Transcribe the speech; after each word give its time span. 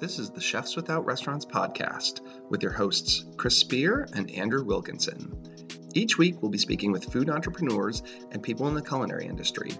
This 0.00 0.18
is 0.20 0.30
the 0.30 0.40
Chefs 0.40 0.76
Without 0.76 1.04
Restaurants 1.04 1.44
podcast 1.44 2.20
with 2.50 2.62
your 2.62 2.70
hosts, 2.70 3.24
Chris 3.36 3.58
Spear 3.58 4.06
and 4.14 4.30
Andrew 4.30 4.62
Wilkinson. 4.62 5.36
Each 5.92 6.16
week, 6.16 6.40
we'll 6.40 6.52
be 6.52 6.58
speaking 6.58 6.92
with 6.92 7.12
food 7.12 7.28
entrepreneurs 7.28 8.04
and 8.30 8.40
people 8.40 8.68
in 8.68 8.74
the 8.74 8.82
culinary 8.82 9.26
industry. 9.26 9.72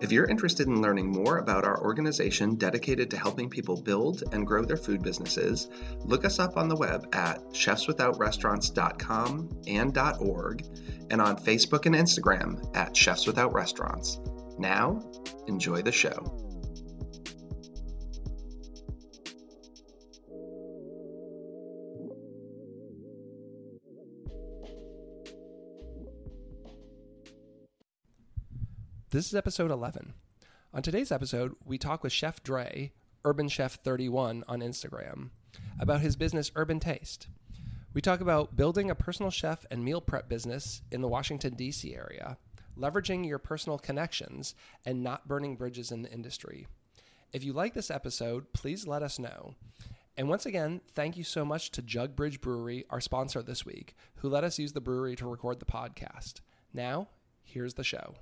If 0.00 0.10
you're 0.10 0.26
interested 0.26 0.66
in 0.66 0.82
learning 0.82 1.12
more 1.12 1.38
about 1.38 1.64
our 1.64 1.80
organization 1.84 2.56
dedicated 2.56 3.12
to 3.12 3.16
helping 3.16 3.48
people 3.48 3.80
build 3.80 4.24
and 4.32 4.44
grow 4.44 4.64
their 4.64 4.76
food 4.76 5.04
businesses, 5.04 5.68
look 6.00 6.24
us 6.24 6.40
up 6.40 6.56
on 6.56 6.68
the 6.68 6.74
web 6.74 7.06
at 7.14 7.40
chefswithoutrestaurants.com 7.50 9.50
and 9.68 9.96
.org 10.20 10.64
and 11.10 11.22
on 11.22 11.36
Facebook 11.36 11.86
and 11.86 11.94
Instagram 11.94 12.76
at 12.76 12.96
Chefs 12.96 13.28
Without 13.28 13.52
Restaurants. 13.52 14.18
Now, 14.58 15.00
enjoy 15.46 15.82
the 15.82 15.92
show. 15.92 16.53
This 29.14 29.28
is 29.28 29.36
episode 29.36 29.70
11. 29.70 30.12
On 30.72 30.82
today's 30.82 31.12
episode, 31.12 31.54
we 31.64 31.78
talk 31.78 32.02
with 32.02 32.12
Chef 32.12 32.42
Dre, 32.42 32.90
Urban 33.24 33.48
Chef 33.48 33.74
31 33.74 34.42
on 34.48 34.58
Instagram, 34.58 35.30
about 35.78 36.00
his 36.00 36.16
business 36.16 36.50
Urban 36.56 36.80
Taste. 36.80 37.28
We 37.92 38.00
talk 38.00 38.20
about 38.20 38.56
building 38.56 38.90
a 38.90 38.96
personal 38.96 39.30
chef 39.30 39.64
and 39.70 39.84
meal 39.84 40.00
prep 40.00 40.28
business 40.28 40.82
in 40.90 41.00
the 41.00 41.06
Washington, 41.06 41.54
D.C. 41.54 41.94
area, 41.94 42.38
leveraging 42.76 43.24
your 43.24 43.38
personal 43.38 43.78
connections, 43.78 44.56
and 44.84 45.04
not 45.04 45.28
burning 45.28 45.54
bridges 45.54 45.92
in 45.92 46.02
the 46.02 46.10
industry. 46.10 46.66
If 47.32 47.44
you 47.44 47.52
like 47.52 47.72
this 47.72 47.92
episode, 47.92 48.52
please 48.52 48.84
let 48.84 49.04
us 49.04 49.20
know. 49.20 49.54
And 50.16 50.28
once 50.28 50.44
again, 50.44 50.80
thank 50.96 51.16
you 51.16 51.22
so 51.22 51.44
much 51.44 51.70
to 51.70 51.82
Jug 51.82 52.16
Bridge 52.16 52.40
Brewery, 52.40 52.84
our 52.90 53.00
sponsor 53.00 53.44
this 53.44 53.64
week, 53.64 53.94
who 54.16 54.28
let 54.28 54.42
us 54.42 54.58
use 54.58 54.72
the 54.72 54.80
brewery 54.80 55.14
to 55.14 55.28
record 55.28 55.60
the 55.60 55.66
podcast. 55.66 56.40
Now, 56.72 57.10
here's 57.44 57.74
the 57.74 57.84
show. 57.84 58.16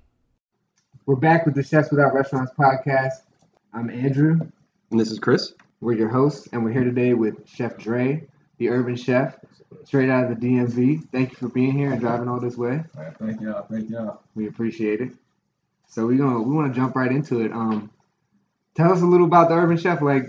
We're 1.05 1.17
back 1.17 1.47
with 1.47 1.57
the 1.57 1.65
Chefs 1.65 1.91
Without 1.91 2.15
Restaurants 2.15 2.53
podcast. 2.57 3.23
I'm 3.75 3.91
Andrew. 3.91 4.39
And 4.93 5.01
this 5.01 5.11
is 5.11 5.19
Chris. 5.19 5.53
We're 5.81 5.95
your 5.95 6.09
hosts, 6.09 6.49
and 6.53 6.63
we're 6.63 6.71
here 6.71 6.85
today 6.85 7.13
with 7.15 7.49
Chef 7.49 7.77
Dre, 7.77 8.25
the 8.59 8.69
urban 8.69 8.95
chef, 8.95 9.37
straight 9.85 10.09
out 10.09 10.31
of 10.31 10.39
the 10.39 10.47
DMV. 10.47 11.11
Thank 11.11 11.33
you 11.33 11.37
for 11.39 11.49
being 11.49 11.73
here 11.73 11.91
and 11.91 12.01
driving 12.01 12.29
all 12.29 12.39
this 12.39 12.57
way. 12.57 12.85
All 12.97 13.03
right, 13.03 13.17
thank 13.19 13.41
y'all. 13.41 13.67
Thank 13.69 13.91
y'all. 13.91 14.23
We 14.37 14.47
appreciate 14.47 15.01
it. 15.01 15.11
So 15.89 16.07
we're 16.07 16.19
gonna 16.19 16.41
we 16.41 16.55
want 16.55 16.73
to 16.73 16.81
jump 16.81 16.95
right 16.95 17.11
into 17.11 17.41
it. 17.41 17.51
Um, 17.53 17.91
tell 18.77 18.93
us 18.93 19.03
a 19.03 19.07
little 19.07 19.27
about 19.27 19.49
the 19.49 19.57
urban 19.57 19.77
chef. 19.79 20.03
Like, 20.03 20.29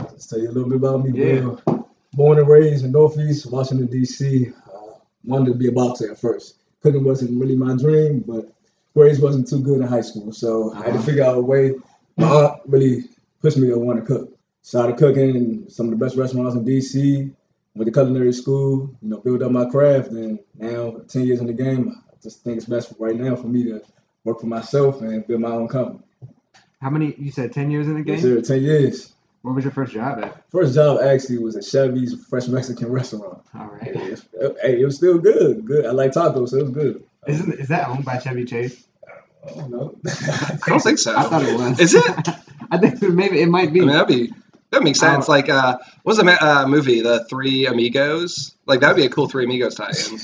Let's 0.00 0.26
tell 0.26 0.40
you 0.40 0.48
a 0.48 0.52
little 0.52 0.68
bit 0.68 0.78
about 0.78 1.04
me. 1.04 1.12
Yeah. 1.16 1.40
man. 1.42 1.84
Born 2.14 2.38
and 2.38 2.48
raised 2.48 2.84
in 2.84 2.90
Northeast 2.90 3.46
Washington 3.52 3.86
D.C. 3.86 4.48
Uh, 4.66 4.94
wanted 5.24 5.52
to 5.52 5.54
be 5.58 5.68
a 5.68 5.72
boxer 5.72 6.10
at 6.10 6.18
first. 6.18 6.56
Cooking 6.82 7.04
wasn't 7.04 7.40
really 7.40 7.54
my 7.54 7.76
dream, 7.76 8.24
but 8.26 8.50
grades 8.94 9.20
wasn't 9.20 9.48
too 9.48 9.60
good 9.60 9.80
in 9.80 9.86
high 9.86 10.00
school, 10.00 10.32
so 10.32 10.72
I 10.74 10.84
had 10.84 10.94
to 10.94 11.00
figure 11.00 11.24
out 11.24 11.36
a 11.38 11.40
way. 11.40 11.74
My 12.16 12.26
aunt 12.28 12.60
really 12.66 13.04
pushed 13.40 13.56
me 13.58 13.68
to 13.68 13.78
want 13.78 14.00
to 14.00 14.04
cook. 14.04 14.36
Started 14.62 14.96
cooking 14.98 15.36
in 15.36 15.70
some 15.70 15.86
of 15.90 15.98
the 15.98 16.04
best 16.04 16.16
restaurants 16.16 16.54
in 16.56 16.64
D.C. 16.64 17.30
Went 17.74 17.86
to 17.86 17.92
culinary 17.92 18.32
school, 18.32 18.90
you 19.00 19.08
know, 19.08 19.18
build 19.18 19.42
up 19.42 19.52
my 19.52 19.64
craft, 19.66 20.08
and 20.10 20.38
now 20.58 20.96
ten 21.08 21.26
years 21.26 21.40
in 21.40 21.46
the 21.46 21.52
game, 21.52 21.94
I 22.10 22.14
just 22.22 22.42
think 22.42 22.56
it's 22.56 22.66
best 22.66 22.92
right 22.98 23.14
now 23.16 23.36
for 23.36 23.46
me 23.46 23.64
to 23.64 23.80
work 24.24 24.40
for 24.40 24.46
myself 24.46 25.00
and 25.00 25.24
build 25.26 25.40
my 25.42 25.50
own 25.50 25.68
company. 25.68 26.00
how 26.80 26.90
many? 26.90 27.14
You 27.16 27.30
said 27.30 27.52
ten 27.52 27.70
years 27.70 27.86
in 27.86 27.94
the 27.94 28.02
game. 28.02 28.14
Yes, 28.16 28.22
sir, 28.22 28.40
ten 28.40 28.62
years. 28.62 29.12
What 29.42 29.54
was 29.54 29.62
your 29.64 29.72
first 29.72 29.92
job 29.92 30.18
at? 30.24 30.50
First 30.50 30.74
job 30.74 31.00
actually 31.00 31.38
was 31.38 31.56
at 31.56 31.64
Chevy's 31.64 32.14
Fresh 32.28 32.48
Mexican 32.48 32.90
restaurant. 32.90 33.42
All 33.54 33.70
Hey, 33.80 33.92
right. 33.92 34.10
it's- 34.10 34.26
hey, 34.60 34.80
it 34.80 34.84
was 34.84 34.96
still 34.96 35.18
good. 35.18 35.64
Good. 35.64 35.86
I 35.86 35.92
like 35.92 36.10
tacos, 36.10 36.48
so 36.48 36.56
it 36.58 36.62
was 36.62 36.70
good. 36.72 37.04
Isn't 37.28 37.52
is 37.60 37.68
that 37.68 37.88
owned 37.88 38.04
by 38.04 38.18
Chevy 38.18 38.44
Chase? 38.44 38.84
I 39.46 39.54
don't 39.54 39.70
know. 39.70 39.94
I 40.06 40.58
don't 40.66 40.80
think 40.80 40.98
so. 40.98 41.16
I 41.16 41.22
thought 41.24 41.42
it 41.42 41.56
was. 41.56 41.78
Is 41.78 41.94
it? 41.94 42.28
I 42.70 42.78
think 42.78 43.00
maybe 43.02 43.40
it 43.40 43.48
might 43.48 43.68
I 43.68 43.72
be. 43.72 43.80
mean, 43.80 43.88
that'd 43.88 44.08
be 44.08 44.32
that 44.70 44.82
makes 44.82 44.98
sense. 44.98 45.28
Like, 45.28 45.48
uh, 45.48 45.78
what 46.02 46.16
was 46.16 46.18
the 46.18 46.44
uh, 46.44 46.66
movie, 46.66 47.00
The 47.00 47.24
Three 47.24 47.66
Amigos? 47.66 48.54
Like, 48.66 48.80
that'd 48.80 48.96
be 48.96 49.06
a 49.06 49.08
cool 49.08 49.28
Three 49.28 49.44
Amigos 49.44 49.74
tie-in. 49.74 50.18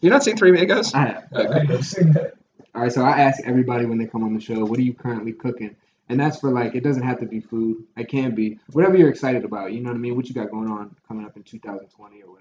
You 0.00 0.10
not 0.10 0.22
seen 0.22 0.36
Three 0.36 0.50
Amigos? 0.50 0.94
I 0.94 1.06
have. 1.06 1.24
I 1.34 1.60
ain't 1.60 1.84
seen 1.84 2.12
that. 2.12 2.34
All 2.74 2.82
right, 2.82 2.92
so 2.92 3.02
I 3.02 3.20
ask 3.20 3.42
everybody 3.44 3.84
when 3.86 3.98
they 3.98 4.06
come 4.06 4.22
on 4.22 4.34
the 4.34 4.40
show, 4.40 4.64
what 4.64 4.78
are 4.78 4.82
you 4.82 4.94
currently 4.94 5.32
cooking? 5.32 5.74
And 6.08 6.18
that's 6.18 6.38
for 6.40 6.50
like, 6.50 6.74
it 6.74 6.82
doesn't 6.82 7.02
have 7.02 7.18
to 7.20 7.26
be 7.26 7.40
food. 7.40 7.84
It 7.96 8.08
can 8.08 8.34
be 8.34 8.58
whatever 8.72 8.96
you're 8.96 9.10
excited 9.10 9.44
about. 9.44 9.72
You 9.72 9.80
know 9.80 9.90
what 9.90 9.96
I 9.96 9.98
mean? 9.98 10.16
What 10.16 10.28
you 10.28 10.34
got 10.34 10.50
going 10.50 10.70
on 10.70 10.94
coming 11.06 11.26
up 11.26 11.36
in 11.36 11.42
2020 11.42 12.22
or 12.22 12.30
whatever. 12.30 12.37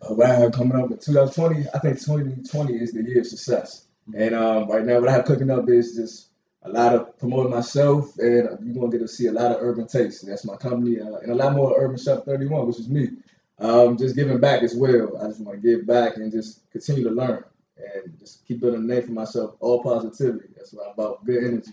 What 0.00 0.30
I 0.30 0.34
have 0.34 0.52
coming 0.52 0.76
up 0.76 0.90
in 0.90 0.98
2020, 0.98 1.66
I 1.74 1.78
think 1.80 1.98
2020 2.00 2.74
is 2.74 2.92
the 2.92 3.02
year 3.02 3.20
of 3.20 3.26
success. 3.26 3.86
And 4.16 4.34
um, 4.34 4.68
right 4.68 4.84
now, 4.84 5.00
what 5.00 5.08
I 5.08 5.12
have 5.12 5.24
cooking 5.24 5.50
up 5.50 5.68
is 5.68 5.96
just 5.96 6.28
a 6.62 6.68
lot 6.68 6.94
of 6.94 7.18
promoting 7.18 7.50
myself, 7.50 8.16
and 8.18 8.58
you're 8.64 8.74
gonna 8.74 8.90
get 8.90 9.00
to 9.00 9.08
see 9.08 9.26
a 9.26 9.32
lot 9.32 9.50
of 9.52 9.58
urban 9.60 9.86
taste. 9.86 10.26
That's 10.26 10.44
my 10.44 10.56
company, 10.56 11.00
uh, 11.00 11.16
and 11.18 11.32
a 11.32 11.34
lot 11.34 11.54
more 11.54 11.74
Urban 11.78 11.98
Chef 11.98 12.24
31, 12.24 12.66
which 12.66 12.78
is 12.78 12.88
me. 12.88 13.10
Um, 13.58 13.96
just 13.96 14.14
giving 14.14 14.38
back 14.38 14.62
as 14.62 14.74
well. 14.74 15.18
I 15.18 15.26
just 15.26 15.40
want 15.40 15.60
to 15.60 15.68
give 15.68 15.86
back 15.86 16.16
and 16.16 16.30
just 16.30 16.70
continue 16.70 17.04
to 17.04 17.10
learn 17.10 17.44
and 17.76 18.18
just 18.18 18.46
keep 18.46 18.60
building 18.60 18.82
a 18.82 18.84
name 18.84 19.02
for 19.02 19.12
myself. 19.12 19.56
All 19.60 19.82
positivity. 19.82 20.48
That's 20.56 20.72
what 20.72 20.86
I'm 20.86 20.92
about. 20.92 21.24
Good 21.24 21.44
energy. 21.44 21.72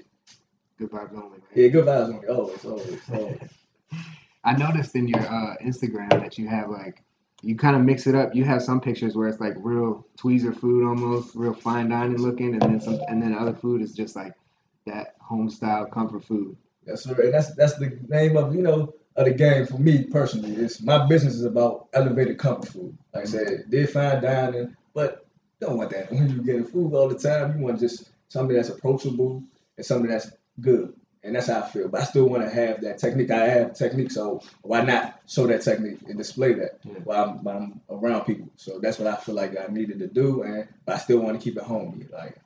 Good 0.77 0.91
vibes 0.91 1.13
only, 1.13 1.29
man. 1.29 1.41
Yeah, 1.53 1.67
good 1.67 1.85
vibes 1.85 2.13
only. 2.13 2.27
Always, 2.27 2.65
always, 2.65 3.01
always. 3.13 3.37
I 4.43 4.55
noticed 4.55 4.95
in 4.95 5.07
your 5.07 5.21
uh, 5.21 5.55
Instagram 5.63 6.09
that 6.09 6.37
you 6.37 6.47
have 6.47 6.69
like, 6.69 7.01
you 7.41 7.55
kind 7.55 7.75
of 7.75 7.83
mix 7.83 8.07
it 8.07 8.15
up. 8.15 8.35
You 8.35 8.43
have 8.45 8.61
some 8.63 8.81
pictures 8.81 9.15
where 9.15 9.27
it's 9.27 9.39
like 9.39 9.53
real 9.57 10.05
tweezer 10.17 10.57
food 10.57 10.87
almost, 10.87 11.35
real 11.35 11.53
fine 11.53 11.89
dining 11.89 12.17
looking, 12.17 12.53
and 12.53 12.61
then 12.61 12.81
some, 12.81 12.99
and 13.07 13.21
then 13.21 13.35
other 13.35 13.53
food 13.53 13.81
is 13.81 13.93
just 13.93 14.15
like 14.15 14.33
that 14.85 15.15
home 15.19 15.49
style 15.49 15.85
comfort 15.85 16.23
food. 16.23 16.55
Yes, 16.85 17.03
sir. 17.03 17.19
And 17.21 17.33
that's 17.33 17.53
that's 17.55 17.75
the 17.77 17.99
name 18.07 18.37
of 18.37 18.55
you 18.55 18.61
know 18.61 18.93
of 19.15 19.25
the 19.25 19.33
game 19.33 19.65
for 19.65 19.77
me 19.77 20.03
personally. 20.03 20.53
It's 20.53 20.81
my 20.81 21.05
business 21.07 21.35
is 21.35 21.45
about 21.45 21.87
elevated 21.93 22.37
comfort 22.37 22.69
food. 22.69 22.97
Like 23.13 23.23
I 23.23 23.27
said, 23.27 23.69
did 23.69 23.89
fine 23.89 24.21
dining, 24.21 24.75
but 24.93 25.25
don't 25.59 25.77
want 25.77 25.91
that 25.91 26.11
when 26.11 26.29
you 26.29 26.41
getting 26.43 26.65
food 26.65 26.93
all 26.93 27.07
the 27.07 27.17
time. 27.17 27.57
You 27.57 27.65
want 27.65 27.79
just 27.79 28.09
something 28.29 28.55
that's 28.55 28.69
approachable 28.69 29.43
and 29.77 29.85
something 29.85 30.09
that's 30.09 30.31
good. 30.61 30.93
And 31.25 31.35
that's 31.35 31.47
how 31.47 31.61
I 31.61 31.67
feel. 31.67 31.87
But 31.89 32.01
I 32.01 32.03
still 32.03 32.29
want 32.29 32.43
to 32.43 32.49
have 32.49 32.81
that 32.81 32.99
technique. 32.99 33.31
I 33.31 33.47
have 33.47 33.73
technique, 33.73 34.11
so 34.11 34.41
why 34.61 34.81
not 34.81 35.19
show 35.27 35.47
that 35.47 35.63
technique 35.63 35.99
and 36.07 36.17
display 36.17 36.53
that 36.53 36.79
Yeah. 36.83 36.93
while 37.03 37.23
I'm, 37.29 37.43
while 37.43 37.57
I'm 37.57 37.81
around 37.89 38.25
people? 38.25 38.47
So 38.57 38.79
that's 38.79 38.99
what 38.99 39.07
I 39.07 39.15
feel 39.15 39.33
like 39.33 39.55
I 39.57 39.71
needed 39.71 39.97
to 39.99 40.07
do. 40.07 40.43
And 40.43 40.67
but 40.85 40.95
I 40.95 40.97
still 40.99 41.19
want 41.19 41.39
to 41.39 41.43
keep 41.43 41.57
it 41.57 41.63
homey. 41.63 42.05
Like 42.13 42.37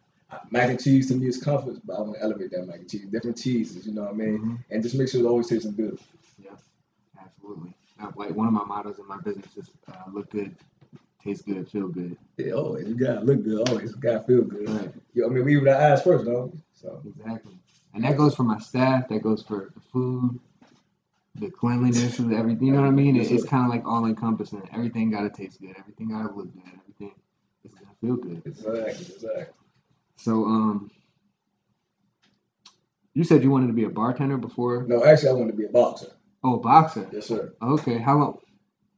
mac 0.50 0.70
and 0.70 0.82
cheese 0.82 1.10
to 1.10 1.16
me 1.16 1.28
is 1.28 1.42
comfort, 1.44 1.76
but 1.86 1.98
I 1.98 2.02
want 2.02 2.16
to 2.16 2.24
elevate 2.24 2.52
that 2.52 2.66
mac 2.68 2.78
and 2.80 2.90
cheese. 2.90 3.06
Different 3.08 3.38
cheeses, 3.38 3.86
you 3.86 3.94
know 3.94 4.04
what 4.04 4.12
I 4.12 4.16
mean? 4.16 4.38
Mm-hmm. 4.40 4.56
and 4.72 4.82
just 4.82 4.96
make 4.96 5.10
sure 5.10 5.20
it 5.22 5.26
always 5.28 5.48
tasting 5.50 5.76
good. 5.76 6.00
Yeah, 6.42 6.52
absolutely. 7.22 7.74
Uh, 8.02 8.12
like 8.16 8.32
one 8.34 8.48
of 8.48 8.54
my 8.54 8.64
mottos 8.64 8.98
in 8.98 9.08
my 9.08 9.18
business 9.18 9.58
is 9.58 9.70
uh, 9.92 10.10
look 10.14 10.30
good, 10.30 10.56
taste 11.22 11.46
good, 11.46 11.70
feel 11.70 11.90
good. 11.90 12.16
Yeah, 12.38 12.54
always. 12.54 12.88
You 12.88 12.96
gotta 12.96 13.20
look 13.22 13.44
good, 13.44 13.68
always. 13.68 13.92
You 13.92 13.98
gotta 13.98 14.22
feel 14.24 14.44
good. 14.44 14.70
Right. 14.70 14.94
Yeah, 15.14 15.26
I 15.26 15.28
mean, 15.30 15.44
we 15.44 15.58
with 15.58 15.68
our 15.68 15.82
eyes 15.92 16.02
first, 16.02 16.24
though. 16.24 16.54
So 16.74 17.02
Exactly. 17.06 17.59
And 17.94 18.04
that 18.04 18.18
goes 18.18 18.36
for 18.36 18.44
my 18.44 18.60
staff. 18.60 19.10
That 19.10 19.24
goes 19.24 19.42
for 19.42 19.72
the 19.74 19.82
food, 19.92 20.40
the 21.36 21.50
cleanliness, 21.50 22.20
and 22.20 22.34
everything. 22.34 22.68
You 22.68 22.74
know 22.74 22.82
what 22.82 22.88
I 22.88 22.92
mean? 22.92 23.16
It, 23.16 23.32
it's 23.32 23.46
kind 23.46 23.66
of 23.66 23.70
like 23.70 23.86
all 23.86 24.06
encompassing. 24.06 24.68
Everything 24.74 25.12
got 25.12 25.22
to 25.22 25.30
taste 25.30 25.62
good. 25.62 25.76
Everything 25.78 26.10
got 26.10 26.28
to 26.28 26.36
look 26.36 26.54
good. 26.54 26.64
Everything 26.68 27.16
is 27.64 27.74
gonna 27.74 27.96
feel 28.02 28.16
good. 28.16 28.42
exactly, 28.46 29.16
exactly. 29.16 29.46
So, 30.18 30.46
um, 30.46 30.92
you 33.14 33.24
said 33.24 33.44
you 33.44 33.50
wanted 33.50 33.68
to 33.68 33.74
be 33.74 33.86
a 33.86 33.90
bartender 33.90 34.38
before. 34.38 34.84
No, 34.88 35.04
actually, 35.04 35.30
I 35.30 35.34
wanted 35.34 35.52
to 35.52 35.58
be 35.58 35.66
a 35.66 35.70
boxer. 35.70 36.12
Oh, 36.44 36.58
boxer. 36.58 37.08
Yes, 37.12 37.25
sir. 37.25 37.54
Okay. 37.62 37.98
How 37.98 38.18
long? 38.18 38.38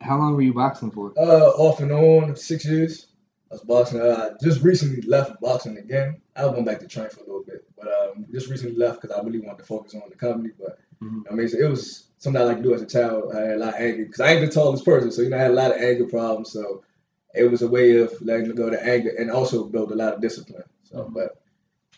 How 0.02 0.18
long 0.18 0.36
were 0.36 0.42
you 0.42 0.54
boxing 0.54 0.92
for? 0.92 1.14
Uh, 1.16 1.50
off 1.50 1.80
and 1.80 1.92
on, 1.92 2.36
six 2.36 2.66
years. 2.66 3.08
I 3.52 3.56
was 3.56 3.64
boxing. 3.64 4.00
Uh, 4.02 4.30
I 4.32 4.44
just 4.44 4.62
recently 4.64 5.02
left 5.02 5.42
boxing 5.42 5.78
again. 5.78 6.22
I 6.38 6.46
went 6.46 6.66
back 6.66 6.80
to 6.80 6.88
train 6.88 7.10
for 7.10 7.20
a 7.20 7.26
little 7.26 7.44
bit, 7.44 7.66
but 7.78 7.88
um, 7.88 8.26
just 8.32 8.50
recently 8.50 8.78
left 8.78 9.02
because 9.02 9.16
I 9.16 9.22
really 9.22 9.40
wanted 9.40 9.60
to 9.60 9.66
focus 9.66 9.94
on 9.94 10.04
the 10.10 10.16
company. 10.16 10.52
But 10.58 10.80
Mhm. 11.04 11.24
I 11.30 11.34
mean, 11.34 11.48
so 11.50 11.58
it 11.58 11.70
was 11.70 12.08
something 12.20 12.42
I 12.42 12.46
like 12.46 12.58
to 12.58 12.64
do 12.64 12.74
as 12.74 12.82
a 12.82 12.86
child. 12.86 13.34
I 13.34 13.42
had 13.42 13.56
a 13.56 13.60
lot 13.60 13.74
of 13.74 13.82
anger 13.82 14.06
because 14.06 14.22
I 14.22 14.32
ain't 14.34 14.46
the 14.46 14.52
tallest 14.52 14.86
person, 14.86 15.12
so 15.12 15.22
you 15.22 15.30
know, 15.30 15.38
I 15.38 15.42
had 15.42 15.52
a 15.52 15.56
lot 15.56 15.72
of 15.72 15.82
anger 15.82 16.06
problems. 16.06 16.52
So 16.52 16.84
it 17.34 17.50
was 17.50 17.62
a 17.62 17.68
way 17.68 17.98
of 17.98 18.14
letting 18.22 18.54
go 18.56 18.70
the 18.70 18.82
anger 18.84 19.12
and 19.18 19.32
also 19.32 19.66
build 19.66 19.92
a 19.92 19.96
lot 19.96 20.14
of 20.14 20.22
discipline. 20.22 20.64
So, 20.84 21.10
but 21.14 21.42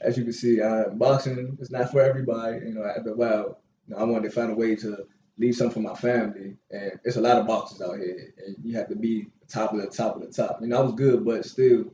as 0.01 0.17
you 0.17 0.23
can 0.23 0.33
see, 0.33 0.61
uh, 0.61 0.89
boxing 0.89 1.57
is 1.59 1.71
not 1.71 1.91
for 1.91 2.01
everybody. 2.01 2.65
You 2.65 2.73
know, 2.75 2.85
after 2.85 3.11
a 3.11 3.15
while, 3.15 3.59
you 3.87 3.93
know, 3.93 3.97
I 3.97 4.03
wanted 4.03 4.29
to 4.29 4.35
find 4.35 4.51
a 4.51 4.55
way 4.55 4.75
to 4.77 5.05
leave 5.37 5.55
something 5.55 5.81
for 5.83 5.89
my 5.89 5.95
family, 5.95 6.55
and 6.71 6.91
it's 7.03 7.17
a 7.17 7.21
lot 7.21 7.37
of 7.37 7.47
boxes 7.47 7.81
out 7.81 7.97
here, 7.97 8.33
and 8.45 8.55
you 8.63 8.75
have 8.77 8.87
to 8.89 8.95
be 8.95 9.27
top 9.47 9.73
of 9.73 9.81
the 9.81 9.87
top 9.87 10.15
of 10.15 10.21
the 10.21 10.27
top. 10.31 10.61
Know, 10.61 10.77
I 10.79 10.81
was 10.81 10.93
good, 10.93 11.25
but 11.25 11.45
still, 11.45 11.85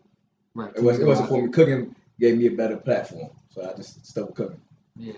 Right. 0.56 0.72
it 0.76 0.84
wasn't, 0.84 1.04
it 1.04 1.08
wasn't 1.08 1.30
for 1.30 1.44
me. 1.44 1.50
Cooking 1.52 1.96
gave 2.20 2.38
me 2.38 2.48
a 2.48 2.52
better 2.52 2.78
platform, 2.78 3.30
so 3.50 3.70
I 3.70 3.74
just 3.78 4.06
stuck 4.06 4.28
with 4.28 4.36
cooking. 4.36 4.62
Yeah. 4.98 5.14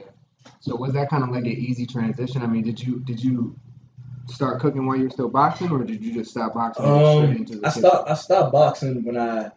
So 0.59 0.75
was 0.75 0.93
that 0.93 1.09
kind 1.09 1.23
of 1.23 1.29
like 1.29 1.45
an 1.45 1.51
easy 1.51 1.85
transition? 1.85 2.41
I 2.43 2.47
mean, 2.47 2.63
did 2.63 2.79
you 2.81 2.99
did 2.99 3.23
you 3.23 3.55
start 4.27 4.59
cooking 4.61 4.85
while 4.85 4.97
you 4.97 5.05
were 5.05 5.09
still 5.09 5.29
boxing, 5.29 5.71
or 5.71 5.83
did 5.83 6.03
you 6.03 6.13
just 6.13 6.31
stop 6.31 6.53
boxing? 6.53 6.85
and 6.85 6.93
Um, 7.29 7.35
into 7.37 7.57
the 7.59 7.67
I 7.67 7.69
stopped. 7.71 8.09
I 8.09 8.13
stopped 8.13 8.51
boxing 8.51 9.03
when 9.03 9.17
I, 9.17 9.51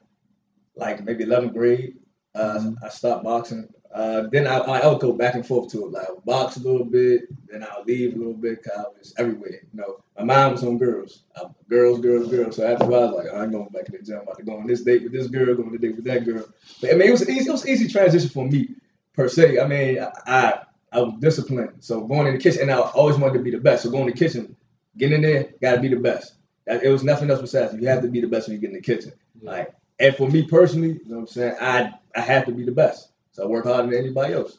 like 0.77 1.05
maybe 1.05 1.25
11th 1.25 1.53
grade. 1.55 1.97
Uh, 2.35 2.59
Mm-hmm. 2.59 2.85
I 2.85 2.89
stopped 2.89 3.25
boxing. 3.25 3.69
Uh, 3.95 4.27
then 4.33 4.47
I, 4.49 4.59
I 4.59 4.89
would 4.89 5.01
go 5.01 5.13
back 5.13 5.37
and 5.37 5.47
forth 5.47 5.71
to 5.73 5.87
it. 5.87 5.93
Like 5.93 6.09
I 6.09 6.13
would 6.13 6.25
box 6.25 6.57
a 6.57 6.61
little 6.61 6.85
bit, 6.85 7.23
then 7.49 7.63
I'll 7.63 7.85
leave 7.85 8.15
a 8.15 8.19
little 8.19 8.35
bit. 8.35 8.65
Cause 8.65 8.73
I 8.77 8.83
was 8.99 9.15
everywhere. 9.19 9.61
You 9.73 9.81
know, 9.81 10.05
my 10.19 10.25
mind 10.25 10.53
was 10.53 10.65
on 10.65 10.79
girls, 10.79 11.23
I, 11.37 11.45
girls, 11.69 12.01
girls, 12.01 12.29
girls. 12.29 12.57
So 12.57 12.67
after 12.67 12.85
a 12.85 12.89
while, 12.89 13.03
I 13.03 13.13
was 13.13 13.25
like, 13.25 13.35
I'm 13.35 13.53
going 13.53 13.69
back 13.69 13.85
to 13.87 13.93
the 13.93 13.99
gym. 14.03 14.17
I'm 14.17 14.23
about 14.25 14.39
to 14.39 14.45
go 14.45 14.57
on 14.59 14.67
this 14.67 14.83
date 14.83 15.05
with 15.05 15.13
this 15.13 15.29
girl, 15.29 15.55
going 15.55 15.69
on 15.69 15.75
a 15.77 15.79
date 15.79 15.95
with 15.97 16.05
that 16.07 16.25
girl. 16.25 16.45
But 16.81 16.91
I 16.91 16.95
mean, 16.95 17.09
it 17.09 17.13
was 17.13 17.29
easy. 17.29 17.49
It 17.49 17.53
was 17.53 17.65
an 17.65 17.71
easy 17.71 17.89
transition 17.89 18.29
for 18.31 18.47
me 18.47 18.71
per 19.15 19.29
se. 19.29 19.61
I 19.61 19.67
mean, 19.69 20.01
I, 20.01 20.11
I 20.27 20.63
I 20.93 21.01
was 21.01 21.15
disciplined. 21.21 21.75
So 21.85 22.01
going 22.03 22.27
in 22.27 22.35
the 22.35 22.41
kitchen, 22.41 22.63
and 22.63 22.71
I 22.73 22.79
always 22.81 23.17
wanted 23.17 23.39
to 23.39 23.45
be 23.45 23.51
the 23.53 23.59
best. 23.59 23.85
So 23.85 23.91
going 23.91 24.09
in 24.09 24.11
the 24.11 24.19
kitchen, 24.19 24.57
getting 24.99 25.17
in 25.17 25.23
there, 25.23 25.49
got 25.63 25.77
to 25.77 25.81
be 25.81 25.89
the 25.89 25.97
best. 25.97 26.35
That- 26.67 26.83
It 26.83 26.89
was 26.91 27.05
nothing 27.05 27.31
else 27.31 27.41
besides 27.41 27.75
you 27.75 27.87
have 27.89 28.03
to 28.03 28.09
be 28.09 28.21
the 28.21 28.27
best 28.29 28.49
when 28.49 28.57
you 28.57 28.61
get 28.61 28.71
in 28.71 28.77
the 28.77 28.83
kitchen. 28.83 29.13
Like, 29.41 29.73
and 30.01 30.15
for 30.17 30.29
me 30.29 30.43
personally, 30.49 30.95
you 30.95 31.09
know 31.09 31.17
what 31.17 31.21
I'm 31.23 31.27
saying, 31.29 31.55
I 31.61 31.93
I 32.17 32.21
have 32.21 32.47
to 32.47 32.53
be 32.53 32.65
the 32.65 32.73
best. 32.73 33.11
So 33.35 33.43
I 33.43 33.47
work 33.47 33.65
harder 33.65 33.91
than 33.91 33.99
anybody 33.99 34.33
else. 34.33 34.59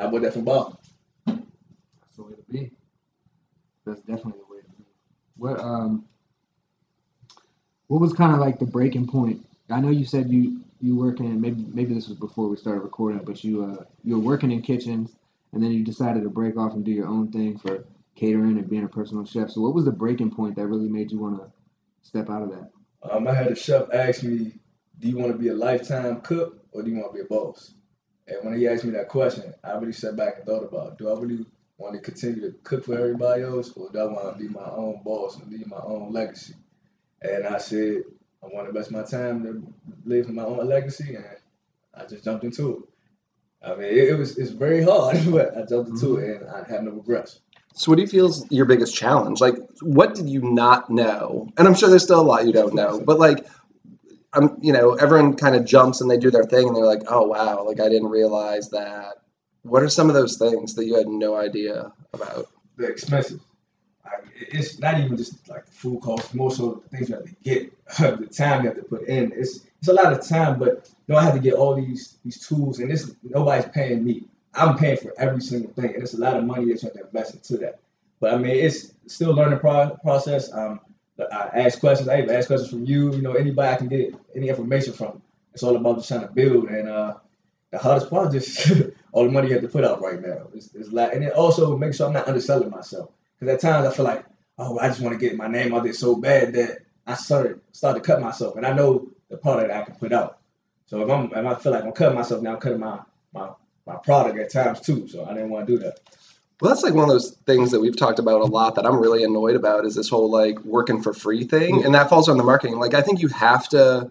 I 0.00 0.06
bought 0.06 0.22
that 0.22 0.32
from 0.32 0.44
Boston. 0.44 0.78
That's 1.26 2.16
the 2.16 2.22
way 2.22 2.32
to 2.32 2.42
be. 2.50 2.72
That's 3.84 4.00
definitely 4.00 4.40
the 4.48 4.54
way 4.54 4.62
to 4.62 4.68
be. 4.78 4.84
What 5.36 5.60
um, 5.60 6.06
what 7.88 8.00
was 8.00 8.14
kind 8.14 8.32
of 8.32 8.38
like 8.38 8.58
the 8.58 8.64
breaking 8.64 9.08
point? 9.08 9.46
I 9.70 9.80
know 9.80 9.90
you 9.90 10.06
said 10.06 10.30
you 10.30 10.62
you 10.80 10.96
working 10.96 11.38
maybe 11.38 11.66
maybe 11.70 11.92
this 11.92 12.08
was 12.08 12.16
before 12.16 12.48
we 12.48 12.56
started 12.56 12.80
recording, 12.80 13.20
but 13.24 13.44
you 13.44 13.62
uh 13.62 13.84
you 14.02 14.14
were 14.14 14.24
working 14.24 14.52
in 14.52 14.62
kitchens, 14.62 15.14
and 15.52 15.62
then 15.62 15.70
you 15.70 15.84
decided 15.84 16.22
to 16.22 16.30
break 16.30 16.56
off 16.56 16.72
and 16.72 16.86
do 16.86 16.90
your 16.90 17.08
own 17.08 17.30
thing 17.30 17.58
for 17.58 17.84
catering 18.16 18.56
and 18.56 18.70
being 18.70 18.84
a 18.84 18.88
personal 18.88 19.26
chef. 19.26 19.50
So 19.50 19.60
what 19.60 19.74
was 19.74 19.84
the 19.84 19.92
breaking 19.92 20.30
point 20.30 20.56
that 20.56 20.66
really 20.66 20.88
made 20.88 21.12
you 21.12 21.18
want 21.18 21.42
to 21.42 21.52
step 22.00 22.30
out 22.30 22.40
of 22.40 22.48
that? 22.52 22.70
Um, 23.02 23.28
I 23.28 23.34
had 23.34 23.48
a 23.48 23.54
chef 23.54 23.92
ask 23.92 24.22
me, 24.22 24.54
"Do 24.98 25.08
you 25.10 25.18
want 25.18 25.30
to 25.30 25.38
be 25.38 25.48
a 25.48 25.54
lifetime 25.54 26.22
cook 26.22 26.64
or 26.72 26.82
do 26.82 26.90
you 26.90 26.96
want 26.96 27.12
to 27.12 27.14
be 27.14 27.20
a 27.20 27.28
boss?" 27.28 27.74
And 28.28 28.38
when 28.42 28.58
he 28.58 28.68
asked 28.68 28.84
me 28.84 28.90
that 28.92 29.08
question, 29.08 29.54
I 29.64 29.72
really 29.72 29.92
sat 29.92 30.16
back 30.16 30.36
and 30.36 30.46
thought 30.46 30.62
about, 30.62 30.98
do 30.98 31.10
I 31.10 31.18
really 31.18 31.46
want 31.78 31.94
to 31.94 32.00
continue 32.00 32.40
to 32.42 32.56
cook 32.62 32.84
for 32.84 32.98
everybody 32.98 33.42
else, 33.42 33.72
or 33.72 33.90
do 33.90 33.98
I 33.98 34.04
want 34.04 34.36
to 34.36 34.42
be 34.42 34.48
my 34.48 34.68
own 34.70 35.00
boss 35.04 35.38
and 35.38 35.50
leave 35.50 35.66
my 35.66 35.78
own 35.78 36.12
legacy? 36.12 36.54
And 37.22 37.46
I 37.46 37.58
said, 37.58 38.02
I 38.42 38.46
want 38.46 38.66
to 38.66 38.68
invest 38.68 38.90
my 38.90 39.02
time 39.02 39.42
to 39.44 39.74
live 40.04 40.28
my 40.28 40.44
own 40.44 40.66
legacy, 40.66 41.14
and 41.14 41.24
I 41.94 42.04
just 42.04 42.24
jumped 42.24 42.44
into 42.44 42.76
it. 42.76 43.68
I 43.68 43.74
mean, 43.74 43.88
it, 43.88 44.08
it 44.10 44.18
was 44.18 44.38
it's 44.38 44.50
very 44.50 44.82
hard, 44.82 45.18
but 45.30 45.56
I 45.56 45.64
jumped 45.64 45.90
into 45.90 46.16
it, 46.16 46.42
and 46.42 46.50
I 46.50 46.68
have 46.68 46.82
no 46.82 46.92
regrets. 46.92 47.40
So, 47.74 47.90
what 47.90 47.96
do 47.96 48.02
you 48.02 48.08
feel 48.08 48.26
is 48.26 48.44
your 48.50 48.66
biggest 48.66 48.94
challenge? 48.94 49.40
Like, 49.40 49.56
what 49.80 50.14
did 50.14 50.28
you 50.28 50.40
not 50.42 50.90
know? 50.90 51.48
And 51.56 51.66
I'm 51.66 51.74
sure 51.74 51.88
there's 51.88 52.02
still 52.02 52.20
a 52.20 52.22
lot 52.22 52.46
you 52.46 52.52
don't 52.52 52.74
know, 52.74 53.00
but 53.00 53.18
like, 53.18 53.46
I'm, 54.32 54.58
you 54.60 54.72
know, 54.72 54.94
everyone 54.94 55.36
kind 55.36 55.56
of 55.56 55.64
jumps 55.64 56.00
and 56.00 56.10
they 56.10 56.18
do 56.18 56.30
their 56.30 56.44
thing, 56.44 56.68
and 56.68 56.76
they're 56.76 56.84
like, 56.84 57.02
"Oh 57.08 57.26
wow, 57.26 57.64
like 57.64 57.80
I 57.80 57.88
didn't 57.88 58.08
realize 58.08 58.70
that." 58.70 59.22
What 59.62 59.82
are 59.82 59.88
some 59.88 60.08
of 60.08 60.14
those 60.14 60.36
things 60.38 60.74
that 60.74 60.86
you 60.86 60.96
had 60.96 61.08
no 61.08 61.36
idea 61.36 61.92
about? 62.12 62.48
the 62.78 62.86
expenses. 62.86 63.40
Like, 64.04 64.24
it's 64.40 64.78
not 64.78 64.98
even 64.98 65.16
just 65.16 65.46
like 65.48 65.66
the 65.66 65.72
food 65.72 66.00
costs, 66.00 66.32
more 66.32 66.50
so 66.50 66.82
the 66.82 66.96
things 66.96 67.10
you 67.10 67.16
have 67.16 67.24
to 67.24 67.34
get, 67.42 67.86
the 67.98 68.26
time 68.26 68.62
you 68.62 68.68
have 68.68 68.78
to 68.78 68.84
put 68.84 69.06
in. 69.06 69.32
It's 69.36 69.66
it's 69.78 69.88
a 69.88 69.92
lot 69.92 70.12
of 70.12 70.26
time, 70.26 70.58
but 70.58 70.90
you 71.06 71.12
know 71.12 71.16
I 71.18 71.24
have 71.24 71.34
to 71.34 71.40
get 71.40 71.54
all 71.54 71.74
these 71.74 72.16
these 72.24 72.46
tools, 72.46 72.78
and 72.78 72.90
this 72.90 73.14
nobody's 73.22 73.66
paying 73.66 74.02
me. 74.02 74.24
I'm 74.54 74.76
paying 74.76 74.96
for 74.96 75.12
every 75.18 75.42
single 75.42 75.72
thing, 75.72 75.94
and 75.94 76.02
it's 76.02 76.14
a 76.14 76.20
lot 76.20 76.36
of 76.36 76.44
money 76.44 76.64
that 76.64 76.82
you 76.82 76.88
have 76.88 76.94
to 76.94 77.04
invest 77.04 77.34
into 77.34 77.58
that. 77.58 77.80
But 78.20 78.32
I 78.34 78.38
mean, 78.38 78.56
it's 78.56 78.94
still 79.06 79.34
learning 79.34 79.58
pro- 79.58 79.96
process. 80.02 80.52
Um, 80.52 80.80
I 81.20 81.50
ask 81.64 81.80
questions. 81.80 82.08
I 82.08 82.18
even 82.18 82.34
ask 82.34 82.46
questions 82.46 82.70
from 82.70 82.84
you. 82.84 83.12
You 83.14 83.22
know, 83.22 83.32
anybody 83.32 83.68
I 83.68 83.76
can 83.76 83.88
get 83.88 84.14
any 84.34 84.48
information 84.48 84.92
from. 84.92 85.22
It's 85.52 85.62
all 85.62 85.76
about 85.76 85.96
just 85.96 86.08
trying 86.08 86.20
to 86.20 86.28
build, 86.28 86.68
and 86.68 86.88
uh, 86.88 87.14
the 87.70 87.78
hardest 87.78 88.10
part 88.10 88.34
is 88.34 88.54
just 88.54 88.90
all 89.12 89.24
the 89.24 89.30
money 89.30 89.48
you 89.48 89.54
have 89.54 89.62
to 89.62 89.68
put 89.68 89.84
out 89.84 90.00
right 90.00 90.20
now. 90.20 90.48
It's, 90.54 90.74
it's 90.74 90.92
like, 90.92 91.12
and 91.12 91.22
then 91.22 91.32
also 91.32 91.76
make 91.76 91.94
sure 91.94 92.06
I'm 92.06 92.12
not 92.12 92.28
underselling 92.28 92.70
myself. 92.70 93.10
Because 93.38 93.54
at 93.54 93.60
times 93.60 93.86
I 93.86 93.92
feel 93.92 94.04
like, 94.04 94.24
oh, 94.58 94.78
I 94.78 94.88
just 94.88 95.00
want 95.00 95.18
to 95.18 95.26
get 95.26 95.36
my 95.36 95.48
name 95.48 95.74
out 95.74 95.84
there 95.84 95.92
so 95.92 96.16
bad 96.16 96.52
that 96.54 96.78
I 97.06 97.14
started 97.14 97.60
started 97.72 98.00
to 98.00 98.06
cut 98.06 98.20
myself, 98.20 98.56
and 98.56 98.66
I 98.66 98.72
know 98.72 99.08
the 99.28 99.36
product 99.36 99.72
I 99.72 99.82
can 99.82 99.94
put 99.96 100.12
out. 100.12 100.38
So 100.86 101.02
if 101.02 101.10
I'm, 101.10 101.26
if 101.26 101.36
I 101.36 101.54
feel 101.56 101.72
like 101.72 101.84
I'm 101.84 101.92
cutting 101.92 102.14
myself 102.16 102.42
now, 102.42 102.54
I'm 102.54 102.60
cutting 102.60 102.80
my 102.80 103.00
my 103.32 103.50
my 103.86 103.96
product 103.96 104.38
at 104.38 104.52
times 104.52 104.80
too. 104.80 105.08
So 105.08 105.24
I 105.24 105.34
didn't 105.34 105.50
want 105.50 105.66
to 105.66 105.72
do 105.72 105.78
that. 105.84 105.98
Well, 106.60 106.70
that's 106.70 106.82
like 106.82 106.94
one 106.94 107.04
of 107.04 107.10
those 107.10 107.36
things 107.46 107.70
that 107.70 107.80
we've 107.80 107.96
talked 107.96 108.18
about 108.18 108.40
a 108.40 108.46
lot 108.46 108.74
that 108.74 108.84
I'm 108.84 108.98
really 108.98 109.22
annoyed 109.22 109.54
about 109.54 109.84
is 109.84 109.94
this 109.94 110.08
whole 110.08 110.30
like 110.30 110.58
working 110.64 111.00
for 111.02 111.12
free 111.12 111.44
thing. 111.44 111.84
And 111.84 111.94
that 111.94 112.08
falls 112.08 112.28
on 112.28 112.36
the 112.36 112.44
marketing. 112.44 112.78
Like, 112.78 112.94
I 112.94 113.02
think 113.02 113.20
you 113.20 113.28
have 113.28 113.68
to 113.68 114.10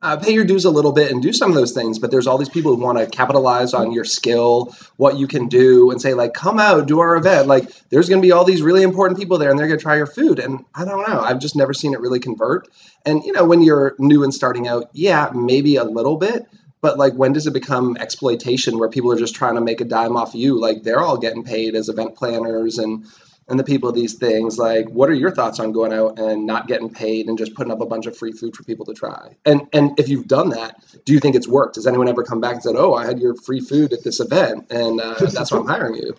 uh, 0.00 0.16
pay 0.16 0.32
your 0.32 0.44
dues 0.44 0.64
a 0.64 0.70
little 0.70 0.92
bit 0.92 1.10
and 1.10 1.20
do 1.20 1.32
some 1.32 1.50
of 1.50 1.56
those 1.56 1.72
things, 1.72 1.98
but 1.98 2.12
there's 2.12 2.28
all 2.28 2.38
these 2.38 2.48
people 2.48 2.74
who 2.74 2.80
want 2.80 2.98
to 2.98 3.06
capitalize 3.06 3.74
on 3.74 3.90
your 3.90 4.04
skill, 4.04 4.72
what 4.96 5.18
you 5.18 5.26
can 5.26 5.48
do, 5.48 5.90
and 5.90 6.00
say, 6.00 6.14
like, 6.14 6.34
come 6.34 6.60
out, 6.60 6.86
do 6.86 7.00
our 7.00 7.16
event. 7.16 7.48
Like, 7.48 7.68
there's 7.88 8.08
going 8.08 8.22
to 8.22 8.26
be 8.26 8.30
all 8.30 8.44
these 8.44 8.62
really 8.62 8.84
important 8.84 9.18
people 9.18 9.38
there 9.38 9.50
and 9.50 9.58
they're 9.58 9.66
going 9.66 9.78
to 9.78 9.82
try 9.82 9.96
your 9.96 10.06
food. 10.06 10.38
And 10.38 10.64
I 10.76 10.84
don't 10.84 11.08
know. 11.08 11.20
I've 11.20 11.40
just 11.40 11.56
never 11.56 11.74
seen 11.74 11.94
it 11.94 12.00
really 12.00 12.20
convert. 12.20 12.68
And, 13.04 13.24
you 13.24 13.32
know, 13.32 13.44
when 13.44 13.62
you're 13.62 13.96
new 13.98 14.22
and 14.22 14.32
starting 14.32 14.68
out, 14.68 14.88
yeah, 14.92 15.30
maybe 15.34 15.74
a 15.74 15.84
little 15.84 16.16
bit. 16.16 16.46
But 16.80 16.98
like, 16.98 17.14
when 17.14 17.32
does 17.32 17.46
it 17.46 17.52
become 17.52 17.96
exploitation 17.98 18.78
where 18.78 18.88
people 18.88 19.12
are 19.12 19.18
just 19.18 19.34
trying 19.34 19.56
to 19.56 19.60
make 19.60 19.80
a 19.80 19.84
dime 19.84 20.16
off 20.16 20.34
you? 20.34 20.60
Like, 20.60 20.82
they're 20.82 21.00
all 21.00 21.18
getting 21.18 21.42
paid 21.42 21.74
as 21.74 21.88
event 21.88 22.14
planners 22.16 22.78
and 22.78 23.04
and 23.48 23.58
the 23.58 23.64
people 23.64 23.88
of 23.88 23.94
these 23.94 24.14
things. 24.14 24.58
Like, 24.58 24.88
what 24.90 25.08
are 25.08 25.14
your 25.14 25.30
thoughts 25.30 25.58
on 25.58 25.72
going 25.72 25.92
out 25.92 26.18
and 26.18 26.46
not 26.46 26.68
getting 26.68 26.90
paid 26.90 27.28
and 27.28 27.38
just 27.38 27.54
putting 27.54 27.72
up 27.72 27.80
a 27.80 27.86
bunch 27.86 28.06
of 28.06 28.16
free 28.16 28.32
food 28.32 28.54
for 28.54 28.62
people 28.62 28.84
to 28.86 28.94
try? 28.94 29.36
And 29.44 29.66
and 29.72 29.98
if 29.98 30.08
you've 30.08 30.28
done 30.28 30.50
that, 30.50 30.84
do 31.04 31.12
you 31.12 31.20
think 31.20 31.34
it's 31.34 31.48
worked? 31.48 31.76
Has 31.76 31.86
anyone 31.86 32.08
ever 32.08 32.22
come 32.22 32.40
back 32.40 32.54
and 32.54 32.62
said, 32.62 32.76
"Oh, 32.76 32.94
I 32.94 33.06
had 33.06 33.18
your 33.18 33.34
free 33.34 33.60
food 33.60 33.92
at 33.92 34.04
this 34.04 34.20
event, 34.20 34.66
and 34.70 35.00
uh, 35.00 35.14
that's 35.18 35.50
why 35.50 35.58
I'm 35.58 35.66
hiring 35.66 35.94
you"? 35.94 36.14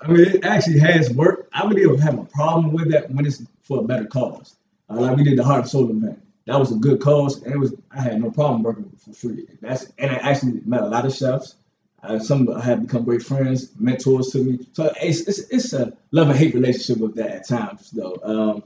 I 0.00 0.08
mean, 0.08 0.26
it 0.26 0.44
actually 0.44 0.78
has 0.80 1.10
worked. 1.10 1.48
I 1.52 1.66
really 1.66 1.82
don't 1.82 2.00
have 2.00 2.18
a 2.18 2.24
problem 2.24 2.72
with 2.72 2.90
that 2.92 3.10
when 3.10 3.26
it's 3.26 3.42
for 3.62 3.80
a 3.80 3.84
better 3.84 4.06
cause. 4.06 4.56
Uh, 4.90 5.00
like 5.00 5.16
we 5.16 5.24
did 5.24 5.38
the 5.38 5.44
Heart 5.44 5.60
and 5.60 5.68
Soul 5.68 5.90
event. 5.90 6.20
That 6.46 6.58
was 6.58 6.72
a 6.72 6.76
good 6.76 7.00
cause, 7.00 7.42
and 7.42 7.54
it 7.54 7.58
was 7.58 7.74
I 7.90 8.02
had 8.02 8.20
no 8.20 8.30
problem 8.30 8.62
working 8.62 8.90
for 8.98 9.12
free. 9.12 9.46
That's 9.62 9.86
and 9.98 10.10
I 10.10 10.16
actually 10.16 10.60
met 10.64 10.82
a 10.82 10.86
lot 10.86 11.06
of 11.06 11.14
chefs. 11.14 11.56
Uh, 12.02 12.18
some 12.18 12.48
I 12.50 12.60
have 12.60 12.82
become 12.82 13.04
great 13.04 13.22
friends, 13.22 13.70
mentors 13.78 14.28
to 14.30 14.38
me. 14.38 14.66
So 14.72 14.92
it's 15.00 15.20
it's, 15.20 15.38
it's 15.50 15.72
a 15.72 15.96
love 16.10 16.28
and 16.28 16.38
hate 16.38 16.54
relationship 16.54 16.98
with 16.98 17.14
that 17.14 17.30
at 17.30 17.48
times, 17.48 17.90
though. 17.92 18.16
Um, 18.22 18.64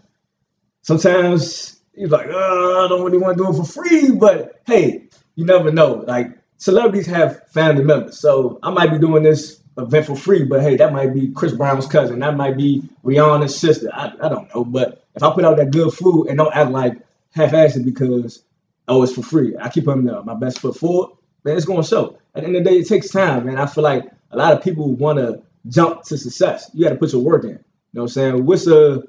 sometimes 0.83 1.79
you're 1.95 2.09
like, 2.09 2.27
oh, 2.31 2.85
I 2.85 2.89
don't 2.89 3.05
really 3.05 3.19
want 3.19 3.39
to 3.39 3.45
do 3.45 3.51
it 3.51 3.57
for 3.57 3.65
free, 3.65 4.11
but 4.11 4.61
hey, 4.67 5.09
you 5.37 5.45
never 5.45 5.71
know. 5.71 6.05
Like 6.07 6.37
celebrities 6.57 7.07
have 7.07 7.49
family 7.49 7.85
members, 7.85 8.19
so 8.19 8.59
I 8.63 8.71
might 8.71 8.91
be 8.91 8.99
doing 8.99 9.23
this 9.23 9.61
event 9.77 10.07
for 10.07 10.17
free, 10.17 10.45
but 10.45 10.61
hey, 10.61 10.77
that 10.77 10.93
might 10.93 11.15
be 11.15 11.29
Chris 11.29 11.53
Brown's 11.53 11.87
cousin, 11.87 12.19
that 12.19 12.37
might 12.37 12.57
be 12.57 12.83
Rihanna's 13.05 13.57
sister. 13.57 13.89
I, 13.93 14.13
I 14.21 14.29
don't 14.29 14.53
know, 14.53 14.65
but 14.65 15.05
if 15.15 15.23
I 15.23 15.33
put 15.33 15.45
out 15.45 15.57
that 15.59 15.71
good 15.71 15.93
food 15.93 16.27
and 16.27 16.39
don't 16.39 16.55
act 16.55 16.71
like 16.71 17.01
half-assed 17.33 17.85
because 17.85 18.45
oh 18.89 19.03
it's 19.03 19.15
for 19.15 19.23
free, 19.23 19.57
I 19.61 19.69
keep 19.69 19.85
putting 19.85 20.09
uh, 20.09 20.23
my 20.23 20.35
best 20.35 20.61
foot 20.61 20.77
forward, 20.77 21.17
man, 21.45 21.57
it's 21.57 21.67
to 21.67 21.83
show. 21.83 22.19
At 22.35 22.43
the 22.43 22.49
end 22.49 22.57
of 22.57 22.65
the 22.65 22.71
day, 22.71 22.77
it 22.77 22.89
takes 22.89 23.11
time, 23.11 23.47
man. 23.47 23.59
I 23.59 23.67
feel 23.67 23.85
like 23.85 24.05
a 24.31 24.37
lot 24.37 24.53
of 24.53 24.63
people 24.63 24.95
want 24.95 25.19
to 25.19 25.43
jump 25.69 26.03
to 26.05 26.19
success. 26.19 26.71
You 26.75 26.85
got 26.85 26.91
to 26.91 26.97
put 26.97 27.13
your 27.13 27.23
work 27.23 27.45
in. 27.45 27.51
You 27.51 27.57
know 27.95 28.03
what 28.03 28.03
I'm 28.03 28.09
saying? 28.09 28.47
What's 28.47 28.67
a 28.67 29.03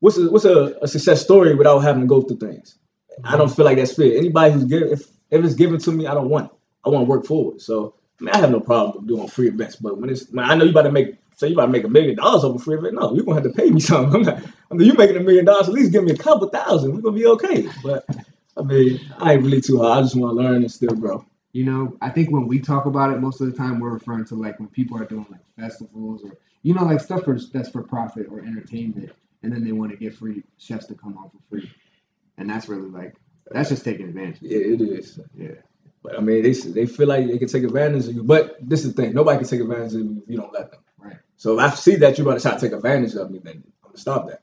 what's 0.00 0.18
a 0.18 0.30
what's 0.30 0.44
a, 0.44 0.76
a 0.82 0.88
success 0.88 1.22
story 1.22 1.54
without 1.54 1.80
having 1.80 2.02
to 2.02 2.06
go 2.06 2.22
through 2.22 2.38
things? 2.38 2.76
I 3.24 3.36
don't 3.36 3.54
feel 3.54 3.64
like 3.64 3.76
that's 3.76 3.94
fair. 3.94 4.16
Anybody 4.16 4.52
who's 4.52 4.64
given 4.64 4.92
if 4.92 5.02
if 5.30 5.44
it's 5.44 5.54
given 5.54 5.78
to 5.80 5.92
me, 5.92 6.06
I 6.06 6.14
don't 6.14 6.28
want 6.28 6.46
it. 6.46 6.58
I 6.84 6.90
want 6.90 7.06
to 7.06 7.10
work 7.10 7.26
forward. 7.26 7.60
So 7.60 7.94
I 8.20 8.24
mean, 8.24 8.34
I 8.34 8.38
have 8.38 8.50
no 8.50 8.60
problem 8.60 9.06
doing 9.06 9.28
free 9.28 9.48
events, 9.48 9.76
but 9.76 9.98
when 9.98 10.10
it's 10.10 10.26
I 10.36 10.54
know 10.54 10.64
you 10.64 10.70
about 10.70 10.82
to 10.82 10.92
make 10.92 11.16
so 11.36 11.46
you 11.46 11.54
about 11.54 11.66
to 11.66 11.72
make 11.72 11.84
a 11.84 11.88
million 11.88 12.16
dollars 12.16 12.44
over 12.44 12.58
free 12.58 12.76
event, 12.76 12.94
no, 12.94 13.14
you're 13.14 13.24
gonna 13.24 13.40
have 13.40 13.50
to 13.50 13.56
pay 13.56 13.70
me 13.70 13.80
something. 13.90 14.14
I'm 14.14 14.22
not, 14.22 14.42
I 14.70 14.74
mean, 14.74 14.86
you 14.86 14.94
making 14.94 15.16
a 15.16 15.20
million 15.20 15.44
dollars, 15.44 15.68
at 15.68 15.74
least 15.74 15.92
give 15.92 16.04
me 16.04 16.12
a 16.12 16.16
couple 16.16 16.48
thousand. 16.48 16.94
We're 16.94 17.00
gonna 17.00 17.16
be 17.16 17.26
okay. 17.26 17.68
But 17.82 18.04
I 18.56 18.62
mean, 18.62 19.00
I 19.18 19.34
ain't 19.34 19.42
really 19.42 19.60
too 19.60 19.78
hard. 19.78 19.98
I 19.98 20.02
just 20.02 20.16
want 20.16 20.36
to 20.36 20.42
learn 20.42 20.62
and 20.62 20.70
still 20.70 20.94
grow. 20.94 21.24
You 21.52 21.64
know, 21.64 21.96
I 22.00 22.10
think 22.10 22.30
when 22.30 22.46
we 22.46 22.60
talk 22.60 22.86
about 22.86 23.12
it, 23.12 23.20
most 23.20 23.40
of 23.40 23.50
the 23.50 23.56
time 23.56 23.80
we're 23.80 23.90
referring 23.90 24.24
to 24.26 24.36
like 24.36 24.60
when 24.60 24.68
people 24.68 24.96
are 24.98 25.04
doing 25.04 25.26
like 25.30 25.40
festivals 25.58 26.22
or 26.22 26.32
you 26.62 26.74
know 26.74 26.84
like 26.84 27.00
stuff 27.00 27.24
for 27.24 27.38
that's 27.52 27.70
for 27.70 27.82
profit 27.82 28.26
or 28.30 28.40
entertainment, 28.40 29.10
and 29.42 29.52
then 29.52 29.64
they 29.64 29.72
want 29.72 29.90
to 29.90 29.96
get 29.96 30.14
free 30.14 30.44
chefs 30.58 30.86
to 30.86 30.94
come 30.94 31.18
on 31.18 31.30
for 31.30 31.38
free, 31.48 31.70
and 32.38 32.48
that's 32.48 32.68
really 32.68 32.88
like 32.88 33.16
that's 33.50 33.70
just 33.70 33.84
taking 33.84 34.06
advantage. 34.06 34.38
Yeah, 34.42 34.58
it 34.58 34.80
is. 34.80 35.18
Yeah. 35.36 35.54
But 36.02 36.16
I 36.16 36.20
mean, 36.20 36.42
they 36.42 36.52
they 36.52 36.86
feel 36.86 37.08
like 37.08 37.26
they 37.26 37.38
can 37.38 37.48
take 37.48 37.64
advantage 37.64 38.06
of 38.06 38.14
you. 38.14 38.22
But 38.22 38.56
this 38.60 38.84
is 38.84 38.94
the 38.94 39.02
thing: 39.02 39.14
nobody 39.14 39.38
can 39.38 39.48
take 39.48 39.60
advantage 39.60 39.94
of 39.94 40.00
you 40.00 40.22
if 40.22 40.30
you 40.30 40.36
don't 40.36 40.52
let 40.52 40.70
them. 40.70 40.80
Right. 40.98 41.16
So 41.36 41.58
if 41.58 41.60
I 41.60 41.74
see 41.74 41.96
that 41.96 42.16
you're 42.16 42.26
about 42.26 42.40
to 42.40 42.42
try 42.42 42.54
to 42.54 42.60
take 42.60 42.72
advantage 42.72 43.14
of 43.16 43.30
me, 43.30 43.40
then 43.42 43.64
I'm 43.82 43.90
gonna 43.90 43.98
stop 43.98 44.28
that. 44.28 44.42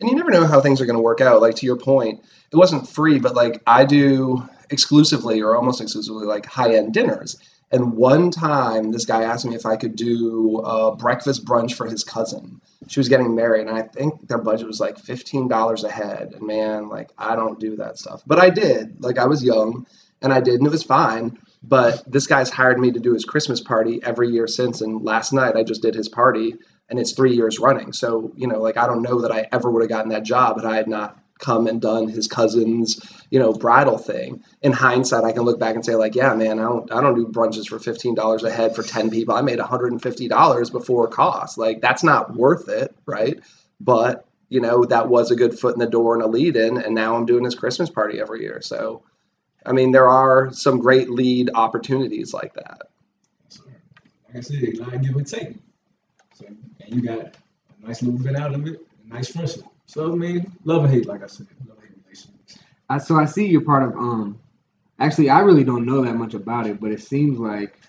And 0.00 0.08
you 0.08 0.16
never 0.16 0.30
know 0.30 0.46
how 0.46 0.60
things 0.60 0.80
are 0.80 0.86
going 0.86 0.96
to 0.96 1.02
work 1.02 1.20
out. 1.20 1.40
Like 1.40 1.56
to 1.56 1.66
your 1.66 1.76
point, 1.76 2.22
it 2.50 2.56
wasn't 2.56 2.88
free, 2.88 3.18
but 3.18 3.34
like 3.34 3.62
I 3.66 3.84
do 3.84 4.48
exclusively 4.70 5.40
or 5.40 5.56
almost 5.56 5.80
exclusively 5.80 6.26
like 6.26 6.46
high 6.46 6.74
end 6.74 6.94
dinners. 6.94 7.36
And 7.70 7.92
one 7.92 8.30
time, 8.30 8.92
this 8.92 9.04
guy 9.04 9.24
asked 9.24 9.44
me 9.44 9.54
if 9.54 9.66
I 9.66 9.76
could 9.76 9.94
do 9.94 10.58
a 10.60 10.96
breakfast 10.96 11.44
brunch 11.44 11.74
for 11.74 11.86
his 11.86 12.02
cousin. 12.02 12.62
She 12.86 12.98
was 12.98 13.10
getting 13.10 13.34
married, 13.34 13.66
and 13.66 13.76
I 13.76 13.82
think 13.82 14.26
their 14.26 14.38
budget 14.38 14.66
was 14.66 14.80
like 14.80 14.98
fifteen 14.98 15.48
dollars 15.48 15.84
a 15.84 15.90
head. 15.90 16.32
And 16.34 16.46
man, 16.46 16.88
like 16.88 17.10
I 17.18 17.36
don't 17.36 17.60
do 17.60 17.76
that 17.76 17.98
stuff, 17.98 18.22
but 18.26 18.38
I 18.38 18.48
did. 18.48 19.02
Like 19.02 19.18
I 19.18 19.26
was 19.26 19.44
young, 19.44 19.86
and 20.22 20.32
I 20.32 20.40
did, 20.40 20.54
and 20.54 20.66
it 20.66 20.70
was 20.70 20.82
fine. 20.82 21.38
But 21.62 22.10
this 22.10 22.26
guy's 22.26 22.48
hired 22.48 22.78
me 22.78 22.90
to 22.92 23.00
do 23.00 23.12
his 23.12 23.26
Christmas 23.26 23.60
party 23.60 24.00
every 24.02 24.30
year 24.30 24.46
since, 24.46 24.80
and 24.80 25.04
last 25.04 25.34
night 25.34 25.56
I 25.56 25.62
just 25.62 25.82
did 25.82 25.94
his 25.94 26.08
party, 26.08 26.54
and 26.90 26.98
it's 26.98 27.12
three 27.12 27.34
years 27.34 27.58
running. 27.58 27.92
So 27.92 28.32
you 28.36 28.46
know, 28.46 28.60
like 28.60 28.76
I 28.76 28.86
don't 28.86 29.02
know 29.02 29.20
that 29.22 29.32
I 29.32 29.46
ever 29.52 29.70
would 29.70 29.82
have 29.82 29.90
gotten 29.90 30.10
that 30.10 30.24
job 30.24 30.56
had 30.60 30.70
I 30.70 30.76
had 30.76 30.88
not 30.88 31.18
come 31.38 31.66
and 31.66 31.80
done 31.80 32.08
his 32.08 32.26
cousin's, 32.26 33.00
you 33.30 33.38
know, 33.38 33.52
bridal 33.52 33.96
thing. 33.96 34.42
In 34.62 34.72
hindsight, 34.72 35.24
I 35.24 35.32
can 35.32 35.42
look 35.42 35.58
back 35.58 35.74
and 35.74 35.84
say, 35.84 35.94
like, 35.94 36.14
yeah, 36.14 36.34
man, 36.34 36.58
I 36.58 36.62
don't, 36.62 36.92
I 36.92 37.00
don't 37.00 37.14
do 37.14 37.26
brunches 37.26 37.68
for 37.68 37.78
fifteen 37.78 38.14
dollars 38.14 38.44
a 38.44 38.50
head 38.50 38.74
for 38.74 38.82
ten 38.82 39.10
people. 39.10 39.34
I 39.34 39.42
made 39.42 39.58
one 39.58 39.68
hundred 39.68 39.92
and 39.92 40.02
fifty 40.02 40.28
dollars 40.28 40.70
before 40.70 41.08
cost. 41.08 41.56
Like, 41.56 41.80
that's 41.80 42.02
not 42.02 42.34
worth 42.34 42.68
it, 42.68 42.94
right? 43.06 43.38
But 43.80 44.26
you 44.48 44.60
know, 44.60 44.84
that 44.84 45.08
was 45.08 45.30
a 45.30 45.36
good 45.36 45.58
foot 45.58 45.74
in 45.74 45.78
the 45.78 45.86
door 45.86 46.14
and 46.14 46.22
a 46.22 46.26
lead 46.26 46.56
in, 46.56 46.78
and 46.78 46.94
now 46.94 47.14
I'm 47.14 47.26
doing 47.26 47.44
his 47.44 47.54
Christmas 47.54 47.90
party 47.90 48.20
every 48.20 48.40
year. 48.40 48.60
So, 48.62 49.02
I 49.64 49.72
mean, 49.72 49.92
there 49.92 50.08
are 50.08 50.50
some 50.52 50.78
great 50.78 51.10
lead 51.10 51.50
opportunities 51.54 52.32
like 52.32 52.54
that. 52.54 52.88
Like 54.28 54.36
I 54.36 54.40
said, 54.40 54.60
give 55.02 55.16
and 55.16 55.26
take. 55.26 55.56
So, 56.38 56.46
and 56.46 56.94
you 56.94 57.02
got 57.02 57.18
a 57.18 57.32
nice 57.86 58.02
little 58.02 58.20
bit 58.20 58.36
out 58.36 58.54
of 58.54 58.64
it, 58.66 58.80
a 59.04 59.14
nice 59.14 59.32
friendship. 59.32 59.64
So 59.86 60.12
I 60.12 60.14
mean, 60.14 60.52
love 60.64 60.84
and 60.84 60.92
hate, 60.92 61.06
like 61.06 61.22
I 61.24 61.26
said, 61.26 61.48
love 61.66 61.78
and 61.78 61.88
hate 61.88 61.96
relationships. 62.04 62.58
I, 62.88 62.98
so 62.98 63.16
I 63.16 63.24
see 63.24 63.46
you're 63.46 63.64
part 63.64 63.82
of. 63.82 63.94
Um, 63.96 64.38
actually, 65.00 65.30
I 65.30 65.40
really 65.40 65.64
don't 65.64 65.84
know 65.84 66.02
that 66.04 66.14
much 66.14 66.34
about 66.34 66.66
it, 66.66 66.80
but 66.80 66.92
it 66.92 67.00
seems 67.00 67.38
like 67.40 67.80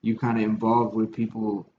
you 0.00 0.18
kind 0.18 0.36
of 0.38 0.42
involved 0.44 0.96
with 0.96 1.12
people, 1.12 1.70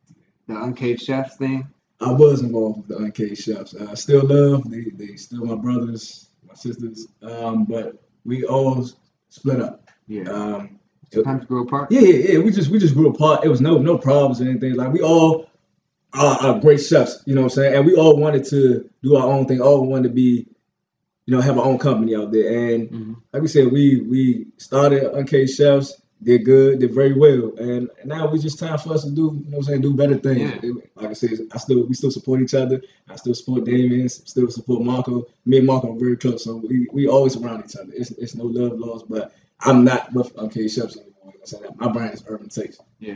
the 0.47 0.55
uncaged 0.55 1.03
chefs 1.03 1.35
thing. 1.35 1.67
I 1.99 2.11
was 2.11 2.41
involved 2.41 2.87
with 2.87 2.87
the 2.87 3.03
uncaged 3.03 3.43
chefs. 3.43 3.75
I 3.75 3.93
still 3.95 4.25
love. 4.25 4.69
They 4.69 4.85
they 4.93 5.15
still 5.17 5.45
my 5.45 5.55
brothers, 5.55 6.29
my 6.47 6.53
sisters. 6.53 7.07
Um, 7.21 7.65
but 7.65 8.01
we 8.23 8.45
all 8.45 8.87
split 9.29 9.59
up. 9.59 9.89
Yeah. 10.07 10.29
Um, 10.29 10.79
Sometimes 11.11 11.45
grow 11.45 11.61
apart. 11.63 11.91
yeah, 11.91 12.01
yeah, 12.01 12.31
yeah. 12.33 12.39
We 12.39 12.49
just 12.51 12.69
we 12.71 12.79
just 12.79 12.95
grew 12.95 13.09
apart. 13.09 13.43
It 13.43 13.49
was 13.49 13.61
no 13.61 13.77
no 13.77 13.97
problems 13.97 14.41
or 14.41 14.45
anything. 14.45 14.75
Like 14.75 14.91
we 14.91 15.01
all 15.01 15.47
are, 16.13 16.37
are 16.41 16.59
great 16.59 16.77
chefs. 16.77 17.21
You 17.25 17.35
know 17.35 17.41
what 17.41 17.51
I'm 17.53 17.55
saying? 17.55 17.75
And 17.75 17.85
we 17.85 17.95
all 17.95 18.17
wanted 18.17 18.45
to 18.45 18.89
do 19.01 19.15
our 19.15 19.27
own 19.27 19.45
thing. 19.47 19.61
All 19.61 19.85
wanted 19.87 20.09
to 20.09 20.13
be, 20.13 20.47
you 21.25 21.35
know, 21.35 21.41
have 21.41 21.57
our 21.57 21.65
own 21.65 21.77
company 21.79 22.15
out 22.15 22.31
there. 22.31 22.73
And 22.73 22.89
Mhm. 22.89 23.15
like 23.31 23.41
we 23.41 23.47
said, 23.47 23.71
we 23.71 24.01
we 24.01 24.47
started 24.57 25.11
Uncaged 25.17 25.55
Chefs, 25.55 26.01
did 26.21 26.45
good, 26.45 26.79
did 26.79 26.93
very 26.93 27.13
well, 27.13 27.53
and 27.57 27.89
now 28.05 28.31
it's 28.33 28.43
just 28.43 28.57
time 28.59 28.77
for 28.77 28.93
us 28.93 29.03
to 29.03 29.09
do, 29.11 29.21
you 29.43 29.51
know, 29.51 29.57
what 29.57 29.57
I'm 29.57 29.63
saying, 29.63 29.81
do 29.81 29.93
better 29.93 30.15
things. 30.17 30.53
Yeah. 30.63 30.71
Like 30.95 31.09
I 31.09 31.13
said, 31.13 31.39
I 31.51 31.57
still 31.57 31.85
we 31.87 31.93
still 31.95 32.11
support 32.11 32.41
each 32.41 32.53
other. 32.53 32.81
I 33.09 33.15
still 33.17 33.33
support 33.33 33.65
Damien, 33.65 34.07
still 34.07 34.49
support 34.49 34.83
Marco. 34.83 35.25
Me 35.45 35.57
and 35.57 35.67
Marco 35.67 35.93
are 35.93 35.99
very 35.99 36.15
close, 36.17 36.43
so 36.45 36.55
we, 36.57 36.87
we 36.93 37.07
always 37.07 37.35
around 37.35 37.63
each 37.65 37.75
other. 37.75 37.91
It's 37.93 38.11
it's 38.11 38.35
no 38.35 38.45
love 38.45 38.79
lost, 38.79 39.09
but 39.09 39.33
I'm 39.59 39.83
not 39.83 40.13
with 40.13 40.31
Uncaged 40.37 40.75
Chefs 40.75 40.95
anymore. 40.97 41.13
You 41.25 41.25
know 41.25 41.31
what 41.31 41.35
I'm 41.41 41.45
saying? 41.45 41.75
My 41.77 41.91
brand 41.91 42.13
is 42.13 42.23
Urban 42.27 42.49
Taste. 42.49 42.81
Yeah. 42.99 43.15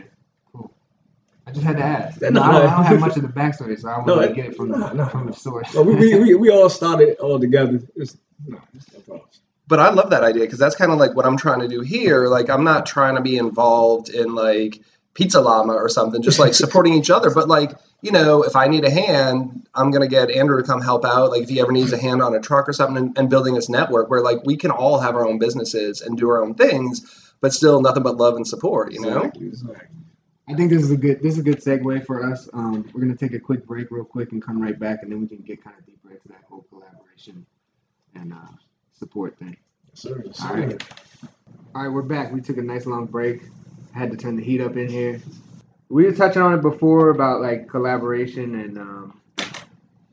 Cool. 1.47 1.51
I 1.51 1.51
just 1.53 1.65
had 1.65 1.77
to 1.77 1.83
ask. 1.83 2.21
No, 2.21 2.29
No, 2.29 2.41
I, 2.43 2.51
don't, 2.51 2.67
I 2.67 2.75
don't 2.77 2.85
have 2.85 2.99
much 2.99 3.17
of 3.17 3.23
the 3.23 3.29
backstory, 3.29 3.79
so 3.79 3.89
I 3.89 3.97
want 4.05 4.07
No, 4.07 4.21
to 4.21 4.33
get 4.33 4.47
it 4.47 4.55
from 4.55 4.69
no, 4.69 4.79
the 4.79 4.93
no. 4.93 5.05
from 5.07 5.27
the 5.27 5.33
source. 5.33 5.71
So 5.71 5.83
we, 5.83 5.95
we, 5.95 6.19
we, 6.19 6.35
we 6.35 6.49
all 6.51 6.69
started 6.69 7.17
all 7.19 7.39
together. 7.39 7.81
It's, 7.95 8.17
no, 8.47 8.59
it's 8.75 8.91
no 8.93 8.99
problem. 9.01 9.27
but 9.67 9.79
I 9.79 9.89
love 9.91 10.09
that 10.11 10.23
idea 10.23 10.43
because 10.43 10.59
that's 10.59 10.75
kind 10.75 10.91
of 10.91 10.99
like 10.99 11.15
what 11.15 11.25
I'm 11.25 11.37
trying 11.37 11.61
to 11.61 11.67
do 11.67 11.81
here. 11.81 12.27
Like 12.27 12.49
I'm 12.49 12.63
not 12.63 12.85
trying 12.85 13.15
to 13.15 13.21
be 13.21 13.37
involved 13.37 14.09
in 14.09 14.35
like 14.35 14.81
Pizza 15.13 15.41
Llama 15.41 15.73
or 15.73 15.89
something, 15.89 16.21
just 16.21 16.39
like 16.39 16.53
supporting 16.53 16.93
each 16.93 17.09
other. 17.09 17.31
But 17.31 17.47
like 17.47 17.73
you 18.01 18.11
know, 18.11 18.43
if 18.43 18.55
I 18.55 18.67
need 18.67 18.85
a 18.85 18.91
hand, 18.91 19.67
I'm 19.73 19.91
gonna 19.91 20.07
get 20.07 20.29
Andrew 20.31 20.57
to 20.61 20.63
come 20.67 20.81
help 20.81 21.05
out. 21.05 21.31
Like 21.31 21.43
if 21.43 21.49
he 21.49 21.59
ever 21.61 21.71
needs 21.71 21.93
a 21.93 21.97
hand 21.97 22.21
on 22.21 22.35
a 22.35 22.39
truck 22.39 22.69
or 22.69 22.73
something, 22.73 22.97
and, 22.97 23.17
and 23.17 23.29
building 23.29 23.55
this 23.55 23.69
network 23.69 24.09
where 24.09 24.21
like 24.21 24.45
we 24.45 24.57
can 24.57 24.71
all 24.71 24.99
have 24.99 25.15
our 25.15 25.27
own 25.27 25.39
businesses 25.39 26.01
and 26.01 26.17
do 26.17 26.29
our 26.29 26.43
own 26.43 26.53
things, 26.55 27.33
but 27.41 27.53
still 27.53 27.81
nothing 27.81 28.03
but 28.03 28.17
love 28.17 28.35
and 28.35 28.47
support. 28.47 28.91
You 28.93 29.01
know. 29.01 29.17
Exactly, 29.23 29.47
exactly. 29.47 29.87
I 30.49 30.53
think 30.53 30.69
this 30.69 30.83
is 30.83 30.91
a 30.91 30.97
good 30.97 31.21
this 31.21 31.33
is 31.33 31.39
a 31.39 31.43
good 31.43 31.57
segue 31.59 32.05
for 32.05 32.23
us. 32.31 32.49
Um, 32.53 32.89
we're 32.93 33.01
gonna 33.01 33.15
take 33.15 33.33
a 33.33 33.39
quick 33.39 33.65
break, 33.65 33.91
real 33.91 34.05
quick, 34.05 34.31
and 34.31 34.41
come 34.41 34.61
right 34.61 34.79
back, 34.79 35.03
and 35.03 35.11
then 35.11 35.21
we 35.21 35.27
can 35.27 35.39
get 35.39 35.63
kind 35.63 35.75
of 35.77 35.85
deeper 35.85 36.11
into 36.11 36.27
that 36.29 36.43
whole 36.49 36.65
collaboration 36.69 37.45
and 38.15 38.33
uh, 38.33 38.47
support 38.93 39.37
thing. 39.37 39.57
Yes, 39.89 40.01
sir, 40.01 40.23
yes, 40.25 40.41
All 40.41 40.49
sir. 40.49 40.55
right. 40.55 40.83
All 41.75 41.83
right, 41.83 41.89
we're 41.91 42.01
back. 42.01 42.31
We 42.31 42.41
took 42.41 42.57
a 42.57 42.61
nice 42.61 42.85
long 42.85 43.05
break. 43.05 43.43
I 43.95 43.99
had 43.99 44.11
to 44.11 44.17
turn 44.17 44.35
the 44.35 44.43
heat 44.43 44.61
up 44.61 44.77
in 44.77 44.89
here. 44.89 45.21
We 45.89 46.05
were 46.05 46.13
touching 46.13 46.41
on 46.41 46.53
it 46.53 46.61
before 46.61 47.09
about 47.09 47.41
like 47.41 47.67
collaboration 47.69 48.55
and 48.59 48.77
um, 48.77 49.21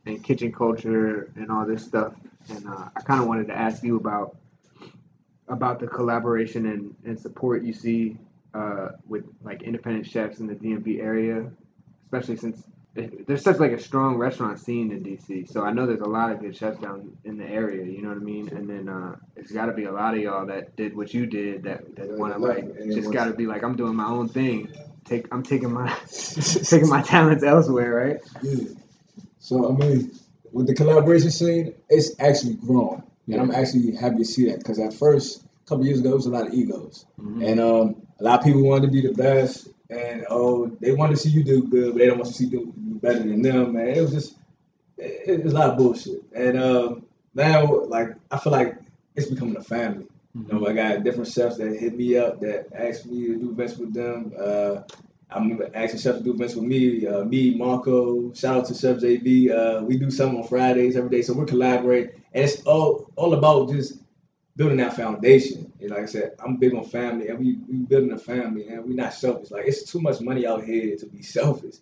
and 0.06 0.22
kitchen 0.22 0.52
culture 0.52 1.30
and 1.36 1.50
all 1.50 1.66
this 1.66 1.84
stuff. 1.84 2.14
And 2.48 2.66
uh, 2.68 2.88
I 2.96 3.00
kind 3.02 3.20
of 3.22 3.28
wanted 3.28 3.46
to 3.48 3.56
ask 3.56 3.82
you 3.82 3.96
about 3.96 4.36
about 5.48 5.80
the 5.80 5.86
collaboration 5.86 6.66
and, 6.66 6.94
and 7.04 7.18
support 7.18 7.62
you 7.62 7.72
see 7.72 8.16
uh, 8.54 8.90
with 9.06 9.24
like 9.42 9.62
independent 9.62 10.06
chefs 10.06 10.38
in 10.40 10.46
the 10.46 10.54
DMV 10.54 11.00
area, 11.00 11.50
especially 12.06 12.36
since 12.36 12.62
there's 12.94 13.42
such 13.42 13.58
like 13.58 13.72
a 13.72 13.80
strong 13.80 14.16
restaurant 14.16 14.60
scene 14.60 14.92
in 14.92 15.02
DC. 15.02 15.50
So 15.50 15.64
I 15.64 15.72
know 15.72 15.86
there's 15.86 16.00
a 16.00 16.06
lot 16.06 16.30
of 16.30 16.40
good 16.40 16.56
chefs 16.56 16.78
down 16.78 17.16
in 17.24 17.36
the 17.36 17.44
area. 17.44 17.84
You 17.84 18.02
know 18.02 18.08
what 18.10 18.18
I 18.18 18.20
mean? 18.20 18.48
And 18.50 18.70
then 18.70 18.88
uh, 18.88 19.16
it's 19.36 19.50
got 19.50 19.66
to 19.66 19.72
be 19.72 19.84
a 19.84 19.92
lot 19.92 20.14
of 20.14 20.20
y'all 20.20 20.46
that 20.46 20.76
did 20.76 20.96
what 20.96 21.12
you 21.12 21.26
did 21.26 21.64
that 21.64 21.96
that 21.96 22.10
Yeah, 22.10 22.16
want 22.16 22.34
to 22.34 22.38
like 22.38 22.66
just 22.92 23.10
got 23.12 23.24
to 23.24 23.32
be 23.32 23.46
like 23.46 23.64
I'm 23.64 23.76
doing 23.76 23.96
my 23.96 24.06
own 24.06 24.28
thing. 24.28 24.72
Take 25.04 25.26
I'm 25.32 25.42
taking 25.42 25.72
my 25.72 25.88
taking 26.08 26.88
my 26.88 27.02
talents 27.02 27.42
elsewhere, 27.42 27.94
right? 27.94 28.16
Yeah. 28.42 28.68
So 29.40 29.68
I 29.68 29.72
mean, 29.76 30.12
with 30.52 30.68
the 30.68 30.74
collaboration 30.74 31.30
scene, 31.30 31.74
it's 31.88 32.12
actually 32.20 32.54
grown, 32.54 33.02
and 33.30 33.40
I'm 33.40 33.50
actually 33.50 33.96
happy 33.96 34.18
to 34.18 34.24
see 34.24 34.48
that 34.50 34.58
because 34.58 34.78
at 34.78 34.94
first, 34.94 35.42
a 35.42 35.68
couple 35.68 35.84
years 35.84 36.00
ago, 36.00 36.12
it 36.12 36.14
was 36.14 36.26
a 36.26 36.30
lot 36.30 36.46
of 36.46 36.54
egos, 36.54 37.06
and 37.40 37.58
um, 37.60 38.03
lot 38.24 38.40
of 38.40 38.44
people 38.46 38.62
wanted 38.62 38.86
to 38.86 38.92
be 38.92 39.06
the 39.06 39.14
best, 39.14 39.68
and 39.90 40.24
oh, 40.30 40.66
they 40.80 40.92
want 40.92 41.12
to 41.12 41.16
see 41.16 41.30
you 41.30 41.44
do 41.44 41.64
good, 41.64 41.92
but 41.92 41.98
they 41.98 42.06
don't 42.06 42.18
want 42.18 42.28
to 42.28 42.34
see 42.34 42.46
you 42.46 42.50
do 42.50 42.72
better 42.76 43.18
than 43.18 43.42
them, 43.42 43.74
man. 43.74 43.88
It 43.88 44.00
was 44.00 44.12
just, 44.12 44.36
it, 44.96 45.28
it 45.28 45.44
was 45.44 45.52
a 45.52 45.56
lot 45.56 45.70
of 45.70 45.78
bullshit, 45.78 46.22
and 46.34 46.58
um, 46.58 47.06
now, 47.34 47.84
like, 47.84 48.14
I 48.30 48.38
feel 48.38 48.52
like 48.52 48.78
it's 49.14 49.28
becoming 49.28 49.56
a 49.56 49.62
family. 49.62 50.06
You 50.34 50.46
know, 50.52 50.66
I 50.66 50.72
got 50.72 51.04
different 51.04 51.30
chefs 51.30 51.58
that 51.58 51.76
hit 51.76 51.96
me 51.96 52.16
up 52.16 52.40
that 52.40 52.66
ask 52.74 53.06
me 53.06 53.28
to 53.28 53.36
do 53.36 53.50
events 53.52 53.76
with 53.76 53.94
them. 53.94 54.32
Uh, 54.36 54.80
I'm 55.30 55.60
asking 55.74 56.00
chefs 56.00 56.18
to 56.18 56.24
do 56.24 56.34
events 56.34 56.56
with 56.56 56.64
me. 56.64 57.06
Uh, 57.06 57.24
me, 57.24 57.54
Marco. 57.54 58.32
Shout 58.34 58.56
out 58.56 58.66
to 58.66 58.74
Chef 58.74 58.96
JB. 58.96 59.50
Uh, 59.50 59.84
we 59.84 59.96
do 59.96 60.10
something 60.10 60.40
on 60.40 60.48
Fridays 60.48 60.96
every 60.96 61.10
day, 61.10 61.22
so 61.22 61.34
we're 61.34 61.44
collaborating, 61.44 62.20
and 62.32 62.44
it's 62.44 62.62
all 62.62 63.10
all 63.16 63.34
about 63.34 63.70
just 63.70 64.03
building 64.56 64.78
that 64.78 64.96
foundation. 64.96 65.72
And 65.80 65.90
like 65.90 66.00
I 66.00 66.06
said, 66.06 66.32
I'm 66.44 66.56
big 66.56 66.74
on 66.74 66.84
family, 66.84 67.28
and 67.28 67.38
we 67.38 67.58
we 67.68 67.78
building 67.78 68.12
a 68.12 68.18
family, 68.18 68.68
and 68.68 68.84
we're 68.84 68.94
not 68.94 69.14
selfish. 69.14 69.50
Like 69.50 69.66
it's 69.66 69.90
too 69.90 70.00
much 70.00 70.20
money 70.20 70.46
out 70.46 70.64
here 70.64 70.96
to 70.96 71.06
be 71.06 71.22
selfish. 71.22 71.76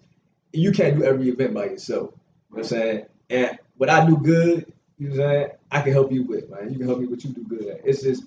You 0.52 0.72
can't 0.72 0.96
do 0.96 1.04
every 1.04 1.28
event 1.28 1.54
by 1.54 1.66
yourself. 1.66 2.10
You 2.50 2.56
know 2.56 2.56
what 2.56 2.58
I'm 2.58 2.64
saying? 2.64 3.06
And 3.30 3.58
what 3.76 3.88
I 3.88 4.06
do 4.06 4.16
good, 4.16 4.72
you 4.98 5.08
know 5.08 5.16
what 5.16 5.24
I'm 5.24 5.32
saying? 5.32 5.50
I 5.70 5.80
can 5.82 5.92
help 5.92 6.12
you 6.12 6.24
with, 6.24 6.50
man. 6.50 6.70
You 6.70 6.78
can 6.78 6.86
help 6.86 7.00
me 7.00 7.06
what 7.06 7.24
you 7.24 7.30
do 7.30 7.44
good 7.44 7.66
at. 7.66 7.80
It's 7.84 8.02
just 8.02 8.24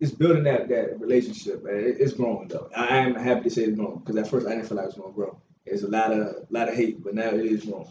it's 0.00 0.12
building 0.12 0.44
that 0.44 0.68
that 0.68 1.00
relationship, 1.00 1.64
man. 1.64 1.94
It's 1.98 2.12
growing 2.12 2.48
though. 2.48 2.70
I 2.76 2.98
am 2.98 3.14
happy 3.14 3.44
to 3.44 3.50
say 3.50 3.62
it's 3.62 3.76
growing 3.76 3.98
because 3.98 4.16
at 4.16 4.28
first 4.28 4.46
I 4.46 4.50
didn't 4.50 4.66
feel 4.66 4.76
like 4.76 4.84
it 4.84 4.88
was 4.88 4.96
gonna 4.96 5.12
grow. 5.12 5.38
There's 5.66 5.82
a 5.82 5.88
lot 5.88 6.12
of 6.12 6.46
lot 6.50 6.68
of 6.68 6.74
hate, 6.74 7.02
but 7.02 7.14
now 7.14 7.28
it 7.28 7.46
is 7.46 7.64
growing. 7.64 7.88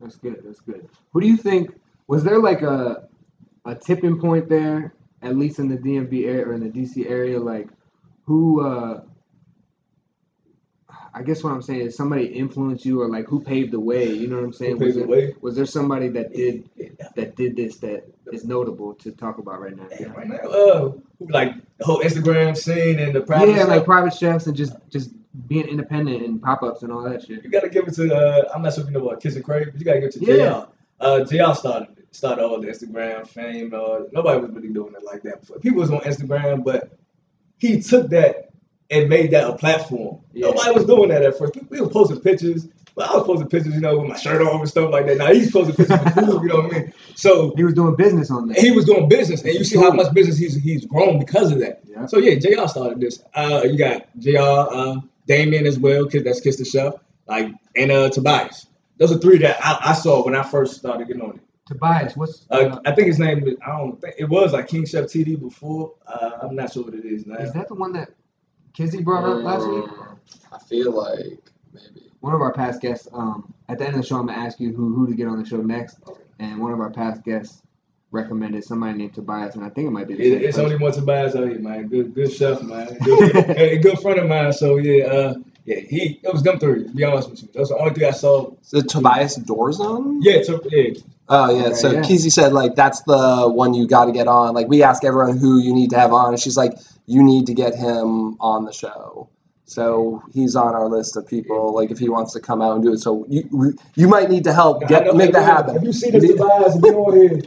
That's 0.00 0.16
good. 0.16 0.42
That's 0.44 0.60
good. 0.60 0.88
Who 1.12 1.20
do 1.20 1.26
you 1.26 1.36
think 1.36 1.70
was 2.06 2.24
there 2.24 2.38
like 2.38 2.62
a 2.62 3.08
a 3.64 3.74
tipping 3.74 4.18
point 4.20 4.48
there, 4.48 4.94
at 5.22 5.36
least 5.36 5.58
in 5.58 5.68
the 5.68 5.76
DMV 5.76 6.26
area 6.26 6.46
or 6.46 6.54
in 6.54 6.60
the 6.60 6.70
DC 6.70 7.08
area? 7.10 7.38
Like, 7.40 7.68
who? 8.24 8.64
uh 8.66 9.02
I 11.12 11.22
guess 11.22 11.42
what 11.42 11.52
I'm 11.52 11.60
saying 11.62 11.80
is 11.80 11.96
somebody 11.96 12.26
influenced 12.26 12.84
you, 12.84 13.02
or 13.02 13.08
like 13.08 13.26
who 13.26 13.40
paved 13.40 13.72
the 13.72 13.80
way. 13.80 14.08
You 14.08 14.28
know 14.28 14.36
what 14.36 14.44
I'm 14.44 14.52
saying? 14.52 14.78
Was 14.78 14.94
the 14.94 15.00
there, 15.00 15.08
way? 15.08 15.34
Was 15.40 15.56
there 15.56 15.66
somebody 15.66 16.08
that 16.08 16.32
did 16.32 16.68
that 17.16 17.34
did 17.34 17.56
this 17.56 17.78
that 17.78 18.04
is 18.32 18.44
notable 18.44 18.94
to 18.94 19.10
talk 19.10 19.38
about 19.38 19.60
right 19.60 19.76
now? 19.76 19.86
Damn, 19.98 20.12
right 20.12 20.28
now, 20.28 20.36
uh, 20.36 20.92
like 21.18 21.54
the 21.78 21.84
whole 21.84 22.00
Instagram 22.00 22.56
scene 22.56 23.00
and 23.00 23.12
the 23.14 23.22
private 23.22 23.48
Yeah, 23.56 23.64
like 23.64 23.78
stuff, 23.78 23.86
private 23.86 24.14
chefs 24.14 24.46
and 24.46 24.56
just 24.56 24.74
just 24.88 25.10
being 25.48 25.66
independent 25.66 26.24
and 26.24 26.40
pop 26.40 26.62
ups 26.62 26.82
and 26.84 26.92
all 26.92 27.02
that 27.02 27.22
shit. 27.26 27.42
you 27.42 27.50
gotta 27.50 27.68
give 27.68 27.88
it 27.88 27.94
to. 27.94 28.14
Uh, 28.14 28.48
I'm 28.54 28.62
not 28.62 28.74
sure 28.74 28.84
if 28.84 28.90
you 28.90 28.96
know 28.96 29.04
about 29.08 29.20
Kiss 29.20 29.34
and 29.34 29.44
Crave, 29.44 29.66
but 29.72 29.80
you 29.80 29.84
gotta 29.84 29.98
give 30.00 30.10
it 30.10 30.12
to 30.12 30.24
Yeah. 30.24 30.60
JR. 30.60 30.66
Uh, 31.00 31.24
JR 31.24 31.54
started 31.54 31.88
started 32.12 32.44
all 32.44 32.60
the 32.60 32.68
Instagram 32.68 33.26
fame. 33.26 33.72
Uh, 33.74 34.00
nobody 34.12 34.40
was 34.40 34.50
really 34.50 34.68
doing 34.68 34.94
it 34.94 35.04
like 35.04 35.22
that 35.22 35.40
before. 35.40 35.58
People 35.58 35.80
was 35.80 35.90
on 35.90 36.00
Instagram, 36.00 36.64
but 36.64 36.90
he 37.58 37.80
took 37.80 38.08
that 38.10 38.50
and 38.90 39.08
made 39.08 39.30
that 39.30 39.48
a 39.48 39.54
platform. 39.54 40.20
Yeah. 40.32 40.48
Nobody 40.48 40.72
was 40.72 40.84
doing 40.84 41.08
that 41.10 41.22
at 41.22 41.38
first. 41.38 41.54
We, 41.54 41.62
we 41.70 41.80
were 41.80 41.88
posting 41.88 42.20
pictures, 42.20 42.66
but 42.96 43.08
I 43.08 43.14
was 43.14 43.24
posting 43.24 43.48
pictures, 43.48 43.74
you 43.74 43.80
know, 43.80 43.98
with 44.00 44.08
my 44.08 44.16
shirt 44.18 44.42
off 44.42 44.60
and 44.60 44.68
stuff 44.68 44.90
like 44.90 45.06
that. 45.06 45.18
Now 45.18 45.32
he's 45.32 45.52
posting 45.52 45.76
pictures 45.76 45.98
with 46.04 46.14
food, 46.14 46.42
you 46.42 46.48
know 46.48 46.56
what 46.62 46.74
I 46.74 46.78
mean? 46.80 46.92
So 47.14 47.54
He 47.56 47.62
was 47.62 47.74
doing 47.74 47.94
business 47.96 48.30
on 48.30 48.48
that. 48.48 48.58
he 48.58 48.72
was 48.72 48.84
doing 48.86 49.08
business, 49.08 49.42
and 49.44 49.54
you 49.54 49.62
see 49.64 49.78
how 49.78 49.90
much 49.92 50.12
business 50.12 50.38
he's 50.38 50.56
he's 50.56 50.84
grown 50.86 51.18
because 51.20 51.52
of 51.52 51.60
that. 51.60 51.82
Yeah. 51.86 52.06
So 52.06 52.18
yeah, 52.18 52.34
Jr. 52.36 52.66
started 52.66 52.98
this. 53.00 53.22
Uh, 53.34 53.62
you 53.64 53.76
got 53.78 54.06
Jr. 54.18 54.38
Uh, 54.40 54.96
Damien 55.26 55.66
as 55.66 55.78
well, 55.78 56.08
cause 56.08 56.24
that's 56.24 56.40
Kiss 56.40 56.56
the 56.56 56.64
Chef, 56.64 56.94
like 57.28 57.52
and 57.76 57.92
uh, 57.92 58.10
Tobias. 58.10 58.66
Those 58.98 59.12
are 59.12 59.18
three 59.18 59.38
that 59.38 59.58
I, 59.64 59.90
I 59.90 59.92
saw 59.94 60.24
when 60.24 60.34
I 60.34 60.42
first 60.42 60.76
started 60.76 61.06
getting 61.06 61.22
on 61.22 61.36
it. 61.36 61.40
Tobias, 61.70 62.16
what's 62.16 62.46
Uh, 62.50 62.54
uh, 62.54 62.80
I 62.84 62.92
think 62.92 63.06
his 63.06 63.18
name 63.20 63.46
is 63.46 63.54
I 63.64 63.78
don't 63.78 64.00
think 64.00 64.16
it 64.18 64.28
was 64.28 64.52
like 64.52 64.66
King 64.68 64.84
Chef 64.84 65.04
TD 65.04 65.40
before. 65.40 65.94
Uh, 66.06 66.32
I'm 66.42 66.56
not 66.56 66.72
sure 66.72 66.82
what 66.84 66.94
it 66.94 67.04
is 67.04 67.26
now. 67.26 67.36
is 67.36 67.52
that 67.52 67.68
the 67.68 67.74
one 67.74 67.92
that 67.92 68.10
Kizzy 68.72 69.02
brought 69.02 69.24
up 69.24 69.42
last 69.44 69.66
week? 69.68 69.84
Mm, 69.84 70.16
I 70.52 70.58
feel 70.58 70.92
like 70.92 71.38
maybe. 71.72 72.10
One 72.20 72.34
of 72.34 72.40
our 72.42 72.52
past 72.52 72.80
guests. 72.82 73.08
Um, 73.14 73.54
at 73.68 73.78
the 73.78 73.86
end 73.86 73.94
of 73.94 74.02
the 74.02 74.06
show, 74.06 74.16
I'm 74.18 74.26
gonna 74.26 74.38
ask 74.38 74.58
you 74.60 74.74
who 74.74 74.94
who 74.94 75.06
to 75.06 75.14
get 75.14 75.28
on 75.28 75.40
the 75.40 75.48
show 75.48 75.58
next, 75.62 75.98
and 76.40 76.60
one 76.60 76.72
of 76.72 76.80
our 76.80 76.90
past 76.90 77.22
guests 77.24 77.62
recommended 78.10 78.64
somebody 78.64 78.98
named 78.98 79.14
Tobias, 79.14 79.54
and 79.54 79.64
I 79.64 79.68
think 79.70 79.86
it 79.86 79.90
might 79.92 80.08
be. 80.08 80.14
The 80.14 80.22
It, 80.22 80.26
same 80.32 80.38
it's 80.48 80.56
person. 80.56 80.64
only 80.64 80.76
one 80.78 80.92
Tobias 80.92 81.36
out 81.36 81.48
here, 81.48 81.60
man. 81.60 81.86
Good, 81.86 82.12
good 82.14 82.32
chef, 82.32 82.60
man. 82.62 82.98
Good, 83.04 83.36
a 83.56 83.78
good 83.78 83.98
friend 84.00 84.18
of 84.18 84.28
mine. 84.28 84.52
So 84.52 84.76
yeah, 84.78 85.04
uh, 85.06 85.34
yeah, 85.70 85.80
he 85.80 86.20
it 86.22 86.32
was 86.32 86.42
them 86.42 86.58
three. 86.58 86.84
To 86.84 86.90
be 86.90 87.04
honest 87.04 87.30
with 87.30 87.42
you, 87.42 87.48
those 87.54 87.70
are 87.70 87.74
the 87.74 87.80
only 87.82 87.94
three 87.94 88.06
I 88.06 88.10
saw. 88.10 88.50
The 88.70 88.82
Tobias 88.82 89.38
Dorzon? 89.38 90.18
Yeah, 90.20 90.42
to, 90.42 90.60
yeah, 90.70 91.00
Oh 91.28 91.54
yeah. 91.56 91.66
Okay, 91.66 91.74
so 91.74 91.92
yeah. 91.92 92.02
Kizzy 92.02 92.30
said 92.30 92.52
like 92.52 92.74
that's 92.74 93.02
the 93.02 93.48
one 93.48 93.74
you 93.74 93.86
got 93.86 94.06
to 94.06 94.12
get 94.12 94.26
on. 94.26 94.54
Like 94.54 94.68
we 94.68 94.82
ask 94.82 95.04
everyone 95.04 95.38
who 95.38 95.58
you 95.60 95.72
need 95.72 95.90
to 95.90 95.98
have 95.98 96.12
on, 96.12 96.30
and 96.34 96.40
she's 96.42 96.56
like, 96.56 96.72
you 97.06 97.22
need 97.22 97.46
to 97.46 97.54
get 97.54 97.74
him 97.74 98.36
on 98.40 98.64
the 98.64 98.72
show. 98.72 99.28
So 99.64 100.20
he's 100.32 100.56
on 100.56 100.74
our 100.74 100.88
list 100.88 101.16
of 101.16 101.28
people. 101.28 101.72
Like 101.72 101.92
if 101.92 101.98
he 102.00 102.08
wants 102.08 102.32
to 102.32 102.40
come 102.40 102.60
out 102.60 102.74
and 102.74 102.82
do 102.82 102.92
it, 102.92 102.98
so 102.98 103.24
you 103.28 103.78
you 103.94 104.08
might 104.08 104.28
need 104.28 104.42
to 104.44 104.52
help 104.52 104.88
get 104.88 105.04
know- 105.06 105.12
make 105.12 105.32
that 105.32 105.44
happen. 105.44 105.76
If 105.76 105.82
you 105.84 105.92
see 105.92 106.10
this 106.10 106.28
Tobias, 106.32 106.74
if 106.74 106.82
you 106.84 106.94
on 106.98 107.16
here, 107.16 107.40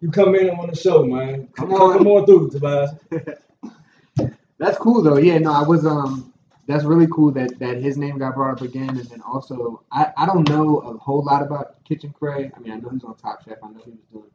you 0.00 0.10
come 0.10 0.34
in 0.34 0.50
on 0.50 0.70
the 0.70 0.76
show, 0.76 1.04
man. 1.04 1.48
Come 1.54 1.70
Come, 1.70 1.80
on. 1.80 1.98
come 1.98 2.06
on 2.08 2.26
through, 2.26 2.50
Tobias. 2.50 2.90
That's 4.58 4.76
cool 4.78 5.02
though. 5.02 5.18
Yeah, 5.18 5.38
no, 5.38 5.52
I 5.52 5.62
was 5.62 5.86
um 5.86 6.32
that's 6.68 6.84
really 6.84 7.08
cool 7.08 7.32
that 7.32 7.58
that 7.58 7.78
his 7.78 7.96
name 7.96 8.18
got 8.18 8.34
brought 8.34 8.52
up 8.52 8.60
again 8.60 8.90
and 8.90 9.06
then 9.06 9.22
also 9.22 9.82
I, 9.90 10.12
I 10.16 10.26
don't 10.26 10.48
know 10.48 10.78
a 10.80 10.96
whole 10.98 11.24
lot 11.24 11.42
about 11.42 11.82
Kitchen 11.84 12.14
Cray. 12.16 12.52
I 12.54 12.60
mean 12.60 12.72
I 12.72 12.76
know 12.76 12.90
he's 12.90 13.02
on 13.02 13.16
Top 13.16 13.42
Chef. 13.42 13.56
I 13.64 13.68
know 13.70 13.80
he 13.84 13.92
was 13.92 14.04
doing 14.12 14.30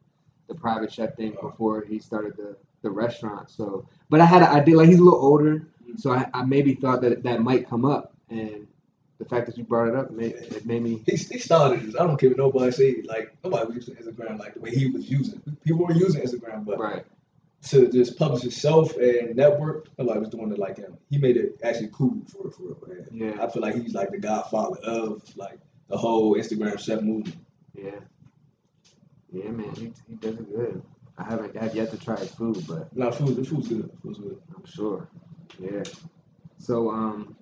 the 0.48 0.56
private 0.56 0.92
chef 0.92 1.16
thing 1.16 1.38
before 1.40 1.86
he 1.86 2.00
started 2.00 2.36
the, 2.36 2.58
the 2.82 2.90
restaurant. 2.90 3.50
So 3.50 3.88
but 4.10 4.20
I 4.20 4.26
had 4.26 4.42
an 4.42 4.50
idea 4.50 4.76
like 4.76 4.90
he's 4.90 5.00
a 5.00 5.04
little 5.04 5.24
older, 5.24 5.68
so 5.96 6.12
I, 6.12 6.28
I 6.34 6.44
maybe 6.44 6.74
thought 6.74 7.02
that 7.02 7.24
that 7.24 7.42
might 7.42 7.70
come 7.70 7.86
up 7.86 8.16
and 8.30 8.68
the 9.20 9.26
fact 9.26 9.46
that 9.46 9.58
you 9.58 9.64
brought 9.64 9.88
it 9.88 9.96
up 9.96 10.10
made 10.10 10.34
it 10.34 10.66
made 10.66 10.82
me 10.82 11.04
He, 11.06 11.16
he 11.16 11.38
started 11.38 11.84
this. 11.84 11.96
I 11.96 12.00
don't 12.06 12.18
care 12.20 12.30
what 12.30 12.38
nobody 12.38 12.72
say. 12.72 13.04
Like 13.06 13.32
nobody 13.44 13.68
was 13.68 13.76
using 13.76 13.96
Instagram 13.96 14.40
like 14.40 14.56
the 14.56 14.60
way 14.60 14.72
he 14.72 14.88
was 14.88 15.10
using. 15.10 15.40
People 15.64 15.86
were 15.86 15.94
using 15.94 16.22
Instagram, 16.22 16.66
but 16.66 16.80
right. 16.80 17.06
To 17.70 17.90
just 17.90 18.18
publish 18.18 18.42
himself 18.42 18.96
and 18.98 19.36
network, 19.36 19.88
nobody 19.98 20.20
was 20.20 20.30
doing 20.30 20.52
it 20.52 20.60
like 20.60 20.78
him. 20.78 20.98
He 21.10 21.18
made 21.18 21.38
it 21.38 21.60
actually 21.64 21.90
cool 21.94 22.22
for 22.28 22.52
for 22.52 22.64
real. 22.64 22.78
Man. 22.88 23.08
Yeah. 23.12 23.44
I 23.44 23.50
feel 23.50 23.62
like 23.62 23.76
he's 23.76 23.94
like 23.94 24.12
the 24.12 24.18
godfather 24.20 24.80
of 24.84 25.24
like 25.38 25.60
the 25.88 25.98
whole 25.98 26.36
Instagram 26.36 26.80
chef 26.80 27.02
movement. 27.02 27.38
Yeah. 27.74 28.00
Yeah, 29.32 29.50
man, 29.50 29.74
he, 29.76 29.92
he 30.08 30.16
does 30.16 30.36
it 30.36 30.56
good. 30.56 30.82
I 31.18 31.24
haven't 31.24 31.58
I've 31.58 31.76
yet 31.76 31.92
to 31.92 31.98
try 31.98 32.18
his 32.18 32.32
food, 32.32 32.64
but 32.68 32.96
No, 32.96 33.12
food, 33.12 33.36
the 33.36 33.44
food's 33.44 33.68
good. 33.68 33.90
Food's 34.02 34.20
good. 34.20 34.42
I'm 34.56 34.66
sure. 34.66 35.08
Yeah. 35.60 35.84
So 36.58 36.90
um 36.90 37.36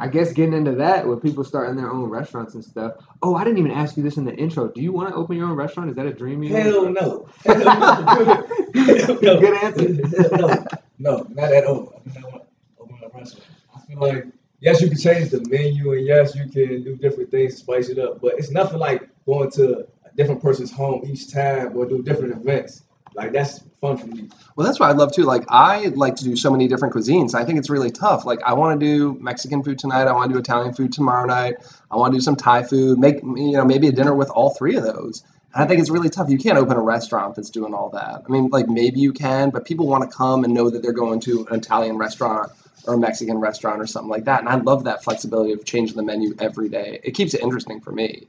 I 0.00 0.08
guess 0.08 0.32
getting 0.32 0.54
into 0.54 0.72
that 0.76 1.06
with 1.06 1.22
people 1.22 1.44
starting 1.44 1.76
their 1.76 1.90
own 1.90 2.08
restaurants 2.08 2.54
and 2.54 2.64
stuff. 2.64 2.94
Oh, 3.22 3.34
I 3.34 3.44
didn't 3.44 3.58
even 3.58 3.70
ask 3.70 3.98
you 3.98 4.02
this 4.02 4.16
in 4.16 4.24
the 4.24 4.34
intro. 4.34 4.68
Do 4.68 4.80
you 4.80 4.92
want 4.92 5.10
to 5.10 5.14
open 5.14 5.36
your 5.36 5.46
own 5.46 5.56
restaurant? 5.56 5.90
Is 5.90 5.96
that 5.96 6.06
a 6.06 6.12
dream 6.12 6.42
you 6.42 6.56
have? 6.56 6.64
Hell 6.64 6.90
no. 6.90 7.28
Hell 7.44 7.58
no. 7.58 8.56
Good 9.20 9.62
answer. 9.62 10.36
no, 10.38 10.64
no, 10.98 11.26
not 11.30 11.52
at 11.52 11.66
all. 11.66 12.02
I 12.06 12.08
do 12.08 12.20
not 12.20 12.32
want 12.32 12.42
to 12.44 12.82
open 12.82 12.96
a 13.04 13.18
restaurant. 13.18 13.46
I 13.76 13.80
feel 13.80 13.98
like 13.98 14.24
yes, 14.60 14.80
you 14.80 14.88
can 14.88 14.98
change 14.98 15.30
the 15.30 15.44
menu 15.50 15.92
and 15.92 16.06
yes, 16.06 16.34
you 16.34 16.44
can 16.48 16.82
do 16.82 16.96
different 16.96 17.30
things 17.30 17.54
to 17.54 17.60
spice 17.60 17.90
it 17.90 17.98
up, 17.98 18.22
but 18.22 18.38
it's 18.38 18.50
nothing 18.50 18.78
like 18.78 19.06
going 19.26 19.50
to 19.52 19.86
a 20.06 20.16
different 20.16 20.40
person's 20.40 20.72
home 20.72 21.02
each 21.04 21.30
time 21.30 21.76
or 21.76 21.86
do 21.86 22.02
different 22.02 22.32
events. 22.32 22.84
Like 23.14 23.32
that's 23.32 23.60
fun 23.80 23.96
for 23.96 24.06
me. 24.06 24.28
Well, 24.54 24.66
that's 24.66 24.78
what 24.78 24.88
I 24.88 24.92
love 24.92 25.12
too. 25.12 25.24
Like 25.24 25.44
I 25.48 25.86
like 25.88 26.16
to 26.16 26.24
do 26.24 26.36
so 26.36 26.50
many 26.50 26.68
different 26.68 26.94
cuisines. 26.94 27.34
I 27.34 27.44
think 27.44 27.58
it's 27.58 27.70
really 27.70 27.90
tough. 27.90 28.24
Like 28.24 28.40
I 28.44 28.52
want 28.54 28.78
to 28.78 28.86
do 28.86 29.18
Mexican 29.20 29.62
food 29.62 29.78
tonight. 29.78 30.06
I 30.06 30.12
want 30.12 30.30
to 30.30 30.34
do 30.34 30.38
Italian 30.38 30.74
food 30.74 30.92
tomorrow 30.92 31.26
night. 31.26 31.56
I 31.90 31.96
want 31.96 32.12
to 32.12 32.18
do 32.18 32.22
some 32.22 32.36
Thai 32.36 32.62
food. 32.62 32.98
Make 32.98 33.22
you 33.22 33.52
know 33.52 33.64
maybe 33.64 33.88
a 33.88 33.92
dinner 33.92 34.14
with 34.14 34.30
all 34.30 34.50
three 34.50 34.76
of 34.76 34.84
those. 34.84 35.24
And 35.54 35.64
I 35.64 35.66
think 35.66 35.80
it's 35.80 35.90
really 35.90 36.08
tough. 36.08 36.30
You 36.30 36.38
can't 36.38 36.58
open 36.58 36.76
a 36.76 36.80
restaurant 36.80 37.34
that's 37.34 37.50
doing 37.50 37.74
all 37.74 37.90
that. 37.90 38.22
I 38.26 38.30
mean, 38.30 38.48
like 38.50 38.68
maybe 38.68 39.00
you 39.00 39.12
can, 39.12 39.50
but 39.50 39.64
people 39.64 39.88
want 39.88 40.08
to 40.08 40.16
come 40.16 40.44
and 40.44 40.54
know 40.54 40.70
that 40.70 40.82
they're 40.82 40.92
going 40.92 41.18
to 41.20 41.46
an 41.50 41.56
Italian 41.56 41.98
restaurant 41.98 42.52
or 42.86 42.94
a 42.94 42.98
Mexican 42.98 43.38
restaurant 43.38 43.80
or 43.80 43.86
something 43.86 44.10
like 44.10 44.24
that. 44.24 44.40
And 44.40 44.48
I 44.48 44.56
love 44.56 44.84
that 44.84 45.02
flexibility 45.02 45.52
of 45.52 45.64
changing 45.64 45.96
the 45.96 46.04
menu 46.04 46.34
every 46.38 46.68
day. 46.68 47.00
It 47.02 47.12
keeps 47.12 47.34
it 47.34 47.40
interesting 47.40 47.80
for 47.80 47.90
me. 47.90 48.28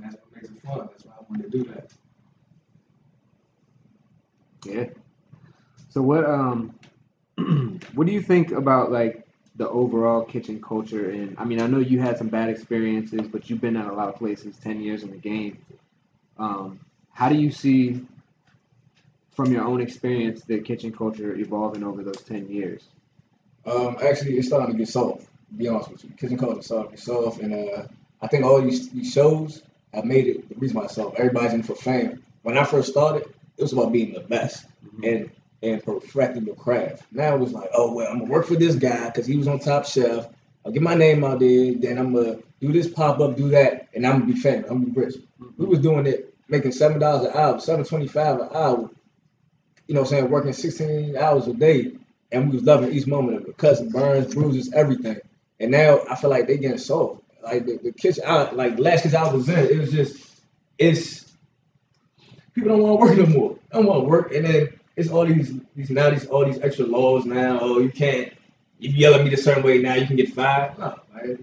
That's 0.00 0.16
what 0.16 0.34
makes 0.34 0.48
it 0.48 0.62
fun. 0.62 0.88
That's 0.90 1.04
why 1.04 1.12
I 1.12 1.24
wanted 1.28 1.52
to 1.52 1.58
do 1.58 1.64
that. 1.72 1.92
Yeah. 4.64 4.86
So 5.90 6.02
what 6.02 6.24
um 6.24 6.74
what 7.94 8.06
do 8.06 8.12
you 8.12 8.22
think 8.22 8.52
about 8.52 8.92
like 8.92 9.26
the 9.56 9.68
overall 9.68 10.22
kitchen 10.24 10.60
culture 10.60 11.10
and 11.10 11.36
I 11.38 11.44
mean 11.44 11.60
I 11.60 11.66
know 11.66 11.78
you 11.78 12.00
had 12.00 12.18
some 12.18 12.28
bad 12.28 12.50
experiences, 12.50 13.22
but 13.28 13.48
you've 13.50 13.60
been 13.60 13.76
at 13.76 13.86
a 13.86 13.92
lot 13.92 14.08
of 14.08 14.16
places, 14.16 14.56
ten 14.58 14.80
years 14.80 15.02
in 15.02 15.10
the 15.10 15.16
game. 15.16 15.58
Um, 16.38 16.80
how 17.12 17.28
do 17.28 17.36
you 17.36 17.50
see 17.50 18.04
from 19.32 19.52
your 19.52 19.64
own 19.64 19.80
experience 19.80 20.42
the 20.44 20.60
kitchen 20.60 20.92
culture 20.92 21.34
evolving 21.36 21.84
over 21.84 22.02
those 22.02 22.22
ten 22.22 22.48
years? 22.48 22.84
Um, 23.66 23.96
actually, 24.02 24.36
it's 24.38 24.48
starting 24.48 24.72
to 24.72 24.78
get 24.78 24.88
soft. 24.88 25.22
To 25.22 25.54
be 25.56 25.68
honest 25.68 25.90
with 25.90 26.04
you, 26.04 26.10
kitchen 26.10 26.38
culture 26.38 26.62
starting 26.62 26.90
to 26.90 26.96
get 26.96 27.04
soft, 27.04 27.40
and 27.40 27.54
uh, 27.54 27.86
I 28.22 28.26
think 28.28 28.44
all 28.44 28.60
these, 28.62 28.90
these 28.90 29.12
shows 29.12 29.62
have 29.92 30.04
made 30.04 30.26
it 30.26 30.48
the 30.48 30.54
reason 30.56 30.76
why 30.76 30.84
it's 30.84 30.94
soft. 30.94 31.18
Everybody's 31.18 31.54
in 31.54 31.62
for 31.62 31.74
fame. 31.74 32.22
When 32.42 32.58
I 32.58 32.64
first 32.64 32.90
started, 32.90 33.33
it 33.56 33.62
was 33.62 33.72
about 33.72 33.92
being 33.92 34.12
the 34.12 34.20
best 34.20 34.66
mm-hmm. 34.84 35.04
and 35.04 35.30
and 35.62 35.82
perfecting 35.82 36.44
your 36.44 36.56
craft. 36.56 37.04
Now 37.10 37.34
it 37.34 37.40
was 37.40 37.52
like, 37.52 37.70
oh 37.74 37.92
well, 37.92 38.10
I'm 38.10 38.18
gonna 38.18 38.30
work 38.30 38.46
for 38.46 38.56
this 38.56 38.74
guy 38.76 39.06
because 39.06 39.26
he 39.26 39.36
was 39.36 39.48
on 39.48 39.58
Top 39.58 39.86
Chef. 39.86 40.28
I'll 40.64 40.72
get 40.72 40.82
my 40.82 40.94
name 40.94 41.24
out 41.24 41.40
there, 41.40 41.74
then 41.74 41.98
I'm 41.98 42.14
gonna 42.14 42.38
do 42.60 42.72
this 42.72 42.88
pop 42.88 43.20
up, 43.20 43.36
do 43.36 43.50
that, 43.50 43.88
and 43.94 44.06
I'm 44.06 44.20
gonna 44.20 44.32
be 44.32 44.40
famous. 44.40 44.70
I'm 44.70 44.82
gonna 44.82 44.92
be 44.92 45.00
rich. 45.00 45.14
Mm-hmm. 45.40 45.62
We 45.62 45.66
was 45.66 45.80
doing 45.80 46.06
it, 46.06 46.34
making 46.48 46.72
seven 46.72 46.98
dollars 46.98 47.26
an 47.26 47.36
hour, 47.36 47.60
seven 47.60 47.84
twenty 47.84 48.08
five 48.08 48.40
an 48.40 48.48
hour. 48.52 48.90
You 49.86 49.94
know, 49.94 50.00
what 50.00 50.12
I'm 50.12 50.18
saying 50.18 50.30
working 50.30 50.52
sixteen 50.52 51.16
hours 51.16 51.46
a 51.46 51.54
day, 51.54 51.92
and 52.32 52.50
we 52.50 52.56
was 52.56 52.64
loving 52.64 52.92
each 52.92 53.06
moment 53.06 53.42
of 53.42 53.48
it, 53.48 53.56
cuts 53.56 53.80
burns, 53.80 54.34
bruises, 54.34 54.72
everything. 54.72 55.18
And 55.60 55.70
now 55.70 56.00
I 56.10 56.16
feel 56.16 56.30
like 56.30 56.46
they 56.46 56.56
getting 56.58 56.78
soft. 56.78 57.22
Like 57.42 57.66
the, 57.66 57.76
the 57.76 57.92
kitchen, 57.92 58.24
I, 58.26 58.50
like 58.52 58.78
last 58.78 59.02
kitchen 59.02 59.16
I 59.16 59.30
was 59.30 59.48
in, 59.48 59.58
it 59.58 59.78
was 59.78 59.92
just, 59.92 60.16
it's 60.78 61.23
people 62.54 62.70
don't 62.70 62.82
want 62.82 63.00
to 63.00 63.06
work 63.06 63.28
no 63.28 63.38
more. 63.38 63.50
They 63.54 63.78
don't 63.78 63.86
want 63.86 64.04
to 64.04 64.08
work, 64.08 64.32
and 64.34 64.44
then 64.44 64.68
it's 64.96 65.10
all 65.10 65.26
these 65.26 65.58
these 65.74 65.90
now 65.90 66.10
these 66.10 66.26
all 66.26 66.44
these 66.44 66.60
extra 66.60 66.86
laws 66.86 67.24
now. 67.24 67.58
Oh, 67.60 67.80
you 67.80 67.90
can't 67.90 68.32
if 68.80 68.92
you 68.92 68.98
yell 68.98 69.14
at 69.14 69.24
me 69.24 69.32
a 69.32 69.36
certain 69.36 69.62
way 69.62 69.78
now, 69.78 69.94
you 69.94 70.06
can 70.06 70.16
get 70.16 70.32
fired. 70.32 70.78
No, 70.78 70.98
right? 71.14 71.38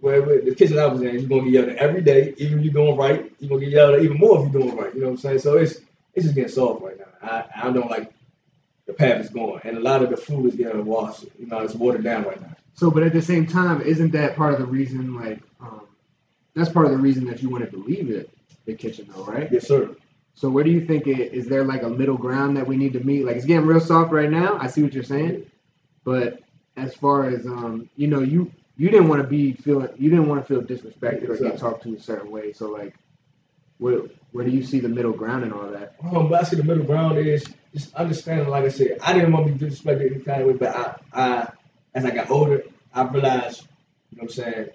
Where, 0.00 0.22
where 0.22 0.40
the 0.42 0.54
kitchen 0.54 0.78
I 0.78 0.86
was 0.86 1.00
in, 1.00 1.14
you're 1.14 1.22
gonna 1.22 1.44
get 1.44 1.52
yelled 1.52 1.68
at 1.70 1.76
every 1.76 2.02
day, 2.02 2.34
even 2.38 2.58
if 2.58 2.64
you're 2.64 2.74
doing 2.74 2.96
right. 2.96 3.32
You're 3.38 3.48
gonna 3.48 3.60
get 3.60 3.70
yelled 3.70 3.94
at 3.94 4.02
even 4.02 4.18
more 4.18 4.38
if 4.44 4.52
you're 4.52 4.62
doing 4.62 4.76
right. 4.76 4.94
You 4.94 5.00
know 5.00 5.06
what 5.06 5.12
I'm 5.12 5.18
saying? 5.18 5.38
So 5.40 5.56
it's 5.56 5.80
it's 6.14 6.24
just 6.24 6.34
getting 6.34 6.50
soft 6.50 6.82
right 6.82 6.98
now. 6.98 7.06
I 7.22 7.68
I 7.68 7.72
don't 7.72 7.90
like 7.90 8.12
the 8.86 8.92
path 8.92 9.20
is 9.20 9.30
going, 9.30 9.60
and 9.64 9.76
a 9.76 9.80
lot 9.80 10.02
of 10.02 10.10
the 10.10 10.16
food 10.16 10.46
is 10.46 10.54
getting 10.54 10.84
washed. 10.84 11.24
You 11.38 11.46
know, 11.46 11.60
it's 11.60 11.74
watered 11.74 12.04
down 12.04 12.24
right 12.24 12.40
now. 12.40 12.54
So, 12.74 12.90
but 12.90 13.02
at 13.02 13.12
the 13.12 13.22
same 13.22 13.46
time, 13.46 13.80
isn't 13.80 14.12
that 14.12 14.36
part 14.36 14.52
of 14.52 14.60
the 14.60 14.66
reason? 14.66 15.14
Like, 15.14 15.40
um, 15.60 15.82
that's 16.54 16.70
part 16.70 16.86
of 16.86 16.92
the 16.92 16.98
reason 16.98 17.24
that 17.26 17.42
you 17.42 17.48
wanted 17.48 17.70
to 17.70 17.78
leave 17.78 18.10
it, 18.10 18.30
the 18.66 18.74
kitchen, 18.74 19.08
though, 19.14 19.24
right? 19.24 19.50
Yes, 19.50 19.66
sir. 19.66 19.96
So, 20.36 20.50
where 20.50 20.64
do 20.64 20.70
you 20.70 20.84
think 20.84 21.06
it 21.06 21.32
is? 21.32 21.48
There 21.48 21.64
like 21.64 21.82
a 21.82 21.88
middle 21.88 22.18
ground 22.18 22.58
that 22.58 22.66
we 22.66 22.76
need 22.76 22.92
to 22.92 23.00
meet? 23.00 23.24
Like, 23.24 23.36
it's 23.36 23.46
getting 23.46 23.66
real 23.66 23.80
soft 23.80 24.12
right 24.12 24.30
now. 24.30 24.58
I 24.60 24.66
see 24.66 24.82
what 24.82 24.92
you're 24.92 25.02
saying, 25.02 25.50
but 26.04 26.40
as 26.76 26.94
far 26.94 27.26
as 27.26 27.46
um, 27.46 27.88
you 27.96 28.06
know, 28.06 28.20
you 28.20 28.52
you 28.76 28.90
didn't 28.90 29.08
want 29.08 29.22
to 29.22 29.26
be 29.26 29.54
feeling, 29.54 29.88
you 29.96 30.10
didn't 30.10 30.28
want 30.28 30.46
to 30.46 30.46
feel 30.46 30.62
disrespected 30.62 31.30
or 31.30 31.36
get 31.36 31.58
talked 31.58 31.84
to 31.84 31.94
a 31.94 32.00
certain 32.00 32.30
way. 32.30 32.52
So, 32.52 32.68
like, 32.70 32.94
where 33.78 34.02
where 34.32 34.44
do 34.44 34.50
you 34.50 34.62
see 34.62 34.78
the 34.78 34.90
middle 34.90 35.12
ground 35.12 35.44
and 35.44 35.54
all 35.54 35.70
that? 35.70 35.96
Um, 36.04 36.28
but 36.28 36.42
I 36.42 36.44
see 36.44 36.56
the 36.56 36.64
middle 36.64 36.84
ground 36.84 37.16
is 37.16 37.46
just 37.72 37.94
understanding. 37.94 38.48
Like 38.48 38.64
I 38.64 38.68
said, 38.68 38.98
I 39.02 39.14
didn't 39.14 39.32
want 39.32 39.46
to 39.46 39.52
be 39.54 39.66
disrespected 39.66 40.14
any 40.14 40.20
kind 40.22 40.42
of 40.42 40.48
way, 40.48 40.52
but 40.52 40.76
I, 40.76 40.96
I, 41.14 41.48
as 41.94 42.04
I 42.04 42.10
got 42.10 42.30
older, 42.30 42.62
I 42.92 43.04
realized, 43.04 43.62
you 44.10 44.18
know, 44.18 44.22
what 44.22 44.22
I'm 44.24 44.28
saying, 44.28 44.68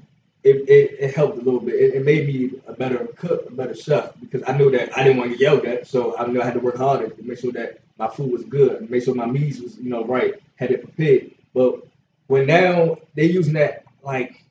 it, 0.44 0.70
it, 0.70 0.98
it 1.00 1.16
helped 1.16 1.38
a 1.38 1.42
little 1.42 1.60
bit. 1.60 1.76
It, 1.76 1.94
it 1.96 2.06
made 2.06 2.28
me 2.28 2.60
a 2.68 2.74
better 2.74 3.08
cook, 3.16 3.48
a 3.48 3.52
better 3.54 3.76
chef, 3.76 4.14
because 4.20 4.44
I 4.48 4.58
knew 4.58 4.72
that 4.72 4.98
I 4.98 5.04
didn't 5.04 5.18
want 5.18 5.32
to 5.32 5.38
get 5.38 5.44
yelled 5.44 5.66
at, 5.66 5.88
so 5.88 6.18
I 6.18 6.26
knew 6.28 6.42
I 6.42 6.46
had 6.46 6.56
to 6.56 6.60
work 6.60 6.78
harder 6.78 7.10
to 7.10 7.24
make 7.24 7.40
sure 7.40 7.52
that 7.54 7.82
my 7.98 8.08
food 8.08 8.32
was 8.32 8.44
good, 8.44 8.90
make 8.90 9.04
sure 9.04 9.14
my 9.14 9.28
meats 9.28 9.60
was, 9.60 9.78
you 9.78 9.90
know, 9.90 10.04
right, 10.04 10.34
had 10.56 10.72
it 10.72 10.84
prepared. 10.84 11.32
But 11.54 11.86
when 12.28 12.48
now 12.48 12.98
they 13.16 13.26
using 13.26 13.54
that 13.54 13.84
like 14.04 14.44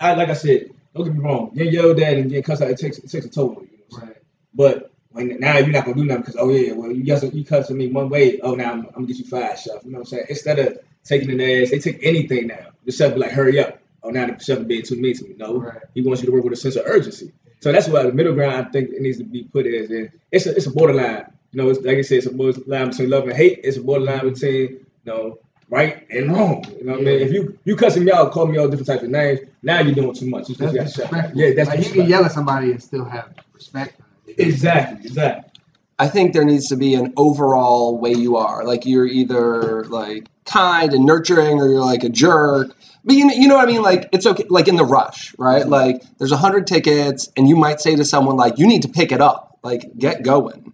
I 0.00 0.14
like 0.14 0.28
I 0.28 0.34
said, 0.34 0.70
don't 0.94 1.04
get 1.04 1.14
me 1.14 1.20
wrong, 1.20 1.52
getting 1.54 1.72
yelled 1.72 2.00
at 2.00 2.14
and 2.14 2.28
getting 2.28 2.42
cussed 2.42 2.62
out, 2.62 2.70
it 2.70 2.78
takes 2.78 2.98
it 2.98 3.10
takes 3.10 3.26
a 3.26 3.28
toll 3.28 3.50
you. 3.50 3.54
know 3.54 3.60
what 3.60 3.68
I'm 3.68 3.98
saying? 4.00 4.08
Right. 4.08 4.22
But 4.54 4.90
when 5.10 5.38
now 5.40 5.58
you're 5.58 5.68
not 5.68 5.84
gonna 5.84 5.96
do 5.96 6.04
nothing 6.04 6.22
because 6.22 6.36
oh 6.36 6.50
yeah, 6.50 6.72
well 6.72 6.90
you 6.90 7.04
guys 7.04 7.22
you 7.22 7.44
cussing 7.44 7.76
me 7.76 7.88
one 7.88 8.08
way, 8.08 8.40
oh 8.40 8.54
now 8.54 8.72
I'm, 8.72 8.80
I'm 8.86 8.92
gonna 8.92 9.06
get 9.06 9.18
you 9.18 9.24
fired, 9.26 9.58
chef. 9.58 9.84
You 9.84 9.92
know 9.92 9.98
what 9.98 10.06
I'm 10.06 10.06
saying? 10.06 10.26
Instead 10.28 10.58
of 10.58 10.78
taking 11.04 11.30
an 11.30 11.40
ass, 11.40 11.70
they 11.70 11.78
take 11.78 12.00
anything 12.02 12.48
now. 12.48 12.70
The 12.84 12.92
chef 12.92 13.14
be 13.14 13.20
like, 13.20 13.30
hurry 13.30 13.60
up. 13.60 13.80
Oh 14.06 14.10
now 14.10 14.26
the 14.26 14.38
chef 14.42 14.66
being 14.66 14.82
too 14.82 14.96
mean 14.96 15.14
to 15.16 15.24
me. 15.24 15.34
No, 15.36 15.58
Right. 15.60 15.78
he 15.94 16.02
wants 16.02 16.22
you 16.22 16.26
to 16.26 16.32
work 16.32 16.44
with 16.44 16.52
a 16.52 16.56
sense 16.56 16.76
of 16.76 16.84
urgency. 16.86 17.32
So 17.60 17.72
that's 17.72 17.88
why 17.88 18.04
the 18.04 18.12
middle 18.12 18.34
ground 18.34 18.54
I 18.54 18.70
think 18.70 18.90
it 18.90 19.02
needs 19.02 19.18
to 19.18 19.24
be 19.24 19.44
put 19.44 19.66
as 19.66 19.90
in 19.90 20.12
it's 20.30 20.46
a 20.46 20.54
it's 20.54 20.66
a 20.66 20.70
borderline. 20.70 21.26
You 21.52 21.62
know, 21.62 21.68
it's 21.70 21.80
like 21.80 21.98
I 21.98 22.02
said, 22.02 22.18
it's 22.18 22.26
a 22.26 22.30
borderline 22.32 22.90
between 22.90 23.10
love 23.10 23.24
and 23.24 23.32
hate. 23.32 23.60
It's 23.64 23.76
a 23.76 23.82
borderline 23.82 24.18
mm-hmm. 24.18 24.28
between 24.28 24.60
you 24.62 24.86
know 25.06 25.38
right 25.68 26.06
and 26.10 26.32
wrong. 26.32 26.64
You 26.78 26.84
know 26.84 26.92
what 26.92 27.00
I 27.00 27.04
mean? 27.04 27.20
If 27.20 27.32
you 27.32 27.58
you 27.64 27.74
cussing 27.74 28.04
me 28.04 28.12
out, 28.12 28.30
call 28.30 28.46
me 28.46 28.58
all 28.58 28.68
different 28.68 28.86
types 28.86 29.02
of 29.02 29.10
names, 29.10 29.40
now 29.62 29.80
you're 29.80 29.94
doing 29.94 30.14
too 30.14 30.30
much. 30.30 30.48
You 30.48 30.54
That's 30.54 30.72
just 30.72 30.96
got 30.98 31.04
shot. 31.04 31.10
disrespectful. 31.10 31.40
Yeah, 31.40 31.54
that's 31.56 31.68
like 31.68 31.84
you 31.84 31.92
can 31.92 32.08
yell 32.08 32.24
at 32.24 32.32
somebody 32.32 32.70
and 32.70 32.82
still 32.82 33.04
have 33.04 33.34
respect. 33.52 34.00
Exactly, 34.38 35.06
exactly. 35.06 35.50
I 35.98 36.08
think 36.08 36.34
there 36.34 36.44
needs 36.44 36.68
to 36.68 36.76
be 36.76 36.94
an 36.94 37.14
overall 37.16 37.98
way 37.98 38.12
you 38.12 38.36
are. 38.36 38.64
Like 38.64 38.84
you're 38.84 39.06
either 39.06 39.84
like 39.84 40.28
kind 40.46 40.92
and 40.92 41.04
nurturing, 41.04 41.60
or 41.60 41.68
you're 41.68 41.84
like 41.84 42.04
a 42.04 42.08
jerk. 42.08 42.74
But 43.04 43.16
you 43.16 43.26
know, 43.26 43.34
you 43.34 43.48
know 43.48 43.56
what 43.56 43.68
I 43.68 43.72
mean. 43.72 43.82
Like 43.82 44.08
it's 44.12 44.26
okay. 44.26 44.44
Like 44.48 44.68
in 44.68 44.76
the 44.76 44.84
rush, 44.84 45.34
right? 45.38 45.66
Like 45.66 46.02
there's 46.18 46.32
a 46.32 46.36
hundred 46.36 46.66
tickets, 46.66 47.30
and 47.36 47.48
you 47.48 47.56
might 47.56 47.80
say 47.80 47.94
to 47.96 48.04
someone 48.04 48.36
like, 48.36 48.58
"You 48.58 48.66
need 48.66 48.82
to 48.82 48.88
pick 48.88 49.12
it 49.12 49.20
up. 49.20 49.58
Like 49.62 49.96
get 49.96 50.22
going." 50.22 50.72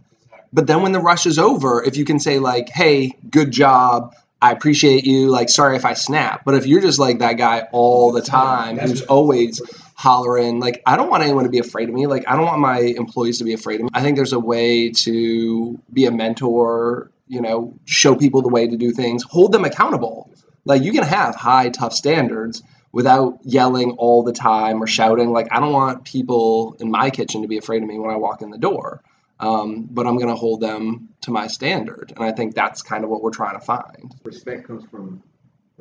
But 0.53 0.67
then 0.67 0.83
when 0.83 0.93
the 0.93 1.01
rush 1.01 1.27
is 1.27 1.39
over, 1.39 1.83
if 1.83 1.97
you 1.97 2.05
can 2.05 2.19
say 2.19 2.39
like, 2.39 2.69
"Hey, 2.69 3.13
good 3.31 3.51
job. 3.51 4.15
I 4.41 4.51
appreciate 4.51 5.05
you. 5.05 5.29
Like 5.29 5.49
sorry 5.49 5.77
if 5.77 5.85
I 5.85 5.95
snap." 5.95 6.45
But 6.45 6.55
if 6.55 6.67
you're 6.67 6.81
just 6.81 6.99
like 6.99 7.19
that 7.19 7.35
guy 7.35 7.69
all 7.73 8.13
the 8.13 8.23
time, 8.23 8.79
who's 8.79 9.03
always 9.03 9.61
hollering 9.95 10.59
like 10.59 10.83
i 10.85 10.97
don't 10.97 11.09
want 11.09 11.23
anyone 11.23 11.45
to 11.45 11.51
be 11.51 11.61
afraid 11.61 11.89
of 11.89 11.95
me 11.95 12.09
like 12.09 12.25
i 12.27 12.35
don't 12.35 12.47
want 12.47 12.59
my 12.61 12.81
employees 12.81 13.39
to 13.39 13.45
be 13.45 13.53
afraid 13.53 13.77
of 13.77 13.85
me 13.85 13.89
i 13.95 14.03
think 14.03 14.17
there's 14.17 14.33
a 14.33 14.41
way 14.41 14.91
to 14.91 15.79
be 15.93 16.07
a 16.07 16.11
mentor 16.11 17.09
you 17.29 17.41
know 17.41 17.75
show 17.85 18.15
people 18.15 18.43
the 18.43 18.49
way 18.49 18.67
to 18.67 18.77
do 18.77 18.91
things 18.93 19.23
hold 19.25 19.53
them 19.53 19.65
accountable 19.65 20.31
like 20.65 20.83
you 20.83 20.93
can 20.93 21.05
have 21.05 21.35
high 21.35 21.69
tough 21.69 21.93
standards 21.93 22.63
without 22.93 23.39
yelling 23.43 23.93
all 23.93 24.23
the 24.23 24.33
time 24.33 24.83
or 24.83 24.87
shouting 24.87 25.31
like 25.33 25.49
i 25.51 25.61
don't 25.61 25.73
want 25.73 26.05
people 26.05 26.77
in 26.81 26.91
my 26.91 27.11
kitchen 27.11 27.43
to 27.43 27.49
be 27.49 27.59
afraid 27.59 27.83
of 27.83 27.89
me 27.89 27.99
when 27.99 28.11
i 28.11 28.17
walk 28.17 28.43
in 28.43 28.51
the 28.51 28.59
door 28.59 29.03
um, 29.41 29.89
but 29.91 30.07
i'm 30.07 30.17
going 30.17 30.29
to 30.29 30.37
hold 30.37 30.61
them 30.61 31.09
to 31.21 31.31
my 31.31 31.47
standard 31.47 32.13
and 32.15 32.25
i 32.25 32.33
think 32.33 32.55
that's 32.55 32.83
kind 32.83 33.05
of 33.05 33.11
what 33.11 33.23
we're 33.23 33.31
trying 33.31 33.59
to 33.59 33.65
find 33.65 34.15
Respect 34.25 34.67
comes 34.67 34.85
from 34.91 35.23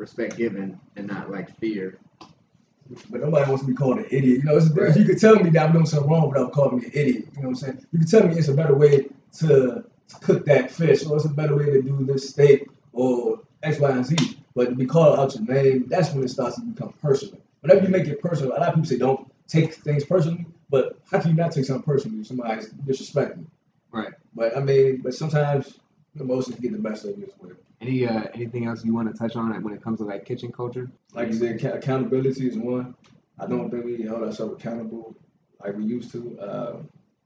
respect 0.01 0.35
given 0.35 0.79
and 0.95 1.07
not 1.07 1.31
like 1.31 1.55
fear. 1.59 1.97
But 3.09 3.21
nobody 3.21 3.49
wants 3.49 3.63
to 3.63 3.69
be 3.69 3.73
called 3.73 3.99
an 3.99 4.05
idiot. 4.11 4.39
You 4.39 4.43
know, 4.43 4.57
it's, 4.57 4.65
if 4.65 4.97
you 4.97 5.05
could 5.05 5.19
tell 5.19 5.35
me 5.35 5.49
that 5.51 5.67
I'm 5.67 5.71
doing 5.71 5.85
something 5.85 6.09
wrong 6.09 6.27
without 6.27 6.51
calling 6.51 6.79
me 6.79 6.85
an 6.85 6.91
idiot, 6.93 7.27
you 7.35 7.41
know 7.41 7.49
what 7.49 7.49
I'm 7.49 7.55
saying? 7.55 7.85
You 7.93 7.99
can 7.99 8.07
tell 8.07 8.27
me 8.27 8.35
it's 8.35 8.49
a 8.49 8.53
better 8.53 8.75
way 8.75 8.89
to, 8.97 9.13
to 9.39 9.83
cook 10.13 10.45
that 10.45 10.71
fish, 10.71 11.05
or 11.05 11.15
it's 11.15 11.25
a 11.25 11.29
better 11.29 11.55
way 11.55 11.65
to 11.65 11.81
do 11.81 12.03
this 12.05 12.29
steak, 12.29 12.67
or 12.93 13.41
X, 13.63 13.79
Y, 13.79 13.89
and 13.89 14.05
Z. 14.05 14.37
But 14.55 14.69
to 14.69 14.75
be 14.75 14.85
called 14.85 15.19
out 15.19 15.35
your 15.35 15.45
name, 15.45 15.85
that's 15.87 16.11
when 16.13 16.23
it 16.23 16.29
starts 16.29 16.55
to 16.55 16.61
become 16.61 16.93
personal. 17.01 17.39
Whenever 17.61 17.85
you 17.85 17.89
make 17.89 18.07
it 18.07 18.21
personal, 18.21 18.51
a 18.51 18.59
lot 18.59 18.69
of 18.69 18.75
people 18.75 18.89
say 18.89 18.97
don't 18.97 19.31
take 19.47 19.73
things 19.73 20.03
personally, 20.03 20.45
but 20.69 20.99
how 21.09 21.19
can 21.19 21.31
you 21.31 21.37
not 21.37 21.51
take 21.51 21.65
something 21.65 21.83
personally 21.83 22.19
if 22.19 22.27
somebody's 22.27 22.69
disrespecting 22.69 23.39
you? 23.39 23.47
Right. 23.91 24.13
But 24.33 24.57
I 24.57 24.61
mean, 24.61 25.01
but 25.03 25.13
sometimes 25.13 25.79
emotions 26.19 26.59
get 26.59 26.71
the 26.71 26.79
best 26.79 27.05
of 27.05 27.17
you 27.17 27.25
as 27.25 27.33
well. 27.39 27.51
Any 27.79 28.05
uh 28.05 28.23
anything 28.33 28.65
else 28.65 28.83
you 28.85 28.93
want 28.93 29.11
to 29.11 29.17
touch 29.17 29.35
on 29.35 29.61
when 29.63 29.73
it 29.73 29.81
comes 29.81 29.99
to 29.99 30.05
like 30.05 30.25
kitchen 30.25 30.51
culture? 30.51 30.89
like 31.13 31.29
you 31.29 31.33
said, 31.33 31.63
accountability 31.63 32.47
is 32.47 32.57
one. 32.57 32.95
I 33.39 33.47
don't 33.47 33.69
think 33.69 33.85
we 33.85 34.03
hold 34.03 34.23
ourselves 34.23 34.53
accountable 34.53 35.15
like 35.63 35.75
we 35.75 35.83
used 35.85 36.11
to. 36.11 36.39
Uh, 36.39 36.77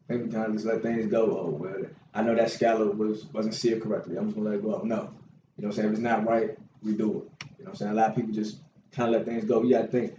We 0.07 0.27
kind 0.27 0.53
just 0.53 0.65
let 0.65 0.83
things 0.83 1.07
go. 1.07 1.37
Oh, 1.37 1.49
well, 1.49 1.89
I 2.13 2.21
know 2.21 2.35
that 2.35 2.51
scallop 2.51 2.95
was 2.95 3.25
wasn't 3.25 3.55
seared 3.55 3.81
correctly. 3.81 4.17
I'm 4.17 4.25
just 4.25 4.35
gonna 4.35 4.49
let 4.49 4.59
it 4.59 4.63
go. 4.63 4.69
No, 4.69 4.79
you 4.79 4.91
know 4.91 5.09
what 5.55 5.65
I'm 5.65 5.71
saying. 5.71 5.87
If 5.87 5.93
it's 5.93 6.01
not 6.01 6.25
right, 6.27 6.57
we 6.83 6.93
do 6.93 7.05
it. 7.05 7.05
You 7.05 7.11
know 7.11 7.27
what 7.57 7.69
I'm 7.69 7.75
saying. 7.75 7.91
A 7.91 7.95
lot 7.95 8.09
of 8.11 8.15
people 8.15 8.33
just 8.33 8.59
kind 8.91 9.13
of 9.13 9.19
let 9.19 9.25
things 9.25 9.45
go. 9.45 9.63
You 9.63 9.71
gotta 9.71 9.87
think. 9.87 10.15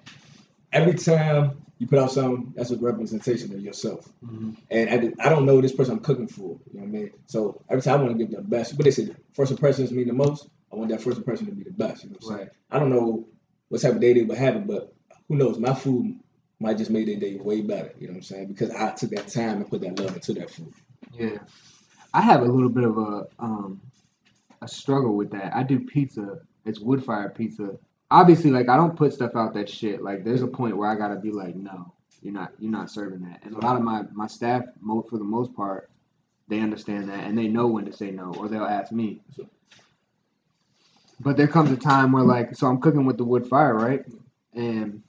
Every 0.73 0.95
time 0.95 1.63
you 1.79 1.87
put 1.87 1.99
out 1.99 2.11
something, 2.11 2.53
that's 2.57 2.71
a 2.71 2.77
representation 2.77 3.53
of 3.55 3.61
yourself. 3.61 4.09
Mm-hmm. 4.25 4.53
And 4.71 5.15
I, 5.21 5.27
I 5.27 5.29
don't 5.29 5.47
know 5.47 5.61
this 5.61 5.73
person 5.73 5.95
I'm 5.95 6.01
cooking 6.01 6.27
for. 6.27 6.59
You 6.73 6.81
know 6.81 6.81
what 6.81 6.83
I 6.83 6.87
mean? 6.87 7.11
So 7.27 7.63
every 7.69 7.83
time 7.83 8.01
I 8.01 8.03
want 8.05 8.19
to 8.19 8.25
give 8.25 8.35
the 8.35 8.43
best. 8.43 8.77
But 8.77 8.85
they 8.85 8.91
say 8.91 9.11
first 9.35 9.53
impressions 9.53 9.93
mean 9.93 10.09
the 10.09 10.15
most. 10.15 10.49
I 10.73 10.77
want 10.77 10.91
that 10.91 11.03
first 11.03 11.19
impression 11.19 11.47
to 11.47 11.53
be 11.53 11.63
the 11.63 11.71
best. 11.71 12.03
You 12.03 12.11
know 12.11 12.17
what 12.21 12.33
I'm 12.33 12.39
saying? 12.39 12.51
I 12.71 12.79
don't 12.81 12.91
know 12.91 13.27
what 13.69 13.81
type 13.81 13.95
of 13.95 14.01
day 14.01 14.15
they 14.15 14.23
were 14.23 14.35
having, 14.35 14.65
but 14.65 14.93
who 15.29 15.37
knows? 15.37 15.59
My 15.59 15.75
food 15.75 16.19
might 16.59 16.79
just 16.79 16.91
make 16.91 17.07
their 17.07 17.17
day 17.17 17.37
way 17.37 17.61
better. 17.61 17.93
You 17.99 18.09
know 18.09 18.13
what 18.13 18.19
I'm 18.19 18.23
saying? 18.23 18.47
Because 18.49 18.71
I 18.71 18.91
took 18.93 19.11
that 19.11 19.29
time 19.29 19.59
and 19.59 19.69
put 19.69 19.83
that 19.83 19.99
love 19.99 20.15
into 20.15 20.33
that 20.35 20.51
food. 20.51 20.73
Yeah. 21.13 21.39
I 22.15 22.23
have 22.23 22.41
a 22.41 22.47
little 22.47 22.71
bit 22.71 22.85
of 22.85 22.97
a 22.99 23.27
um 23.39 23.81
a 24.63 24.69
struggle 24.69 25.17
with 25.17 25.31
that. 25.33 25.55
I 25.55 25.63
do 25.63 25.81
pizza. 25.81 26.39
It's 26.65 26.81
wood 26.81 27.05
fire 27.05 27.29
pizza. 27.29 27.77
Obviously, 28.11 28.51
like 28.51 28.69
I 28.69 28.77
don't 28.77 28.97
put 28.97 29.13
stuff 29.13 29.37
out 29.37 29.55
that 29.55 29.69
shit. 29.69 30.03
Like 30.03 30.25
there's 30.25 30.43
a 30.43 30.47
point 30.47 30.77
where 30.77 30.89
I 30.89 30.95
gotta 30.95 31.17
be 31.17 31.31
like, 31.31 31.57
no, 31.57 31.93
you're 32.23 32.33
not 32.33 32.53
you're 32.59 32.73
not 32.73 32.91
serving 32.91 33.21
that. 33.23 33.41
And 33.45 33.55
a 33.55 33.61
lot 33.61 33.77
of 33.77 33.83
my 33.83 34.05
my 34.13 34.27
staff, 34.27 34.63
for 34.83 35.19
the 35.19 35.25
most 35.25 35.55
part, 35.55 35.91
they 36.49 36.61
understand 36.61 37.09
that 37.11 37.25
and 37.25 37.37
they 37.37 37.49
know 37.49 37.67
when 37.67 37.85
to 37.85 37.93
say 37.93 38.11
no, 38.11 38.35
or 38.39 38.49
they'll 38.49 38.65
ask 38.65 38.93
me. 38.93 39.21
But 41.21 41.37
there 41.37 41.49
comes 41.49 41.71
a 41.71 41.77
time 41.77 42.13
where 42.13 42.25
like, 42.25 42.55
so 42.55 42.67
I'm 42.67 42.81
cooking 42.81 43.05
with 43.05 43.17
the 43.17 43.25
wood 43.25 43.47
fire, 43.47 43.75
right? 43.75 44.05
And 44.55 45.03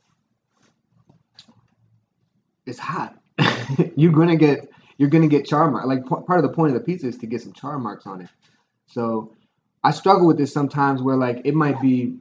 it's 2.67 2.79
hot. 2.79 3.17
you're 3.95 4.11
gonna 4.11 4.35
get 4.35 4.69
you're 4.97 5.09
gonna 5.09 5.27
get 5.27 5.45
char 5.45 5.71
marks. 5.71 5.87
Like 5.87 6.03
p- 6.03 6.25
part 6.27 6.39
of 6.39 6.43
the 6.43 6.49
point 6.55 6.75
of 6.75 6.79
the 6.79 6.85
pizza 6.85 7.07
is 7.07 7.17
to 7.19 7.27
get 7.27 7.41
some 7.41 7.53
char 7.53 7.79
marks 7.79 8.05
on 8.05 8.21
it. 8.21 8.29
So 8.87 9.33
I 9.83 9.91
struggle 9.91 10.27
with 10.27 10.37
this 10.37 10.53
sometimes, 10.53 11.01
where 11.01 11.17
like 11.17 11.41
it 11.45 11.55
might 11.55 11.81
be. 11.81 12.17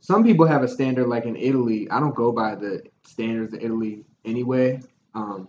Some 0.00 0.24
people 0.24 0.46
have 0.46 0.62
a 0.62 0.68
standard 0.68 1.08
like 1.08 1.24
in 1.26 1.36
Italy. 1.36 1.88
I 1.90 2.00
don't 2.00 2.14
go 2.14 2.32
by 2.32 2.54
the 2.54 2.82
standards 3.04 3.54
of 3.54 3.62
Italy 3.62 4.04
anyway. 4.24 4.80
Um, 5.14 5.48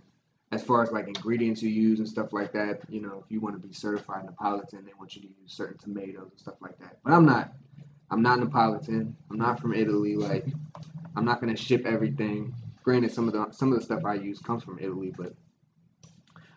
as 0.52 0.63
far 0.63 0.82
as 0.82 0.92
like 0.92 1.08
ingredients 1.08 1.62
you 1.62 1.70
use 1.70 2.00
and 2.00 2.08
stuff 2.10 2.34
like 2.34 2.52
that, 2.54 2.82
you 2.89 3.02
know, 3.02 3.24
if 3.24 3.32
you 3.32 3.39
want 3.39 3.62
to 3.62 3.68
be 3.68 3.74
certified 3.74 4.26
Neapolitan, 4.26 4.86
they 4.86 4.94
want 4.98 5.15
you 5.15 5.22
to 5.22 5.28
use 5.28 5.54
certain 5.54 5.78
tomatoes 5.78 6.30
and 6.32 6.39
stuff 6.39 6.56
like 6.62 6.78
that. 6.80 6.98
But 7.04 7.13
I'm 7.13 7.26
not. 7.26 7.54
I'm 8.12 8.24
not 8.24 8.39
Neapolitan. 8.39 9.15
I'm 9.30 9.38
not 9.38 9.60
from 9.60 9.74
Italy. 9.74 10.15
Like, 10.15 10.46
I'm 11.15 11.26
not 11.26 11.39
gonna 11.42 11.56
ship 11.56 11.86
everything. 11.86 12.54
Granted, 12.89 13.12
some 13.12 13.28
of 13.28 13.36
the 13.36 13.52
some 13.52 13.71
of 13.71 13.78
the 13.78 13.86
stuff 13.86 14.04
I 14.04 14.15
use 14.15 14.39
comes 14.39 14.63
from 14.63 14.80
Italy, 14.80 15.13
but 15.15 15.36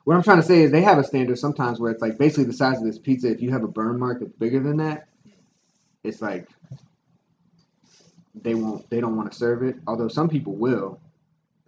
what 0.05 0.17
I'm 0.17 0.23
trying 0.23 0.39
to 0.39 0.43
say 0.43 0.63
is 0.63 0.71
they 0.71 0.81
have 0.81 0.97
a 0.97 1.05
standard 1.05 1.39
sometimes 1.39 1.79
where 1.79 1.93
it's 1.93 2.01
like 2.01 2.17
basically 2.17 2.45
the 2.45 2.55
size 2.55 2.79
of 2.79 2.85
this 2.85 2.99
pizza. 2.99 3.31
If 3.31 3.43
you 3.43 3.51
have 3.51 3.65
a 3.65 3.69
burn 3.69 3.99
mark 3.99 4.21
that's 4.21 4.33
bigger 4.33 4.59
than 4.59 4.79
that, 4.79 5.09
it's 6.03 6.23
like 6.23 6.49
they 8.35 8.55
won't 8.55 8.89
they 8.89 8.99
don't 8.99 9.15
want 9.15 9.31
to 9.31 9.37
serve 9.37 9.63
it. 9.63 9.77
Although 9.87 10.09
some 10.09 10.31
people 10.31 10.55
will. 10.55 11.03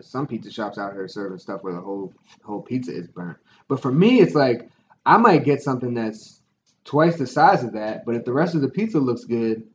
Some 0.00 0.26
pizza 0.26 0.50
shops 0.50 0.78
out 0.78 0.94
here 0.94 1.08
serving 1.08 1.40
stuff 1.40 1.62
where 1.62 1.74
the 1.74 1.82
whole 1.82 2.14
whole 2.42 2.62
pizza 2.62 2.90
is 2.90 3.06
burnt. 3.06 3.36
But 3.68 3.82
for 3.82 3.92
me, 3.92 4.20
it's 4.20 4.34
like 4.34 4.70
I 5.04 5.18
might 5.18 5.44
get 5.44 5.60
something 5.60 5.92
that's 5.92 6.40
twice 6.86 7.18
the 7.18 7.26
size 7.26 7.64
of 7.64 7.74
that, 7.74 8.06
but 8.06 8.14
if 8.14 8.24
the 8.24 8.32
rest 8.32 8.54
of 8.54 8.62
the 8.62 8.70
pizza 8.70 8.98
looks 8.98 9.24
good, 9.24 9.68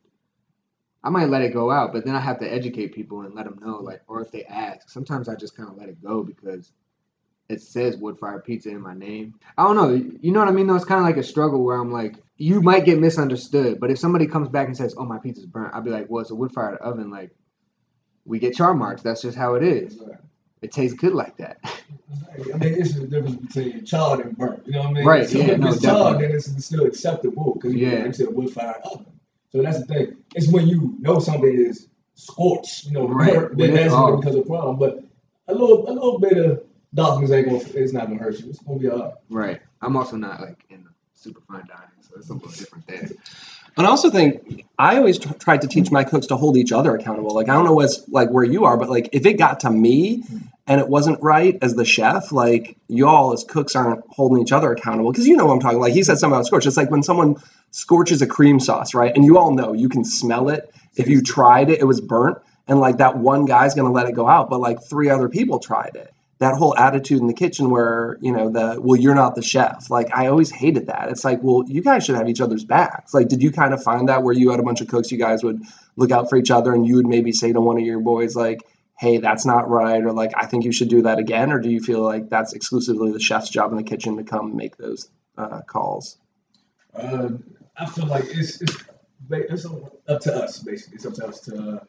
I 1.02 1.10
might 1.10 1.28
let 1.30 1.42
it 1.42 1.52
go 1.52 1.70
out. 1.70 1.92
But 1.92 2.04
then 2.04 2.14
I 2.14 2.20
have 2.20 2.38
to 2.40 2.52
educate 2.52 2.94
people 2.94 3.22
and 3.22 3.34
let 3.34 3.44
them 3.44 3.58
know, 3.62 3.78
like, 3.78 4.02
or 4.06 4.20
if 4.20 4.30
they 4.30 4.44
ask, 4.44 4.88
sometimes 4.90 5.28
I 5.28 5.34
just 5.34 5.56
kind 5.56 5.68
of 5.68 5.76
let 5.76 5.88
it 5.88 6.02
go 6.02 6.22
because 6.22 6.72
it 7.48 7.60
says 7.60 7.96
wood 7.96 8.18
fire 8.18 8.40
pizza 8.40 8.70
in 8.70 8.80
my 8.80 8.94
name. 8.94 9.34
I 9.58 9.64
don't 9.64 9.76
know. 9.76 9.90
You 10.20 10.30
know 10.32 10.40
what 10.40 10.48
I 10.48 10.52
mean? 10.52 10.66
Though 10.66 10.76
it's 10.76 10.84
kind 10.84 11.00
of 11.00 11.06
like 11.06 11.16
a 11.16 11.22
struggle 11.22 11.64
where 11.64 11.76
I'm 11.78 11.92
like, 11.92 12.16
you 12.36 12.62
might 12.62 12.84
get 12.84 12.98
misunderstood, 13.00 13.80
but 13.80 13.90
if 13.90 13.98
somebody 13.98 14.26
comes 14.26 14.48
back 14.48 14.66
and 14.66 14.76
says, 14.76 14.94
"Oh, 14.96 15.04
my 15.04 15.18
pizza's 15.18 15.46
burnt," 15.46 15.74
I'll 15.74 15.82
be 15.82 15.90
like, 15.90 16.06
"Well, 16.08 16.22
it's 16.22 16.30
a 16.30 16.34
wood 16.34 16.52
fired 16.52 16.78
oven. 16.78 17.10
Like, 17.10 17.32
we 18.24 18.38
get 18.38 18.54
char 18.54 18.72
marks. 18.72 19.02
That's 19.02 19.20
just 19.20 19.36
how 19.36 19.54
it 19.56 19.62
is. 19.62 20.00
It 20.62 20.72
tastes 20.72 20.96
good 20.96 21.12
like 21.12 21.36
that." 21.38 21.58
I 21.64 22.56
mean, 22.56 22.74
it's 22.74 22.94
the 22.94 23.06
difference 23.06 23.36
between 23.36 23.84
charred 23.84 24.20
and 24.20 24.38
burnt. 24.38 24.66
You 24.66 24.72
know 24.72 24.80
what 24.80 24.88
I 24.88 24.92
mean? 24.92 25.04
Right, 25.06 25.28
So 25.28 25.38
yeah, 25.38 25.44
if 25.52 25.58
no, 25.58 25.68
it's 25.68 25.82
charred, 25.82 26.20
then 26.20 26.30
it's 26.32 26.64
still 26.64 26.86
acceptable 26.86 27.54
because 27.54 27.74
you 27.74 27.86
Yeah. 27.86 27.96
like 27.98 28.06
you 28.06 28.12
said, 28.12 28.28
wood 28.34 28.50
fired 28.50 28.80
oven. 28.84 29.06
So 29.52 29.62
that's 29.62 29.80
the 29.80 29.86
thing. 29.86 30.16
It's 30.34 30.48
when 30.48 30.66
you 30.66 30.96
know 31.00 31.18
something 31.18 31.52
is 31.52 31.88
scorched, 32.14 32.86
you 32.86 32.92
know, 32.92 33.08
Right, 33.08 33.48
when 33.54 33.56
then 33.56 33.74
that's 33.74 33.92
when 33.92 34.02
off. 34.02 34.14
it 34.14 34.16
becomes 34.24 34.36
a 34.36 34.42
problem. 34.42 34.78
But 34.78 35.04
a 35.48 35.54
little, 35.54 35.88
a 35.88 35.92
little 35.92 36.18
bit 36.20 36.36
of 36.38 36.62
darkness 36.94 37.30
ain't 37.30 37.46
gonna, 37.48 37.60
it's 37.74 37.92
not 37.92 38.06
gonna 38.08 38.20
hurt 38.20 38.38
you. 38.40 38.50
It's 38.50 38.60
gonna 38.60 38.78
be 38.78 38.88
alright. 38.88 39.14
Right. 39.28 39.60
I'm 39.82 39.96
also 39.96 40.16
not 40.16 40.40
like 40.40 40.64
in 40.70 40.86
super 41.14 41.40
fine 41.40 41.66
dining, 41.66 41.90
so 42.00 42.14
it's 42.16 42.28
a 42.30 42.34
little 42.34 42.48
different 42.50 42.86
there. 42.86 43.08
And 43.80 43.86
I 43.86 43.90
also 43.92 44.10
think 44.10 44.66
I 44.78 44.98
always 44.98 45.18
t- 45.18 45.30
tried 45.38 45.62
to 45.62 45.66
teach 45.66 45.90
my 45.90 46.04
cooks 46.04 46.26
to 46.26 46.36
hold 46.36 46.58
each 46.58 46.70
other 46.70 46.94
accountable. 46.94 47.34
Like 47.34 47.48
I 47.48 47.54
don't 47.54 47.64
know 47.64 47.72
what's 47.72 48.06
like 48.10 48.28
where 48.28 48.44
you 48.44 48.66
are, 48.66 48.76
but 48.76 48.90
like 48.90 49.08
if 49.12 49.24
it 49.24 49.38
got 49.38 49.60
to 49.60 49.70
me 49.70 50.22
and 50.66 50.82
it 50.82 50.86
wasn't 50.86 51.22
right 51.22 51.56
as 51.62 51.76
the 51.76 51.86
chef, 51.86 52.30
like 52.30 52.76
y'all 52.88 53.32
as 53.32 53.42
cooks 53.42 53.74
aren't 53.74 54.04
holding 54.10 54.42
each 54.42 54.52
other 54.52 54.70
accountable 54.70 55.10
because 55.10 55.26
you 55.26 55.34
know 55.34 55.46
what 55.46 55.54
I'm 55.54 55.60
talking. 55.60 55.80
Like 55.80 55.94
he 55.94 56.02
said 56.02 56.18
something 56.18 56.36
about 56.36 56.44
scorch. 56.44 56.66
It's 56.66 56.76
like 56.76 56.90
when 56.90 57.02
someone 57.02 57.36
scorches 57.70 58.20
a 58.20 58.26
cream 58.26 58.60
sauce, 58.60 58.92
right? 58.92 59.16
And 59.16 59.24
you 59.24 59.38
all 59.38 59.54
know 59.54 59.72
you 59.72 59.88
can 59.88 60.04
smell 60.04 60.50
it. 60.50 60.70
If 60.96 61.08
you 61.08 61.22
tried 61.22 61.70
it, 61.70 61.80
it 61.80 61.86
was 61.86 62.02
burnt, 62.02 62.36
and 62.68 62.80
like 62.80 62.98
that 62.98 63.16
one 63.16 63.46
guy's 63.46 63.74
gonna 63.74 63.92
let 63.92 64.10
it 64.10 64.12
go 64.12 64.28
out, 64.28 64.50
but 64.50 64.60
like 64.60 64.82
three 64.82 65.08
other 65.08 65.30
people 65.30 65.58
tried 65.58 65.96
it. 65.96 66.12
That 66.40 66.56
whole 66.56 66.76
attitude 66.76 67.20
in 67.20 67.26
the 67.26 67.34
kitchen 67.34 67.70
where, 67.70 68.16
you 68.20 68.32
know, 68.32 68.50
the 68.50 68.80
well, 68.80 68.98
you're 68.98 69.14
not 69.14 69.34
the 69.34 69.42
chef. 69.42 69.90
Like 69.90 70.08
I 70.14 70.26
always 70.26 70.50
hated 70.50 70.86
that. 70.86 71.08
It's 71.10 71.24
like, 71.24 71.40
well, 71.42 71.62
you 71.68 71.82
guys 71.82 72.04
should 72.04 72.16
have 72.16 72.28
each 72.28 72.40
other's 72.40 72.64
backs. 72.64 73.14
Like, 73.14 73.28
did 73.28 73.42
you 73.42 73.52
kind 73.52 73.74
of 73.74 73.82
find 73.82 74.08
that 74.08 74.22
where 74.22 74.34
you 74.34 74.50
had 74.50 74.58
a 74.58 74.62
bunch 74.62 74.80
of 74.80 74.88
cooks, 74.88 75.12
you 75.12 75.18
guys 75.18 75.44
would 75.44 75.62
look 75.96 76.10
out 76.10 76.28
for 76.30 76.36
each 76.36 76.50
other 76.50 76.72
and 76.74 76.86
you 76.86 76.96
would 76.96 77.06
maybe 77.06 77.30
say 77.30 77.52
to 77.52 77.60
one 77.60 77.76
of 77.76 77.84
your 77.84 78.00
boys, 78.00 78.34
like, 78.34 78.62
hey, 79.00 79.16
that's 79.16 79.46
not 79.46 79.68
right, 79.68 80.02
or 80.02 80.12
like, 80.12 80.32
I 80.36 80.44
think 80.46 80.64
you 80.64 80.72
should 80.72 80.90
do 80.90 81.02
that 81.02 81.18
again? 81.18 81.50
Or 81.52 81.58
do 81.58 81.70
you 81.70 81.80
feel 81.80 82.02
like 82.02 82.28
that's 82.28 82.52
exclusively 82.52 83.10
the 83.12 83.18
chef's 83.18 83.48
job 83.48 83.70
in 83.70 83.78
the 83.78 83.82
kitchen 83.82 84.18
to 84.18 84.24
come 84.24 84.56
make 84.56 84.76
those 84.76 85.08
uh, 85.38 85.62
calls? 85.62 86.18
Uh, 86.94 87.30
I 87.78 87.86
feel 87.86 88.06
like 88.06 88.24
it's 88.26 88.60
it's, 88.60 88.76
it's 89.30 89.66
up 90.08 90.20
to 90.20 90.34
us 90.34 90.58
basically. 90.58 90.96
It's 90.96 91.06
up 91.06 91.14
to 91.14 91.26
us 91.28 91.40
to 91.40 91.56
uh, 91.56 91.84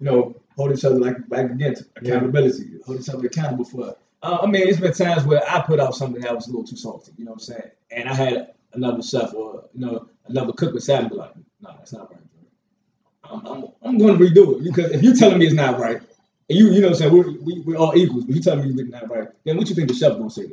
you 0.00 0.06
know 0.06 0.36
hold 0.56 0.72
each 0.72 0.84
other 0.84 0.98
like 0.98 1.28
back 1.28 1.50
again 1.50 1.74
to 1.74 1.86
accountability. 1.96 2.78
Hold 2.86 3.00
each 3.00 3.08
other 3.08 3.26
accountable 3.26 3.64
for. 3.64 3.96
Uh, 4.22 4.38
I 4.42 4.46
mean, 4.46 4.66
it's 4.66 4.80
been 4.80 4.92
times 4.92 5.24
where 5.24 5.42
I 5.48 5.60
put 5.60 5.80
out 5.80 5.94
something 5.94 6.22
that 6.22 6.34
was 6.34 6.46
a 6.46 6.50
little 6.50 6.64
too 6.64 6.76
salty. 6.76 7.12
You 7.18 7.24
know 7.24 7.32
what 7.32 7.42
I'm 7.42 7.54
saying? 7.54 7.70
And 7.90 8.08
I 8.08 8.14
had 8.14 8.54
another 8.72 9.02
chef 9.02 9.34
or 9.34 9.64
you 9.74 9.84
know 9.84 10.08
another 10.26 10.52
cook 10.52 10.72
beside 10.72 11.04
me 11.04 11.10
be 11.10 11.14
like, 11.16 11.34
no, 11.60 11.74
that's 11.76 11.92
not 11.92 12.10
right. 12.10 12.20
Bro. 13.22 13.30
I'm, 13.30 13.46
I'm, 13.46 13.68
I'm 13.82 13.98
going 13.98 14.18
to 14.18 14.24
redo 14.24 14.58
it 14.58 14.64
because 14.64 14.90
if 14.92 15.02
you're 15.02 15.16
telling 15.16 15.38
me 15.38 15.46
it's 15.46 15.54
not 15.54 15.78
right, 15.78 16.00
and 16.48 16.58
you 16.58 16.70
you 16.72 16.80
know 16.80 16.88
what 16.88 16.94
I'm 17.02 17.10
saying 17.10 17.12
we're 17.12 17.30
we, 17.40 17.60
we're 17.60 17.76
all 17.76 17.96
equals, 17.96 18.24
but 18.24 18.34
you 18.34 18.42
telling 18.42 18.74
me 18.74 18.82
it's 18.82 18.90
not 18.90 19.10
right, 19.10 19.28
then 19.44 19.56
what 19.56 19.68
you 19.68 19.74
think 19.74 19.88
the 19.88 19.94
chef 19.94 20.12
gonna 20.12 20.30
say? 20.30 20.52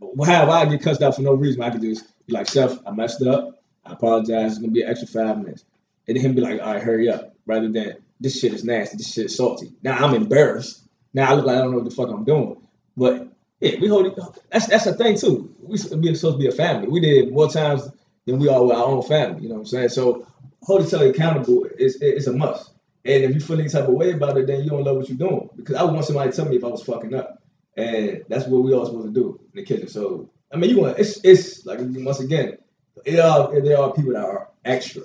Well, 0.00 0.28
how 0.28 0.50
I 0.50 0.64
get 0.66 0.82
cussed 0.82 1.02
out 1.02 1.14
for 1.16 1.22
no 1.22 1.34
reason? 1.34 1.62
I 1.62 1.70
could 1.70 1.82
just 1.82 2.06
be 2.26 2.32
like, 2.32 2.48
chef, 2.48 2.78
I 2.86 2.90
messed 2.90 3.22
up. 3.22 3.62
I 3.84 3.92
apologize. 3.92 4.52
It's 4.52 4.60
gonna 4.60 4.72
be 4.72 4.82
an 4.82 4.90
extra 4.90 5.08
five 5.08 5.38
minutes. 5.38 5.64
And 6.08 6.16
then 6.16 6.24
him 6.24 6.34
be 6.34 6.40
like, 6.40 6.60
all 6.60 6.74
right, 6.74 6.82
hurry 6.82 7.08
up. 7.08 7.34
Rather 7.46 7.68
than 7.68 7.96
this 8.20 8.40
shit 8.40 8.52
is 8.52 8.64
nasty, 8.64 8.96
this 8.96 9.12
shit 9.12 9.26
is 9.26 9.36
salty. 9.36 9.72
Now 9.82 9.96
I'm 9.96 10.14
embarrassed. 10.14 10.82
Now 11.12 11.30
I 11.30 11.34
look 11.34 11.46
like 11.46 11.56
I 11.56 11.60
don't 11.60 11.72
know 11.72 11.78
what 11.78 11.88
the 11.88 11.94
fuck 11.94 12.10
I'm 12.10 12.24
doing. 12.24 12.56
But 12.96 13.28
yeah, 13.60 13.78
we 13.80 13.88
hold 13.88 14.06
it. 14.06 14.18
That's 14.50 14.66
that's 14.66 14.84
the 14.84 14.94
thing 14.94 15.18
too. 15.18 15.54
We 15.60 15.78
supposed 15.78 16.22
to 16.22 16.36
be 16.38 16.46
a 16.48 16.52
family. 16.52 16.88
We 16.88 17.00
did 17.00 17.32
more 17.32 17.48
times 17.48 17.88
than 18.26 18.38
we 18.38 18.48
are 18.48 18.62
with 18.62 18.76
our 18.76 18.84
own 18.84 19.02
family. 19.02 19.42
You 19.42 19.48
know 19.48 19.54
what 19.56 19.60
I'm 19.60 19.66
saying? 19.66 19.88
So 19.90 20.26
hold 20.62 20.86
each 20.86 20.94
other 20.94 21.10
accountable 21.10 21.64
is 21.78 21.96
is 21.96 22.26
a 22.26 22.32
must. 22.32 22.70
And 23.04 23.24
if 23.24 23.34
you 23.34 23.40
feel 23.40 23.60
any 23.60 23.68
type 23.68 23.88
of 23.88 23.94
way 23.94 24.12
about 24.12 24.36
it, 24.36 24.48
then 24.48 24.64
you 24.64 24.70
don't 24.70 24.82
love 24.82 24.96
what 24.96 25.08
you're 25.08 25.16
doing. 25.16 25.48
Because 25.56 25.76
I 25.76 25.84
would 25.84 25.94
want 25.94 26.04
somebody 26.04 26.30
to 26.30 26.36
tell 26.36 26.46
me 26.46 26.56
if 26.56 26.64
I 26.64 26.68
was 26.68 26.82
fucking 26.82 27.14
up. 27.14 27.40
And 27.76 28.24
that's 28.28 28.46
what 28.46 28.64
we 28.64 28.72
all 28.72 28.84
supposed 28.84 29.06
to 29.06 29.12
do 29.12 29.40
in 29.54 29.60
the 29.60 29.64
kitchen. 29.64 29.88
So 29.88 30.30
I 30.52 30.56
mean, 30.56 30.70
you 30.70 30.80
want 30.80 30.98
it's 30.98 31.20
it's 31.24 31.64
like 31.66 31.78
once 31.80 32.20
again, 32.20 32.58
it 33.04 33.18
are 33.18 33.60
there 33.60 33.78
are 33.78 33.92
people 33.92 34.12
that 34.12 34.24
are 34.24 34.48
extra. 34.64 35.02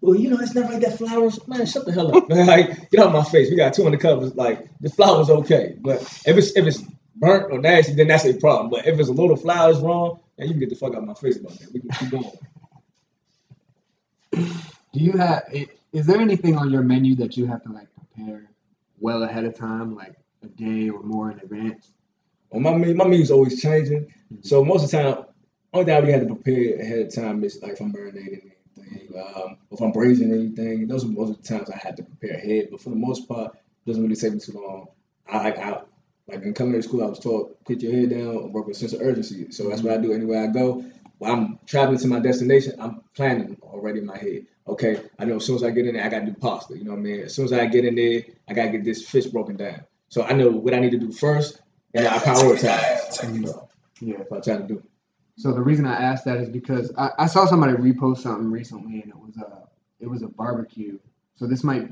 Well, 0.00 0.16
you 0.16 0.30
know, 0.30 0.38
it's 0.38 0.54
not 0.54 0.72
like 0.72 0.80
that 0.82 0.96
flowers. 0.98 1.46
Man, 1.46 1.66
shut 1.66 1.84
the 1.84 1.92
hell 1.92 2.16
up. 2.16 2.28
Man, 2.28 2.46
like, 2.54 2.90
get 2.90 3.00
out 3.00 3.12
my 3.12 3.24
face. 3.24 3.50
We 3.50 3.56
got 3.56 3.74
two 3.74 3.84
on 3.84 3.92
the 3.92 3.98
covers. 3.98 4.34
Like, 4.34 4.66
the 4.80 4.88
flowers 4.88 5.28
okay, 5.28 5.76
but 5.78 6.00
if 6.26 6.36
it's 6.36 6.56
if 6.56 6.66
it's 6.66 6.82
burnt 7.16 7.52
or 7.52 7.60
nasty, 7.60 7.94
then 7.94 8.08
that's 8.08 8.24
a 8.24 8.34
problem. 8.34 8.70
But 8.70 8.86
if 8.86 8.98
it's 8.98 9.08
a 9.08 9.12
little 9.12 9.36
flowers 9.36 9.78
wrong, 9.80 10.20
then 10.36 10.46
you 10.46 10.54
can 10.54 10.60
get 10.60 10.70
the 10.70 10.76
fuck 10.76 10.94
out 10.94 10.98
of 10.98 11.04
my 11.04 11.14
face 11.14 11.36
about 11.36 11.58
that. 11.58 11.72
We 11.72 11.80
can 11.80 11.90
keep 11.90 12.10
going. 12.10 12.30
Do 14.92 15.00
you 15.00 15.12
have? 15.12 15.42
Is 15.92 16.06
there 16.06 16.20
anything 16.20 16.56
on 16.56 16.70
your 16.70 16.82
menu 16.82 17.14
that 17.16 17.36
you 17.36 17.46
have 17.46 17.62
to 17.64 17.72
like 17.72 17.88
prepare 17.94 18.50
well 19.00 19.22
ahead 19.22 19.44
of 19.44 19.54
time, 19.54 19.94
like 19.94 20.14
a 20.42 20.48
day 20.48 20.88
or 20.88 21.02
more 21.02 21.30
in 21.30 21.40
advance? 21.40 21.90
Well, 22.50 22.60
my 22.60 22.74
me- 22.74 22.94
my 22.94 23.04
menu's 23.04 23.30
always 23.30 23.60
changing. 23.60 24.06
Mm-hmm. 24.06 24.36
So 24.42 24.64
most 24.64 24.84
of 24.84 24.90
the 24.90 24.96
time, 25.02 25.24
only 25.74 25.84
thing 25.84 25.94
I 25.94 25.98
really 25.98 26.12
had 26.12 26.26
to 26.26 26.34
prepare 26.34 26.80
ahead 26.80 26.98
of 27.00 27.14
time 27.14 27.44
is 27.44 27.60
like 27.62 27.72
if 27.72 27.80
I'm 27.80 27.92
marinating 27.92 28.52
anything, 28.90 29.22
um, 29.36 29.56
if 29.70 29.80
I'm 29.80 29.92
braising 29.92 30.32
anything. 30.32 30.86
Those 30.86 31.04
are 31.04 31.08
most 31.08 31.30
of 31.30 31.42
the 31.42 31.48
times 31.48 31.70
I 31.70 31.76
had 31.76 31.96
to 31.98 32.02
prepare 32.02 32.36
ahead. 32.36 32.68
But 32.70 32.80
for 32.80 32.90
the 32.90 32.96
most 32.96 33.28
part, 33.28 33.54
it 33.54 33.86
doesn't 33.86 34.02
really 34.02 34.16
take 34.16 34.34
me 34.34 34.40
too 34.40 34.52
long. 34.52 34.88
I, 35.30 35.52
I 35.52 35.80
like 36.28 36.42
in 36.42 36.54
culinary 36.54 36.82
school, 36.82 37.02
I 37.02 37.06
was 37.06 37.18
taught 37.18 37.64
put 37.64 37.80
your 37.80 37.92
head 37.92 38.10
down 38.10 38.36
and 38.36 38.52
work 38.52 38.66
with 38.66 38.76
a 38.76 38.80
sense 38.80 38.92
of 38.92 39.00
urgency. 39.00 39.50
So 39.50 39.68
that's 39.68 39.82
what 39.82 39.94
I 39.94 39.96
do 39.98 40.12
anywhere 40.12 40.44
I 40.44 40.46
go. 40.48 40.84
When 41.18 41.30
I'm 41.30 41.58
traveling 41.66 41.98
to 41.98 42.06
my 42.08 42.20
destination, 42.20 42.74
I'm 42.78 43.02
planning 43.14 43.56
already 43.62 43.98
in 44.00 44.06
my 44.06 44.16
head. 44.16 44.46
Okay, 44.66 45.00
I 45.18 45.24
know 45.24 45.36
as 45.36 45.46
soon 45.46 45.56
as 45.56 45.64
I 45.64 45.70
get 45.70 45.86
in 45.86 45.94
there, 45.94 46.04
I 46.04 46.08
gotta 46.08 46.26
do 46.26 46.34
pasta. 46.34 46.76
You 46.76 46.84
know 46.84 46.92
what 46.92 46.98
I 46.98 47.02
mean? 47.02 47.20
As 47.20 47.34
soon 47.34 47.46
as 47.46 47.52
I 47.52 47.66
get 47.66 47.84
in 47.86 47.94
there, 47.94 48.22
I 48.48 48.52
gotta 48.52 48.70
get 48.70 48.84
this 48.84 49.08
fish 49.08 49.26
broken 49.26 49.56
down. 49.56 49.80
So 50.10 50.22
I 50.22 50.32
know 50.34 50.50
what 50.50 50.74
I 50.74 50.80
need 50.80 50.90
to 50.92 50.98
do 50.98 51.10
first, 51.10 51.60
and 51.94 52.06
I 52.06 52.18
prioritize. 52.18 53.34
You 53.34 53.40
know, 53.40 53.68
Yeah. 54.00 54.18
that's 54.18 54.30
what 54.30 54.38
I 54.48 54.56
try 54.56 54.62
to 54.62 54.68
do. 54.68 54.82
So 55.38 55.52
the 55.52 55.62
reason 55.62 55.86
I 55.86 55.94
asked 55.94 56.24
that 56.24 56.38
is 56.38 56.48
because 56.48 56.92
I, 56.98 57.10
I 57.20 57.26
saw 57.26 57.46
somebody 57.46 57.74
repost 57.74 58.18
something 58.18 58.50
recently, 58.50 59.02
and 59.02 59.10
it 59.10 59.16
was 59.18 59.36
a 59.38 59.68
it 60.00 60.08
was 60.08 60.22
a 60.22 60.28
barbecue. 60.28 60.98
So 61.36 61.46
this 61.46 61.64
might 61.64 61.90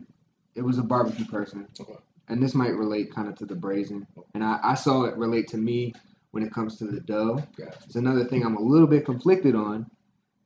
it 0.56 0.62
was 0.62 0.78
a 0.78 0.82
barbecue 0.82 1.26
person, 1.26 1.68
Okay. 1.80 1.96
and 2.28 2.42
this 2.42 2.54
might 2.56 2.74
relate 2.74 3.14
kind 3.14 3.28
of 3.28 3.36
to 3.36 3.46
the 3.46 3.54
braising. 3.54 4.06
And 4.34 4.42
I, 4.44 4.58
I 4.64 4.74
saw 4.74 5.04
it 5.04 5.16
relate 5.16 5.48
to 5.48 5.58
me 5.58 5.94
when 6.32 6.42
it 6.42 6.52
comes 6.52 6.76
to 6.78 6.86
the 6.86 7.00
dough. 7.00 7.42
Gotcha. 7.56 7.78
It's 7.86 7.96
another 7.96 8.24
thing 8.24 8.44
I'm 8.44 8.56
a 8.56 8.62
little 8.62 8.88
bit 8.88 9.04
conflicted 9.06 9.54
on, 9.54 9.88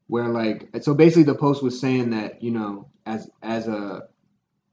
where 0.08 0.28
like 0.28 0.68
so 0.82 0.94
basically 0.94 1.24
the 1.24 1.34
post 1.34 1.62
was 1.62 1.80
saying 1.80 2.10
that 2.10 2.42
you 2.42 2.50
know 2.50 2.88
as 3.06 3.30
as 3.42 3.66
a 3.66 4.02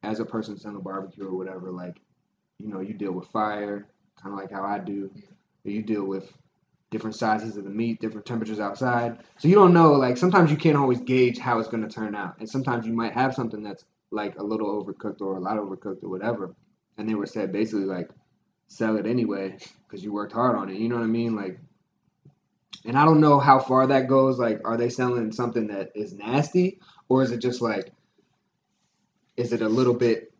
as 0.03 0.19
a 0.19 0.25
person 0.25 0.57
selling 0.57 0.77
a 0.77 0.81
barbecue 0.81 1.25
or 1.25 1.37
whatever, 1.37 1.71
like 1.71 2.01
you 2.59 2.67
know 2.67 2.81
you 2.81 2.93
deal 2.93 3.13
with 3.13 3.27
fire, 3.29 3.87
kind 4.21 4.33
of 4.33 4.39
like 4.39 4.51
how 4.51 4.65
I 4.65 4.79
do. 4.79 5.09
You 5.63 5.81
deal 5.83 6.05
with 6.05 6.31
different 6.89 7.15
sizes 7.15 7.57
of 7.57 7.63
the 7.63 7.69
meat, 7.69 7.99
different 7.99 8.25
temperatures 8.25 8.59
outside. 8.59 9.19
So 9.37 9.47
you 9.47 9.55
don't 9.55 9.73
know, 9.73 9.93
like 9.93 10.17
sometimes 10.17 10.51
you 10.51 10.57
can't 10.57 10.77
always 10.77 11.01
gauge 11.01 11.37
how 11.37 11.59
it's 11.59 11.67
gonna 11.67 11.89
turn 11.89 12.15
out. 12.15 12.35
And 12.39 12.49
sometimes 12.49 12.85
you 12.85 12.93
might 12.93 13.13
have 13.13 13.33
something 13.33 13.61
that's 13.61 13.85
like 14.11 14.37
a 14.39 14.43
little 14.43 14.83
overcooked 14.83 15.21
or 15.21 15.35
a 15.35 15.39
lot 15.39 15.57
overcooked 15.57 16.03
or 16.03 16.09
whatever. 16.09 16.55
And 16.97 17.07
they 17.07 17.15
were 17.15 17.25
said 17.25 17.51
basically 17.51 17.85
like 17.85 18.09
sell 18.67 18.97
it 18.97 19.05
anyway 19.05 19.57
because 19.87 20.03
you 20.03 20.13
worked 20.13 20.33
hard 20.33 20.55
on 20.55 20.69
it. 20.69 20.77
You 20.77 20.89
know 20.89 20.95
what 20.95 21.03
I 21.03 21.07
mean? 21.07 21.35
Like 21.35 21.59
and 22.87 22.97
I 22.97 23.03
don't 23.03 23.19
know 23.19 23.37
how 23.39 23.59
far 23.59 23.87
that 23.87 24.07
goes. 24.07 24.39
Like, 24.39 24.61
are 24.65 24.77
they 24.77 24.89
selling 24.89 25.31
something 25.31 25.67
that 25.67 25.91
is 25.93 26.13
nasty, 26.13 26.79
or 27.09 27.21
is 27.21 27.31
it 27.31 27.39
just 27.39 27.61
like, 27.61 27.91
is 29.35 29.51
it 29.51 29.61
a 29.61 29.69
little 29.69 29.93
bit, 29.93 30.31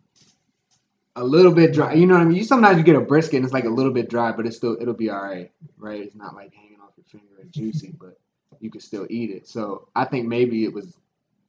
a 1.18 1.24
little 1.24 1.52
bit 1.52 1.74
dry? 1.74 1.94
You 1.94 2.06
know 2.06 2.14
what 2.14 2.22
I 2.22 2.26
mean? 2.26 2.38
You 2.38 2.44
sometimes 2.44 2.78
you 2.78 2.84
get 2.84 2.96
a 2.96 3.02
brisket 3.02 3.36
and 3.38 3.44
it's 3.44 3.54
like 3.54 3.66
a 3.66 3.70
little 3.70 3.92
bit 3.92 4.10
dry, 4.10 4.32
but 4.32 4.46
it's 4.46 4.56
still 4.56 4.78
it'll 4.80 4.94
be 4.94 5.10
all 5.10 5.22
right, 5.22 5.52
right? 5.78 6.02
It's 6.02 6.16
not 6.16 6.36
like 6.36 6.54
hanging 6.54 6.78
off 6.82 6.92
your 6.96 7.06
finger 7.06 7.42
and 7.42 7.52
juicy, 7.52 7.94
but 8.00 8.20
you 8.60 8.70
can 8.70 8.82
still 8.82 9.08
eat 9.10 9.32
it. 9.32 9.48
So 9.48 9.90
I 9.96 10.06
think 10.06 10.28
maybe 10.28 10.64
it 10.64 10.74
was 10.74 10.96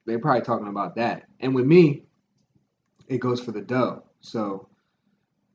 they're 0.07 0.19
probably 0.19 0.43
talking 0.43 0.69
about 0.69 0.97
that. 0.97 1.29
And 1.41 1.55
with 1.55 1.67
me, 1.67 2.05
it 3.09 3.19
goes 3.19 3.41
for 3.41 3.53
the 3.53 3.61
dough. 3.61 4.05
So 4.23 4.69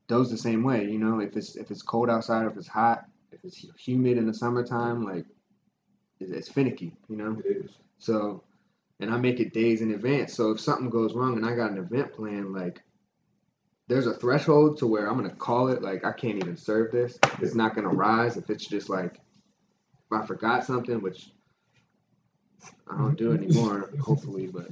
dough's 0.06 0.30
the 0.30 0.38
same 0.38 0.62
way. 0.62 0.84
You 0.84 0.98
know, 0.98 1.18
if 1.20 1.36
it's 1.36 1.56
if 1.56 1.72
it's 1.72 1.82
cold 1.82 2.08
outside, 2.08 2.46
if 2.46 2.56
it's 2.56 2.68
hot, 2.68 3.06
if 3.32 3.44
it's 3.44 3.66
humid 3.76 4.16
in 4.16 4.26
the 4.28 4.34
summertime, 4.34 5.04
like 5.04 5.26
it's, 6.20 6.30
it's 6.30 6.48
finicky, 6.48 6.96
you 7.08 7.16
know. 7.16 7.36
It 7.44 7.64
is. 7.64 7.72
So, 7.98 8.44
and 9.00 9.12
I 9.12 9.16
make 9.16 9.40
it 9.40 9.52
days 9.52 9.82
in 9.82 9.90
advance. 9.92 10.32
So 10.34 10.52
if 10.52 10.60
something 10.60 10.88
goes 10.88 11.14
wrong 11.14 11.36
and 11.36 11.44
I 11.44 11.56
got 11.56 11.72
an 11.72 11.78
event 11.78 12.12
plan, 12.12 12.52
like 12.52 12.80
there's 13.88 14.06
a 14.06 14.14
threshold 14.14 14.78
to 14.78 14.86
where 14.86 15.08
I'm 15.08 15.16
gonna 15.16 15.30
call 15.34 15.68
it. 15.68 15.82
Like 15.82 16.04
I 16.04 16.12
can't 16.12 16.36
even 16.38 16.56
serve 16.56 16.90
this. 16.92 17.18
It's 17.40 17.54
not 17.54 17.74
gonna 17.74 17.88
rise 17.88 18.36
if 18.36 18.50
it's 18.50 18.66
just 18.66 18.88
like 18.88 19.14
if 19.14 20.12
I 20.12 20.26
forgot 20.26 20.64
something, 20.64 21.00
which 21.02 21.30
I 22.90 22.96
don't 22.96 23.16
do 23.16 23.32
anymore, 23.32 23.90
hopefully. 24.00 24.46
But 24.46 24.68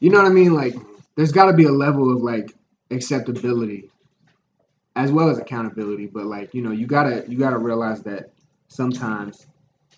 you 0.00 0.10
know 0.10 0.18
what 0.22 0.30
I 0.30 0.34
mean? 0.34 0.54
Like 0.54 0.74
there's 1.16 1.32
got 1.32 1.46
to 1.46 1.52
be 1.52 1.64
a 1.64 1.72
level 1.72 2.12
of 2.14 2.22
like 2.22 2.54
acceptability 2.90 3.90
as 4.96 5.12
well 5.12 5.28
as 5.30 5.38
accountability. 5.38 6.06
But 6.06 6.26
like 6.26 6.54
you 6.54 6.62
know, 6.62 6.72
you 6.72 6.86
gotta 6.86 7.24
you 7.28 7.38
gotta 7.38 7.58
realize 7.58 8.02
that 8.02 8.30
sometimes 8.68 9.46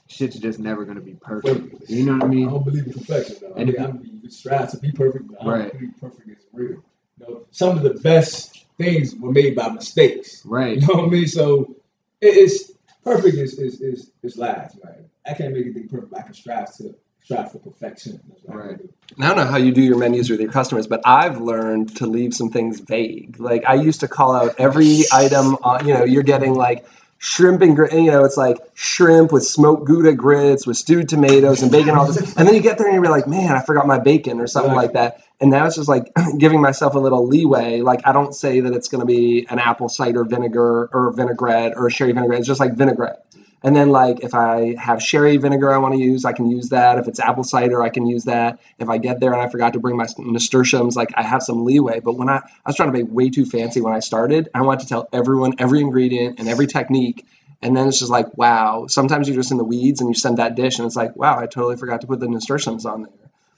shit's 0.08 0.38
just 0.38 0.58
never 0.58 0.84
gonna 0.84 1.00
be 1.00 1.14
perfect. 1.14 1.90
You 1.90 2.04
know 2.04 2.14
what 2.14 2.22
I 2.22 2.28
mean? 2.28 2.48
I 2.48 2.50
don't 2.50 2.64
believe 2.64 2.86
in 2.86 2.92
perfection. 2.92 3.36
Though. 3.40 3.54
I 3.54 3.60
And 3.60 3.68
mean, 3.68 3.76
if 3.76 3.80
I 3.80 3.86
mean, 3.92 4.20
you 4.22 4.30
strive 4.30 4.70
to 4.72 4.78
be 4.78 4.92
perfect, 4.92 5.28
but 5.28 5.42
I 5.42 5.44
Right. 5.44 5.70
don't 5.70 5.72
believe 5.72 5.92
perfect 6.00 6.28
is 6.28 6.46
real. 6.52 6.82
You 7.20 7.26
know, 7.26 7.46
some 7.50 7.76
of 7.76 7.82
the 7.82 7.94
best 7.94 8.66
things 8.78 9.14
were 9.14 9.32
made 9.32 9.56
by 9.56 9.68
mistakes. 9.70 10.44
Right. 10.46 10.78
You 10.80 10.86
know 10.86 10.94
what 10.94 11.04
I 11.04 11.08
mean? 11.08 11.26
So 11.26 11.76
it, 12.20 12.26
it's 12.36 12.72
perfect 13.04 13.36
is 13.36 13.58
is 13.58 13.80
is, 13.80 14.10
is 14.22 14.36
lies. 14.36 14.76
Right? 14.84 15.00
I 15.26 15.34
can't 15.34 15.52
make 15.52 15.64
anything 15.64 15.88
perfect. 15.88 16.14
I 16.14 16.22
can 16.22 16.34
strive 16.34 16.74
to 16.76 16.94
strive 17.22 17.52
for 17.52 17.58
perfection. 17.58 18.20
That's 18.28 18.42
what 18.44 18.56
I 18.56 18.60
Right. 18.60 18.78
can. 18.78 18.88
I 19.20 19.28
don't 19.28 19.36
know 19.36 19.50
how 19.50 19.56
you 19.56 19.72
do 19.72 19.82
your 19.82 19.98
menus 19.98 20.30
with 20.30 20.40
your 20.40 20.52
customers, 20.52 20.86
but 20.86 21.00
I've 21.04 21.40
learned 21.40 21.96
to 21.96 22.06
leave 22.06 22.34
some 22.34 22.50
things 22.50 22.80
vague. 22.80 23.40
Like 23.40 23.64
I 23.66 23.74
used 23.74 24.00
to 24.00 24.08
call 24.08 24.34
out 24.34 24.54
every 24.58 25.04
item. 25.12 25.56
On, 25.62 25.86
you 25.86 25.94
know, 25.94 26.04
you're 26.04 26.22
getting 26.22 26.54
like 26.54 26.86
shrimp 27.18 27.60
and 27.62 27.76
you 27.76 28.10
know 28.10 28.24
it's 28.24 28.36
like 28.36 28.58
shrimp 28.74 29.32
with 29.32 29.44
smoked 29.44 29.84
gouda 29.84 30.12
grits 30.12 30.66
with 30.66 30.76
stewed 30.76 31.08
tomatoes 31.08 31.62
and 31.62 31.72
bacon 31.72 31.90
all 31.96 32.06
this 32.06 32.36
and 32.36 32.46
then 32.46 32.54
you 32.54 32.60
get 32.60 32.78
there 32.78 32.86
and 32.86 32.94
you're 32.94 33.10
like 33.10 33.26
man 33.26 33.52
i 33.52 33.60
forgot 33.60 33.88
my 33.88 33.98
bacon 33.98 34.40
or 34.40 34.46
something 34.46 34.74
like 34.74 34.92
that. 34.92 35.24
And 35.40 35.52
now 35.52 35.66
it's 35.66 35.76
just 35.76 35.88
like 35.88 36.12
giving 36.38 36.60
myself 36.60 36.94
a 36.94 36.98
little 36.98 37.26
leeway. 37.26 37.80
Like 37.80 38.06
i 38.06 38.12
don't 38.12 38.34
say 38.34 38.60
that 38.60 38.72
it's 38.72 38.88
going 38.88 39.00
to 39.00 39.06
be 39.06 39.46
an 39.50 39.58
apple 39.58 39.88
cider 39.88 40.24
vinegar 40.24 40.86
or 40.92 41.12
vinaigrette 41.12 41.74
or 41.76 41.90
sherry 41.90 42.12
vinaigrette 42.12 42.40
it's 42.40 42.48
just 42.48 42.60
like 42.60 42.74
vinaigrette 42.74 43.24
and 43.62 43.74
then 43.74 43.90
like 43.90 44.20
if 44.20 44.34
i 44.34 44.74
have 44.78 45.02
sherry 45.02 45.36
vinegar 45.36 45.72
i 45.72 45.78
want 45.78 45.94
to 45.94 46.00
use 46.00 46.24
i 46.24 46.32
can 46.32 46.50
use 46.50 46.68
that. 46.70 46.98
If 46.98 47.08
it's 47.08 47.20
apple 47.20 47.44
cider 47.44 47.82
i 47.82 47.88
can 47.88 48.06
use 48.06 48.24
that. 48.24 48.60
If 48.78 48.88
i 48.88 48.98
get 48.98 49.20
there 49.20 49.32
and 49.32 49.42
i 49.42 49.48
forgot 49.48 49.72
to 49.74 49.80
bring 49.80 49.96
my 49.96 50.06
nasturtiums 50.18 50.96
like 50.96 51.10
i 51.16 51.22
have 51.22 51.42
some 51.42 51.64
leeway. 51.64 52.00
But 52.00 52.14
when 52.14 52.28
i 52.28 52.36
i 52.36 52.42
was 52.66 52.76
trying 52.76 52.92
to 52.92 52.96
be 52.96 53.02
way 53.02 53.30
too 53.30 53.44
fancy 53.44 53.80
when 53.80 53.92
i 53.92 54.00
started 54.00 54.48
i 54.54 54.62
wanted 54.62 54.80
to 54.80 54.86
tell 54.88 55.08
everyone 55.12 55.54
every 55.58 55.80
ingredient 55.80 56.38
and 56.38 56.48
every 56.48 56.66
technique. 56.66 57.26
And 57.60 57.76
then 57.76 57.88
it's 57.88 57.98
just 57.98 58.10
like 58.10 58.38
wow. 58.38 58.86
Sometimes 58.86 59.28
you're 59.28 59.36
just 59.36 59.50
in 59.50 59.58
the 59.58 59.64
weeds 59.64 60.00
and 60.00 60.08
you 60.08 60.14
send 60.14 60.38
that 60.38 60.54
dish 60.54 60.78
and 60.78 60.86
it's 60.86 60.96
like 60.96 61.16
wow 61.16 61.38
i 61.38 61.46
totally 61.46 61.76
forgot 61.76 62.02
to 62.02 62.06
put 62.06 62.20
the 62.20 62.28
nasturtiums 62.28 62.86
on 62.86 63.02
there. 63.02 63.12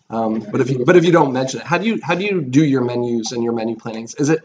Um, 0.08 0.40
but 0.40 0.60
if 0.60 0.70
you 0.70 0.84
but 0.84 0.96
if 0.96 1.04
you 1.04 1.12
don't 1.12 1.32
mention 1.32 1.60
it 1.60 1.66
how 1.66 1.78
do 1.78 1.86
you 1.86 2.00
how 2.02 2.14
do 2.14 2.24
you 2.24 2.40
do 2.40 2.64
your 2.64 2.82
menus 2.82 3.32
and 3.32 3.44
your 3.44 3.52
menu 3.52 3.76
plannings? 3.76 4.14
Is 4.14 4.30
it 4.30 4.40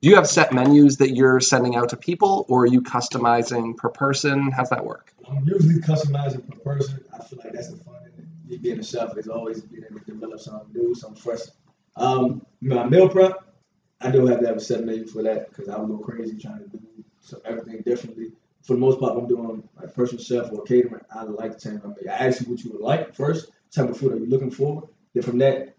do 0.00 0.08
you 0.08 0.14
have 0.14 0.26
set 0.26 0.52
menus 0.52 0.96
that 0.98 1.10
you're 1.10 1.40
sending 1.40 1.76
out 1.76 1.88
to 1.90 1.96
people 1.96 2.46
or 2.48 2.62
are 2.62 2.66
you 2.66 2.80
customizing 2.80 3.76
per 3.76 3.88
person 3.88 4.50
how's 4.50 4.70
that 4.70 4.84
work 4.84 5.14
I'm 5.30 5.46
usually 5.46 5.80
customizing 5.80 6.48
per 6.48 6.58
person. 6.58 7.04
I 7.12 7.22
feel 7.22 7.38
like 7.44 7.52
that's 7.52 7.68
the 7.68 7.76
fun 7.76 7.96
in 8.06 8.54
it. 8.54 8.62
Being 8.62 8.78
a 8.78 8.82
chef 8.82 9.16
is 9.18 9.28
always 9.28 9.60
being 9.60 9.84
able 9.88 10.00
to 10.00 10.06
develop 10.06 10.40
something 10.40 10.72
new, 10.72 10.94
something 10.94 11.20
fresh. 11.20 11.40
Um, 11.96 12.46
my 12.60 12.88
meal 12.88 13.08
prep, 13.08 13.36
I 14.00 14.10
do 14.10 14.26
have 14.26 14.40
to 14.40 14.46
have 14.46 14.56
a 14.56 14.60
set 14.60 14.84
menu 14.84 15.06
for 15.06 15.22
that 15.22 15.50
because 15.50 15.68
I 15.68 15.78
would 15.78 15.88
go 15.88 15.98
crazy 15.98 16.38
trying 16.38 16.60
to 16.60 16.68
do 16.68 17.40
everything 17.44 17.82
differently. 17.84 18.32
For 18.62 18.74
the 18.74 18.80
most 18.80 19.00
part, 19.00 19.18
I'm 19.18 19.26
doing 19.26 19.68
like 19.76 19.94
personal 19.94 20.22
chef 20.22 20.52
or 20.52 20.62
catering. 20.62 21.02
I 21.14 21.24
like 21.24 21.58
to 21.58 21.72
my 21.72 21.88
menu. 21.88 22.10
I 22.10 22.26
ask 22.26 22.40
you 22.40 22.46
what 22.46 22.64
you 22.64 22.72
would 22.72 22.80
like 22.80 23.14
first, 23.14 23.50
type 23.70 23.90
of 23.90 23.98
food 23.98 24.12
are 24.12 24.18
you 24.18 24.26
looking 24.26 24.50
for. 24.50 24.88
Then 25.14 25.22
from 25.22 25.38
that, 25.38 25.74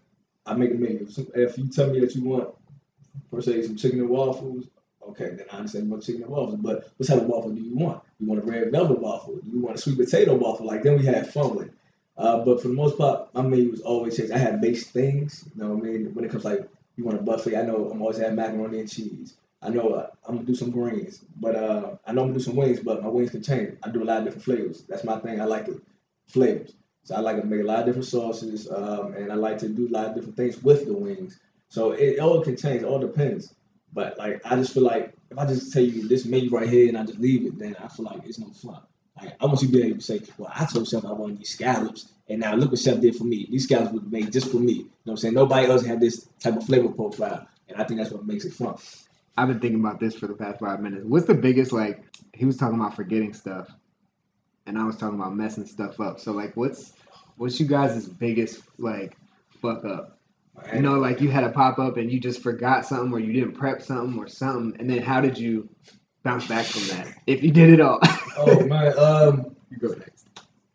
I 0.46 0.54
make 0.54 0.70
a 0.70 0.74
menu. 0.74 1.08
If 1.34 1.58
you 1.58 1.68
tell 1.68 1.90
me 1.90 2.00
that 2.00 2.14
you 2.14 2.24
want, 2.24 2.54
per 3.30 3.40
se, 3.40 3.62
some 3.62 3.76
chicken 3.76 4.00
and 4.00 4.08
waffles, 4.08 4.66
okay, 5.08 5.30
then 5.30 5.46
I 5.52 5.56
understand 5.58 5.90
want 5.90 6.04
chicken 6.04 6.22
and 6.22 6.30
waffles. 6.30 6.56
But 6.60 6.90
what 6.96 7.06
type 7.06 7.22
of 7.22 7.26
waffle 7.26 7.50
do 7.50 7.60
you 7.60 7.76
want? 7.76 8.02
You 8.18 8.26
want 8.26 8.42
a 8.42 8.46
red 8.46 8.70
velvet 8.70 9.00
waffle? 9.00 9.36
Do 9.36 9.50
you 9.50 9.60
want 9.60 9.76
a 9.76 9.80
sweet 9.80 9.98
potato 9.98 10.34
waffle? 10.34 10.66
Like 10.66 10.82
then 10.82 10.98
we 10.98 11.06
had 11.06 11.32
fun 11.32 11.54
with. 11.56 11.66
it. 11.68 11.74
Uh, 12.16 12.44
but 12.44 12.60
for 12.60 12.68
the 12.68 12.74
most 12.74 12.98
part, 12.98 13.32
my 13.34 13.42
menu 13.42 13.70
was 13.70 13.80
always 13.80 14.16
changed. 14.16 14.32
I 14.32 14.38
had 14.38 14.60
base 14.60 14.86
things. 14.88 15.44
You 15.54 15.62
know 15.62 15.70
what 15.74 15.84
I 15.84 15.86
mean? 15.88 16.14
When 16.14 16.24
it 16.24 16.30
comes 16.30 16.44
like 16.44 16.68
you 16.96 17.04
want 17.04 17.18
a 17.18 17.22
buffet, 17.22 17.56
I 17.56 17.62
know 17.62 17.90
I'm 17.90 18.02
always 18.02 18.18
having 18.18 18.36
macaroni 18.36 18.80
and 18.80 18.90
cheese. 18.90 19.36
I 19.62 19.68
know 19.70 19.90
uh, 19.90 20.08
I'm 20.26 20.36
gonna 20.36 20.46
do 20.46 20.54
some 20.54 20.70
greens, 20.70 21.20
but 21.36 21.54
uh, 21.54 21.96
I 22.06 22.12
know 22.12 22.22
I'm 22.22 22.28
gonna 22.28 22.38
do 22.38 22.44
some 22.44 22.56
wings, 22.56 22.80
but 22.80 23.02
my 23.02 23.08
wings 23.08 23.30
can 23.30 23.42
change. 23.42 23.76
I 23.82 23.90
do 23.90 24.02
a 24.02 24.04
lot 24.04 24.18
of 24.18 24.24
different 24.24 24.44
flavors. 24.44 24.82
That's 24.88 25.04
my 25.04 25.18
thing. 25.18 25.40
I 25.40 25.44
like 25.44 25.68
it, 25.68 25.80
flavors. 26.28 26.72
So 27.04 27.14
I 27.14 27.20
like 27.20 27.40
to 27.40 27.46
make 27.46 27.60
a 27.60 27.64
lot 27.64 27.80
of 27.80 27.86
different 27.86 28.06
sauces, 28.06 28.70
um, 28.70 29.14
and 29.14 29.30
I 29.32 29.34
like 29.34 29.58
to 29.58 29.68
do 29.68 29.88
a 29.88 29.92
lot 29.92 30.06
of 30.08 30.14
different 30.14 30.36
things 30.36 30.62
with 30.62 30.86
the 30.86 30.94
wings. 30.94 31.38
So 31.70 31.92
it 31.92 32.18
all 32.18 32.42
can 32.42 32.56
change. 32.56 32.82
All 32.82 32.98
depends. 32.98 33.54
But 33.92 34.18
like 34.18 34.42
I 34.44 34.56
just 34.56 34.74
feel 34.74 34.82
like 34.82 35.14
if 35.30 35.38
I 35.38 35.46
just 35.46 35.72
tell 35.72 35.82
you 35.82 36.06
this 36.06 36.24
menu 36.26 36.50
right 36.50 36.68
here 36.68 36.88
and 36.88 36.98
I 36.98 37.04
just 37.04 37.18
leave 37.18 37.46
it, 37.46 37.58
then 37.58 37.76
I 37.82 37.88
feel 37.88 38.04
like 38.04 38.20
it's 38.26 38.38
no 38.38 38.50
fun. 38.50 38.82
Like 39.20 39.34
I 39.40 39.46
want 39.46 39.62
you 39.62 39.68
to 39.68 39.72
be 39.72 39.82
able 39.84 39.96
to 39.98 40.02
say, 40.02 40.20
well, 40.38 40.52
I 40.54 40.64
told 40.66 40.88
Chef 40.88 41.04
I 41.04 41.12
wanted 41.12 41.38
these 41.38 41.50
scallops, 41.50 42.12
and 42.28 42.40
now 42.40 42.54
look 42.54 42.70
what 42.70 42.80
Chef 42.80 43.00
did 43.00 43.16
for 43.16 43.24
me. 43.24 43.46
These 43.50 43.64
scallops 43.64 43.92
were 43.92 44.00
made 44.00 44.32
just 44.32 44.50
for 44.50 44.58
me. 44.58 44.72
You 44.72 44.82
know 44.82 44.90
what 45.04 45.12
I'm 45.12 45.16
saying? 45.18 45.34
Nobody 45.34 45.66
else 45.66 45.84
had 45.84 46.00
this 46.00 46.28
type 46.40 46.56
of 46.56 46.64
flavor 46.64 46.88
profile, 46.88 47.46
and 47.68 47.80
I 47.80 47.84
think 47.84 48.00
that's 48.00 48.12
what 48.12 48.26
makes 48.26 48.44
it 48.44 48.52
fun. 48.52 48.76
I've 49.36 49.48
been 49.48 49.60
thinking 49.60 49.80
about 49.80 50.00
this 50.00 50.14
for 50.14 50.26
the 50.26 50.34
past 50.34 50.60
five 50.60 50.80
minutes. 50.80 51.04
What's 51.04 51.26
the 51.26 51.34
biggest 51.34 51.72
like? 51.72 52.04
He 52.32 52.44
was 52.44 52.56
talking 52.56 52.78
about 52.78 52.96
forgetting 52.96 53.34
stuff, 53.34 53.68
and 54.66 54.78
I 54.78 54.84
was 54.84 54.96
talking 54.96 55.18
about 55.18 55.36
messing 55.36 55.66
stuff 55.66 56.00
up. 56.00 56.20
So 56.20 56.32
like, 56.32 56.56
what's 56.56 56.92
what's 57.36 57.58
you 57.60 57.66
guys' 57.66 58.06
biggest 58.06 58.62
like 58.78 59.16
fuck 59.60 59.84
up? 59.84 60.19
You 60.74 60.82
know, 60.82 60.98
like 60.98 61.20
you 61.20 61.30
had 61.30 61.44
a 61.44 61.50
pop 61.50 61.78
up 61.78 61.96
and 61.96 62.10
you 62.10 62.20
just 62.20 62.42
forgot 62.42 62.84
something, 62.86 63.12
or 63.12 63.18
you 63.18 63.32
didn't 63.32 63.52
prep 63.52 63.82
something, 63.82 64.18
or 64.18 64.28
something, 64.28 64.78
and 64.80 64.90
then 64.90 65.02
how 65.02 65.20
did 65.20 65.38
you 65.38 65.68
bounce 66.22 66.46
back 66.46 66.66
from 66.66 66.86
that? 66.96 67.08
If 67.26 67.42
you 67.42 67.50
did 67.50 67.70
it 67.70 67.80
all, 67.80 67.98
oh 68.36 68.64
man, 68.66 68.98
um, 68.98 69.56
you 69.70 69.78
go 69.78 69.94
next. 69.94 70.26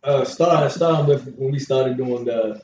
uh, 0.04 0.26
starting 0.26 0.70
starting 0.70 1.08
with 1.08 1.36
when 1.36 1.52
we 1.52 1.60
started 1.60 1.98
doing 1.98 2.26
the, 2.26 2.62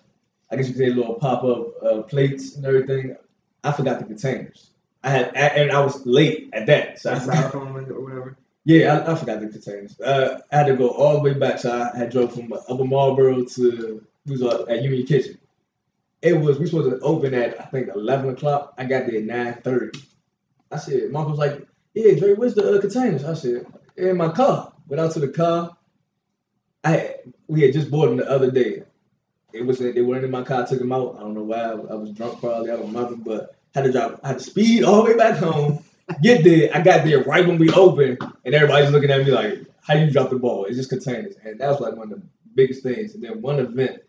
I 0.52 0.56
guess 0.56 0.68
you 0.68 0.74
could 0.74 0.80
say 0.80 0.90
little 0.90 1.16
pop 1.16 1.44
up 1.44 1.84
uh, 1.84 2.02
plates 2.04 2.56
and 2.56 2.66
everything. 2.66 3.16
I 3.64 3.72
forgot 3.72 4.00
the 4.00 4.06
containers. 4.06 4.72
I 5.04 5.10
had 5.10 5.36
and 5.36 5.72
I 5.72 5.80
was 5.80 6.06
late 6.06 6.50
at 6.54 6.66
that, 6.68 7.00
so 7.00 7.12
I 7.12 7.20
forgot. 7.20 7.54
Or 7.56 7.66
whatever. 8.02 8.38
Yeah, 8.66 8.98
I, 8.98 9.12
I 9.12 9.16
forgot 9.16 9.40
the 9.42 9.48
containers. 9.48 10.00
Uh, 10.00 10.40
I 10.52 10.58
had 10.58 10.68
to 10.68 10.76
go 10.76 10.90
all 10.90 11.14
the 11.14 11.20
way 11.22 11.34
back. 11.34 11.60
So 11.60 11.72
I 11.72 11.98
had 11.98 12.12
drove 12.12 12.34
from 12.34 12.54
Upper 12.54 12.86
Marlboro 12.86 13.44
to 13.44 14.06
we 14.26 14.32
was 14.32 14.44
uh, 14.44 14.66
at 14.70 14.84
Union 14.84 15.06
Kitchen. 15.06 15.38
It 16.22 16.34
was 16.34 16.60
we 16.60 16.68
supposed 16.68 16.90
to 16.90 17.00
open 17.00 17.34
at 17.34 17.60
I 17.60 17.66
think 17.66 17.90
eleven 17.94 18.30
o'clock. 18.30 18.74
I 18.78 18.86
got 18.86 19.08
there 19.08 19.18
at 19.18 19.24
nine 19.24 19.54
thirty. 19.64 20.00
I 20.72 20.78
said, 20.78 21.12
Mom 21.12 21.30
was 21.30 21.40
like, 21.40 21.68
"Yeah, 21.94 22.14
Dre, 22.16 22.34
where's 22.34 22.54
the 22.54 22.78
uh, 22.78 22.82
containers?" 22.82 23.26
I 23.26 23.34
said, 23.34 23.66
"In 23.98 24.18
my 24.18 24.30
car." 24.30 24.74
Went 24.88 25.00
out 25.00 25.14
to 25.14 25.20
the 25.20 25.30
car. 25.30 25.78
I 26.84 26.92
had, 26.92 27.16
we 27.48 27.62
had 27.62 27.74
just 27.74 27.90
bought 27.90 28.08
them 28.08 28.18
the 28.18 28.30
other 28.30 28.52
day. 28.52 28.84
It 29.54 29.66
was 29.66 29.80
they 29.80 30.02
weren't 30.02 30.26
in 30.26 30.32
my 30.32 30.44
car. 30.44 30.64
I 30.64 30.66
took 30.66 30.80
them 30.80 30.92
out. 30.92 31.16
I 31.18 31.22
don't 31.22 31.34
know 31.34 31.44
why. 31.44 31.60
I, 31.60 31.72
I 31.72 31.96
was 31.96 32.12
drunk 32.12 32.40
probably. 32.40 32.72
I 32.72 32.76
don't 32.76 32.94
remember, 32.94 33.16
but 33.16 33.56
had 33.74 33.86
to 33.86 33.92
drive. 33.92 34.20
I 34.24 34.30
had 34.30 34.40
to 34.40 34.44
speed 34.44 34.84
all 34.84 35.04
the 35.04 35.12
way 35.12 35.18
back 35.18 35.38
home. 35.38 35.84
Get 36.22 36.44
there. 36.44 36.70
I 36.74 36.82
got 36.82 37.06
there 37.06 37.24
right 37.24 37.48
when 37.48 37.58
we 37.58 37.70
opened, 37.72 38.20
and 38.44 38.54
everybody's 38.54 38.92
looking 38.92 39.12
at 39.12 39.26
me 39.26 39.32
like, 39.32 39.60
"How 39.82 39.96
you 39.96 40.12
drop 40.12 40.30
the 40.30 40.40
ball? 40.40 40.66
It's 40.66 40.78
just 40.78 40.90
containers." 40.90 41.36
And 41.44 41.60
that 41.60 41.70
was 41.70 41.80
like 41.80 41.96
one 41.96 42.12
of 42.12 42.20
the 42.20 42.28
biggest 42.54 42.84
things. 42.84 43.16
And 43.16 43.24
then 43.24 43.42
one 43.42 43.60
event, 43.60 44.02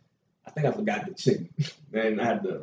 I 0.47 0.51
think 0.51 0.67
I 0.67 0.73
forgot 0.73 1.07
the 1.07 1.15
chicken, 1.15 1.49
and 1.93 2.21
I 2.21 2.25
had 2.25 2.43
to, 2.45 2.63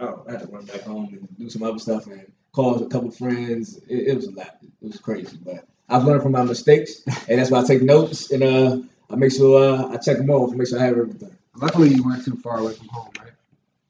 oh, 0.00 0.24
I 0.28 0.32
had 0.32 0.40
to 0.42 0.46
run 0.48 0.64
back 0.64 0.82
home 0.82 1.08
and 1.12 1.28
do 1.38 1.48
some 1.48 1.62
other 1.62 1.78
stuff 1.78 2.06
and 2.06 2.30
call 2.52 2.82
a 2.82 2.88
couple 2.88 3.10
friends. 3.10 3.78
It, 3.88 4.08
it 4.08 4.16
was 4.16 4.26
a 4.26 4.32
lot. 4.32 4.56
It 4.62 4.86
was 4.86 4.98
crazy, 4.98 5.38
but 5.44 5.66
I've 5.88 6.04
learned 6.04 6.22
from 6.22 6.32
my 6.32 6.42
mistakes, 6.42 7.02
and 7.28 7.38
that's 7.38 7.50
why 7.50 7.60
I 7.60 7.64
take 7.64 7.82
notes 7.82 8.30
and 8.30 8.42
uh, 8.42 8.78
I 9.10 9.16
make 9.16 9.32
sure 9.32 9.62
uh, 9.62 9.88
I 9.92 9.96
check 9.98 10.18
them 10.18 10.30
off 10.30 10.50
and 10.50 10.58
make 10.58 10.68
sure 10.68 10.80
I 10.80 10.84
have 10.84 10.98
everything. 10.98 11.36
Luckily, 11.56 11.88
you 11.90 12.02
weren't 12.02 12.24
too 12.24 12.36
far 12.36 12.58
away 12.58 12.74
from 12.74 12.88
home, 12.88 13.10
right? 13.20 13.30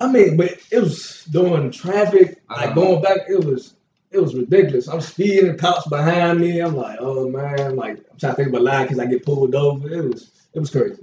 I 0.00 0.10
mean, 0.12 0.36
but 0.36 0.58
it 0.70 0.80
was 0.80 1.24
doing 1.30 1.70
traffic, 1.70 2.42
like 2.50 2.66
Uh-huh. 2.66 2.74
going 2.74 3.02
back. 3.02 3.18
It 3.28 3.42
was 3.44 3.74
it 4.10 4.20
was 4.20 4.34
ridiculous. 4.34 4.86
I'm 4.86 5.00
speeding, 5.00 5.56
cops 5.56 5.88
behind 5.88 6.40
me. 6.40 6.60
I'm 6.60 6.76
like, 6.76 6.98
oh 7.00 7.28
man, 7.28 7.74
like 7.76 7.98
I'm 8.12 8.18
trying 8.18 8.32
to 8.32 8.36
think 8.36 8.48
of 8.48 8.54
a 8.54 8.60
lie 8.60 8.82
because 8.82 8.98
I 8.98 9.06
get 9.06 9.24
pulled 9.24 9.54
over. 9.54 9.90
It 9.90 10.04
was 10.04 10.30
it 10.52 10.60
was 10.60 10.70
crazy. 10.70 11.02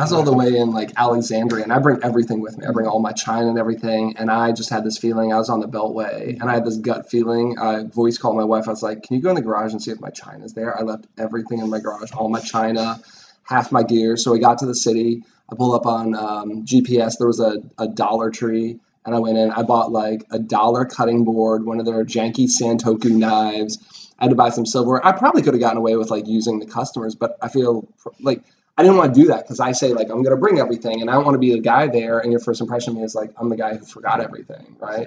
I 0.00 0.02
was 0.04 0.14
all 0.14 0.22
the 0.22 0.32
way 0.32 0.56
in 0.56 0.70
like 0.70 0.92
Alexandria, 0.96 1.62
and 1.62 1.70
I 1.70 1.78
bring 1.78 2.02
everything 2.02 2.40
with 2.40 2.56
me. 2.56 2.64
I 2.64 2.70
bring 2.72 2.86
all 2.86 3.00
my 3.00 3.12
china 3.12 3.48
and 3.48 3.58
everything, 3.58 4.16
and 4.16 4.30
I 4.30 4.50
just 4.50 4.70
had 4.70 4.82
this 4.82 4.96
feeling. 4.96 5.30
I 5.30 5.36
was 5.36 5.50
on 5.50 5.60
the 5.60 5.68
Beltway, 5.68 6.40
and 6.40 6.44
I 6.44 6.54
had 6.54 6.64
this 6.64 6.78
gut 6.78 7.10
feeling. 7.10 7.58
I 7.58 7.82
voice 7.84 8.16
called 8.16 8.34
my 8.38 8.44
wife. 8.44 8.66
I 8.66 8.70
was 8.70 8.82
like, 8.82 9.02
"Can 9.02 9.16
you 9.16 9.22
go 9.22 9.28
in 9.28 9.34
the 9.34 9.42
garage 9.42 9.72
and 9.72 9.82
see 9.82 9.90
if 9.90 10.00
my 10.00 10.08
china's 10.08 10.54
there?" 10.54 10.74
I 10.74 10.84
left 10.84 11.06
everything 11.18 11.58
in 11.58 11.68
my 11.68 11.80
garage, 11.80 12.12
all 12.12 12.30
my 12.30 12.40
china, 12.40 12.98
half 13.42 13.72
my 13.72 13.82
gear. 13.82 14.16
So 14.16 14.32
we 14.32 14.38
got 14.38 14.56
to 14.60 14.66
the 14.66 14.74
city. 14.74 15.22
I 15.50 15.54
pulled 15.54 15.74
up 15.74 15.84
on 15.84 16.14
um, 16.14 16.64
GPS. 16.64 17.18
There 17.18 17.26
was 17.26 17.40
a, 17.40 17.58
a 17.76 17.86
Dollar 17.86 18.30
Tree, 18.30 18.80
and 19.04 19.14
I 19.14 19.18
went 19.18 19.36
in. 19.36 19.50
I 19.50 19.64
bought 19.64 19.92
like 19.92 20.24
a 20.30 20.38
dollar 20.38 20.86
cutting 20.86 21.24
board, 21.24 21.66
one 21.66 21.78
of 21.78 21.84
their 21.84 22.06
janky 22.06 22.48
Santoku 22.48 23.10
knives. 23.10 23.78
I 24.18 24.24
had 24.24 24.30
to 24.30 24.36
buy 24.36 24.48
some 24.48 24.64
silverware. 24.64 25.06
I 25.06 25.12
probably 25.12 25.42
could 25.42 25.52
have 25.52 25.60
gotten 25.60 25.76
away 25.76 25.96
with 25.96 26.10
like 26.10 26.26
using 26.26 26.58
the 26.58 26.66
customers, 26.66 27.14
but 27.14 27.36
I 27.42 27.48
feel 27.48 27.86
like 28.18 28.42
I 28.80 28.82
didn't 28.82 28.96
want 28.96 29.14
to 29.14 29.20
do 29.20 29.26
that 29.28 29.42
because 29.42 29.60
I 29.60 29.72
say 29.72 29.92
like 29.92 30.08
I'm 30.08 30.22
going 30.22 30.34
to 30.34 30.40
bring 30.40 30.58
everything, 30.58 31.02
and 31.02 31.10
I 31.10 31.12
don't 31.12 31.26
want 31.26 31.34
to 31.34 31.38
be 31.38 31.52
the 31.52 31.60
guy 31.60 31.86
there. 31.86 32.18
And 32.18 32.32
your 32.32 32.40
first 32.40 32.62
impression 32.62 32.92
of 32.92 32.96
me 32.96 33.04
is 33.04 33.14
like 33.14 33.30
I'm 33.36 33.50
the 33.50 33.56
guy 33.56 33.76
who 33.76 33.84
forgot 33.84 34.22
everything, 34.22 34.74
right? 34.78 35.06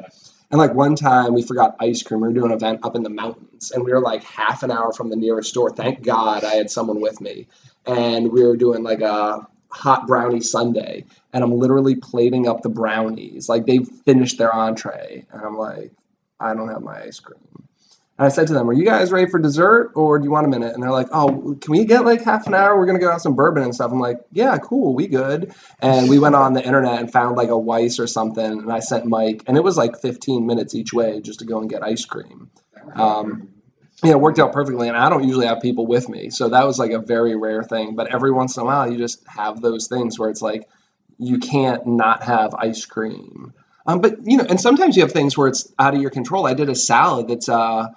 And 0.52 0.60
like 0.60 0.76
one 0.76 0.96
time 0.96 1.34
we 1.34 1.42
forgot 1.42 1.76
ice 1.80 2.04
cream. 2.04 2.22
We 2.22 2.28
were 2.28 2.36
doing 2.36 2.52
an 2.52 2.58
event 2.58 2.82
up 2.84 2.96
in 2.96 3.02
the 3.02 3.10
mountains, 3.10 3.72
and 3.72 3.84
we 3.84 3.92
were 3.92 4.00
like 4.00 4.24
half 4.24 4.62
an 4.62 4.70
hour 4.70 4.94
from 4.94 5.10
the 5.10 5.16
nearest 5.16 5.50
store. 5.50 5.72
Thank 5.72 6.04
God 6.04 6.44
I 6.44 6.54
had 6.54 6.70
someone 6.70 7.02
with 7.02 7.20
me, 7.20 7.48
and 7.88 8.32
we 8.32 8.44
were 8.44 8.58
doing 8.58 8.84
like 8.84 9.02
a 9.02 9.48
hot 9.70 10.06
brownie 10.06 10.42
sundae, 10.42 11.06
and 11.34 11.44
I'm 11.44 11.58
literally 11.58 11.96
plating 11.96 12.48
up 12.48 12.62
the 12.62 12.70
brownies. 12.70 13.50
Like 13.50 13.66
they've 13.66 13.88
finished 14.06 14.38
their 14.38 14.54
entree, 14.54 15.26
and 15.32 15.42
I'm 15.42 15.58
like, 15.58 15.92
I 16.40 16.54
don't 16.54 16.70
have 16.70 16.84
my 16.84 17.02
ice 17.02 17.20
cream. 17.20 17.40
And 18.18 18.28
I 18.28 18.30
said 18.30 18.48
to 18.48 18.54
them, 18.54 18.70
Are 18.70 18.74
you 18.74 18.86
guys 18.86 19.12
ready 19.12 19.30
for 19.30 19.40
dessert 19.40 19.92
or 19.96 20.20
do 20.20 20.26
you 20.26 20.32
want 20.32 20.46
a 20.46 20.50
minute? 20.50 20.74
And 20.74 20.84
they're 20.84 20.92
like, 20.92 21.08
Oh, 21.12 21.58
can 21.60 21.72
we 21.72 21.86
get 21.86 22.06
like 22.06 22.22
half 22.22 22.46
an 22.46 22.54
hour? 22.54 22.78
We're 22.78 22.86
going 22.86 23.00
to 23.00 23.04
go 23.04 23.12
have 23.12 23.22
some 23.22 23.36
bourbon 23.36 23.64
and 23.64 23.74
stuff. 23.74 23.92
I'm 23.92 24.00
like, 24.00 24.18
Yeah, 24.32 24.58
cool. 24.58 24.94
We 24.94 25.08
good. 25.08 25.54
And 25.82 26.10
we 26.10 26.20
went 26.20 26.36
on 26.36 26.54
the 26.54 26.64
internet 26.64 27.00
and 27.00 27.12
found 27.12 27.36
like 27.36 27.50
a 27.50 27.54
Weis 27.54 28.00
or 28.00 28.08
something. 28.08 28.46
And 28.46 28.72
I 28.72 28.80
sent 28.80 29.06
Mike, 29.06 29.44
and 29.48 29.58
it 29.58 29.64
was 29.64 29.78
like 29.78 30.00
15 30.00 30.46
minutes 30.46 30.76
each 30.76 30.94
way 30.94 31.22
just 31.22 31.40
to 31.40 31.46
go 31.46 31.60
and 31.60 31.70
get 31.70 31.84
ice 31.84 32.06
cream. 32.06 32.52
Um, 32.96 33.50
you 34.04 34.10
know, 34.10 34.18
it 34.18 34.22
worked 34.22 34.40
out 34.40 34.54
perfectly. 34.54 34.88
And 34.88 34.98
I 34.98 35.10
don't 35.10 35.24
usually 35.24 35.48
have 35.48 35.62
people 35.62 35.88
with 35.88 36.08
me. 36.10 36.30
So 36.30 36.50
that 36.50 36.68
was 36.68 36.78
like 36.78 36.92
a 36.92 37.00
very 37.00 37.36
rare 37.36 37.64
thing. 37.64 37.96
But 37.96 38.14
every 38.14 38.32
once 38.32 38.58
in 38.58 38.64
a 38.64 38.66
while, 38.66 38.92
you 38.92 38.98
just 38.98 39.26
have 39.28 39.62
those 39.62 39.88
things 39.88 40.20
where 40.20 40.30
it's 40.30 40.42
like, 40.42 40.68
you 41.18 41.40
can't 41.40 41.86
not 41.88 42.24
have 42.24 42.54
ice 42.54 42.86
cream. 42.86 43.54
Um, 43.86 44.00
but 44.02 44.18
you 44.24 44.38
know, 44.38 44.46
and 44.48 44.60
sometimes 44.60 44.96
you 44.96 45.04
have 45.04 45.12
things 45.12 45.38
where 45.38 45.48
it's 45.48 45.72
out 45.78 45.94
of 45.94 46.02
your 46.02 46.12
control. 46.12 46.46
I 46.46 46.54
did 46.54 46.70
a 46.70 46.76
salad 46.76 47.28
that's 47.28 47.50
uh, 47.50 47.88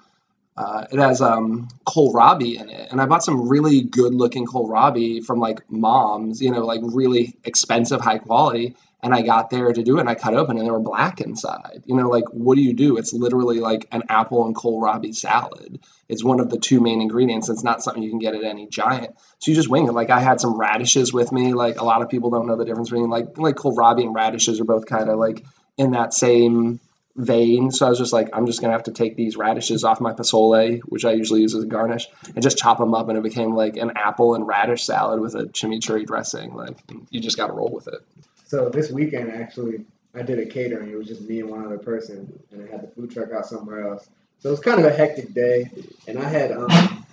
Uh, 0.56 0.86
it 0.90 0.98
has 0.98 1.20
um, 1.20 1.68
kohlrabi 1.86 2.58
in 2.58 2.70
it, 2.70 2.90
and 2.90 3.00
I 3.00 3.06
bought 3.06 3.22
some 3.22 3.48
really 3.48 3.82
good 3.82 4.14
looking 4.14 4.46
kohlrabi 4.46 5.22
from 5.22 5.38
like 5.38 5.70
MOM's, 5.70 6.40
you 6.40 6.50
know, 6.50 6.64
like 6.64 6.80
really 6.82 7.36
expensive, 7.44 8.00
high 8.00 8.18
quality. 8.18 8.74
And 9.02 9.14
I 9.14 9.20
got 9.20 9.50
there 9.50 9.70
to 9.70 9.82
do 9.82 9.98
it, 9.98 10.00
and 10.00 10.08
I 10.08 10.14
cut 10.14 10.34
open, 10.34 10.56
and 10.56 10.66
they 10.66 10.70
were 10.70 10.80
black 10.80 11.20
inside. 11.20 11.82
You 11.84 11.94
know, 11.94 12.08
like 12.08 12.24
what 12.32 12.56
do 12.56 12.62
you 12.62 12.72
do? 12.72 12.96
It's 12.96 13.12
literally 13.12 13.60
like 13.60 13.86
an 13.92 14.04
apple 14.08 14.46
and 14.46 14.56
kohlrabi 14.56 15.14
salad. 15.14 15.80
It's 16.08 16.24
one 16.24 16.40
of 16.40 16.48
the 16.48 16.58
two 16.58 16.80
main 16.80 17.02
ingredients. 17.02 17.50
It's 17.50 17.62
not 17.62 17.82
something 17.82 18.02
you 18.02 18.10
can 18.10 18.18
get 18.18 18.34
at 18.34 18.42
any 18.42 18.66
giant. 18.66 19.14
So 19.38 19.50
you 19.50 19.54
just 19.54 19.68
wing 19.68 19.86
it. 19.86 19.92
Like 19.92 20.08
I 20.08 20.20
had 20.20 20.40
some 20.40 20.58
radishes 20.58 21.12
with 21.12 21.30
me. 21.30 21.52
Like 21.52 21.78
a 21.78 21.84
lot 21.84 22.00
of 22.00 22.08
people 22.08 22.30
don't 22.30 22.46
know 22.46 22.56
the 22.56 22.64
difference 22.64 22.88
between 22.88 23.10
like 23.10 23.36
like 23.36 23.56
kohlrabi 23.56 24.02
and 24.02 24.14
radishes 24.14 24.58
are 24.60 24.64
both 24.64 24.86
kind 24.86 25.10
of 25.10 25.18
like 25.18 25.44
in 25.76 25.90
that 25.90 26.14
same 26.14 26.80
vein. 27.16 27.70
So 27.70 27.86
I 27.86 27.88
was 27.88 27.98
just 27.98 28.12
like, 28.12 28.28
I'm 28.32 28.46
just 28.46 28.60
gonna 28.60 28.72
have 28.72 28.84
to 28.84 28.92
take 28.92 29.16
these 29.16 29.36
radishes 29.36 29.84
off 29.84 30.00
my 30.00 30.12
pozole, 30.12 30.80
which 30.80 31.04
I 31.04 31.12
usually 31.12 31.40
use 31.40 31.54
as 31.54 31.64
a 31.64 31.66
garnish, 31.66 32.06
and 32.34 32.42
just 32.42 32.58
chop 32.58 32.78
them 32.78 32.94
up, 32.94 33.08
and 33.08 33.18
it 33.18 33.22
became 33.22 33.54
like 33.54 33.76
an 33.76 33.92
apple 33.96 34.34
and 34.34 34.46
radish 34.46 34.84
salad 34.84 35.20
with 35.20 35.34
a 35.34 35.44
chimichurri 35.44 36.06
dressing. 36.06 36.54
Like 36.54 36.76
you 37.10 37.20
just 37.20 37.36
got 37.36 37.48
to 37.48 37.52
roll 37.52 37.70
with 37.70 37.88
it. 37.88 38.00
So 38.46 38.68
this 38.68 38.90
weekend, 38.90 39.32
actually, 39.32 39.84
I 40.14 40.22
did 40.22 40.38
a 40.38 40.46
catering. 40.46 40.90
It 40.90 40.96
was 40.96 41.08
just 41.08 41.22
me 41.22 41.40
and 41.40 41.50
one 41.50 41.64
other 41.64 41.78
person, 41.78 42.38
and 42.52 42.62
I 42.62 42.70
had 42.70 42.82
the 42.82 42.88
food 42.88 43.10
truck 43.10 43.32
out 43.32 43.46
somewhere 43.46 43.88
else. 43.88 44.08
So 44.38 44.50
it 44.50 44.52
was 44.52 44.60
kind 44.60 44.78
of 44.78 44.86
a 44.86 44.92
hectic 44.92 45.32
day, 45.32 45.70
and 46.06 46.18
I 46.18 46.28
had 46.28 46.52
um, 46.52 47.06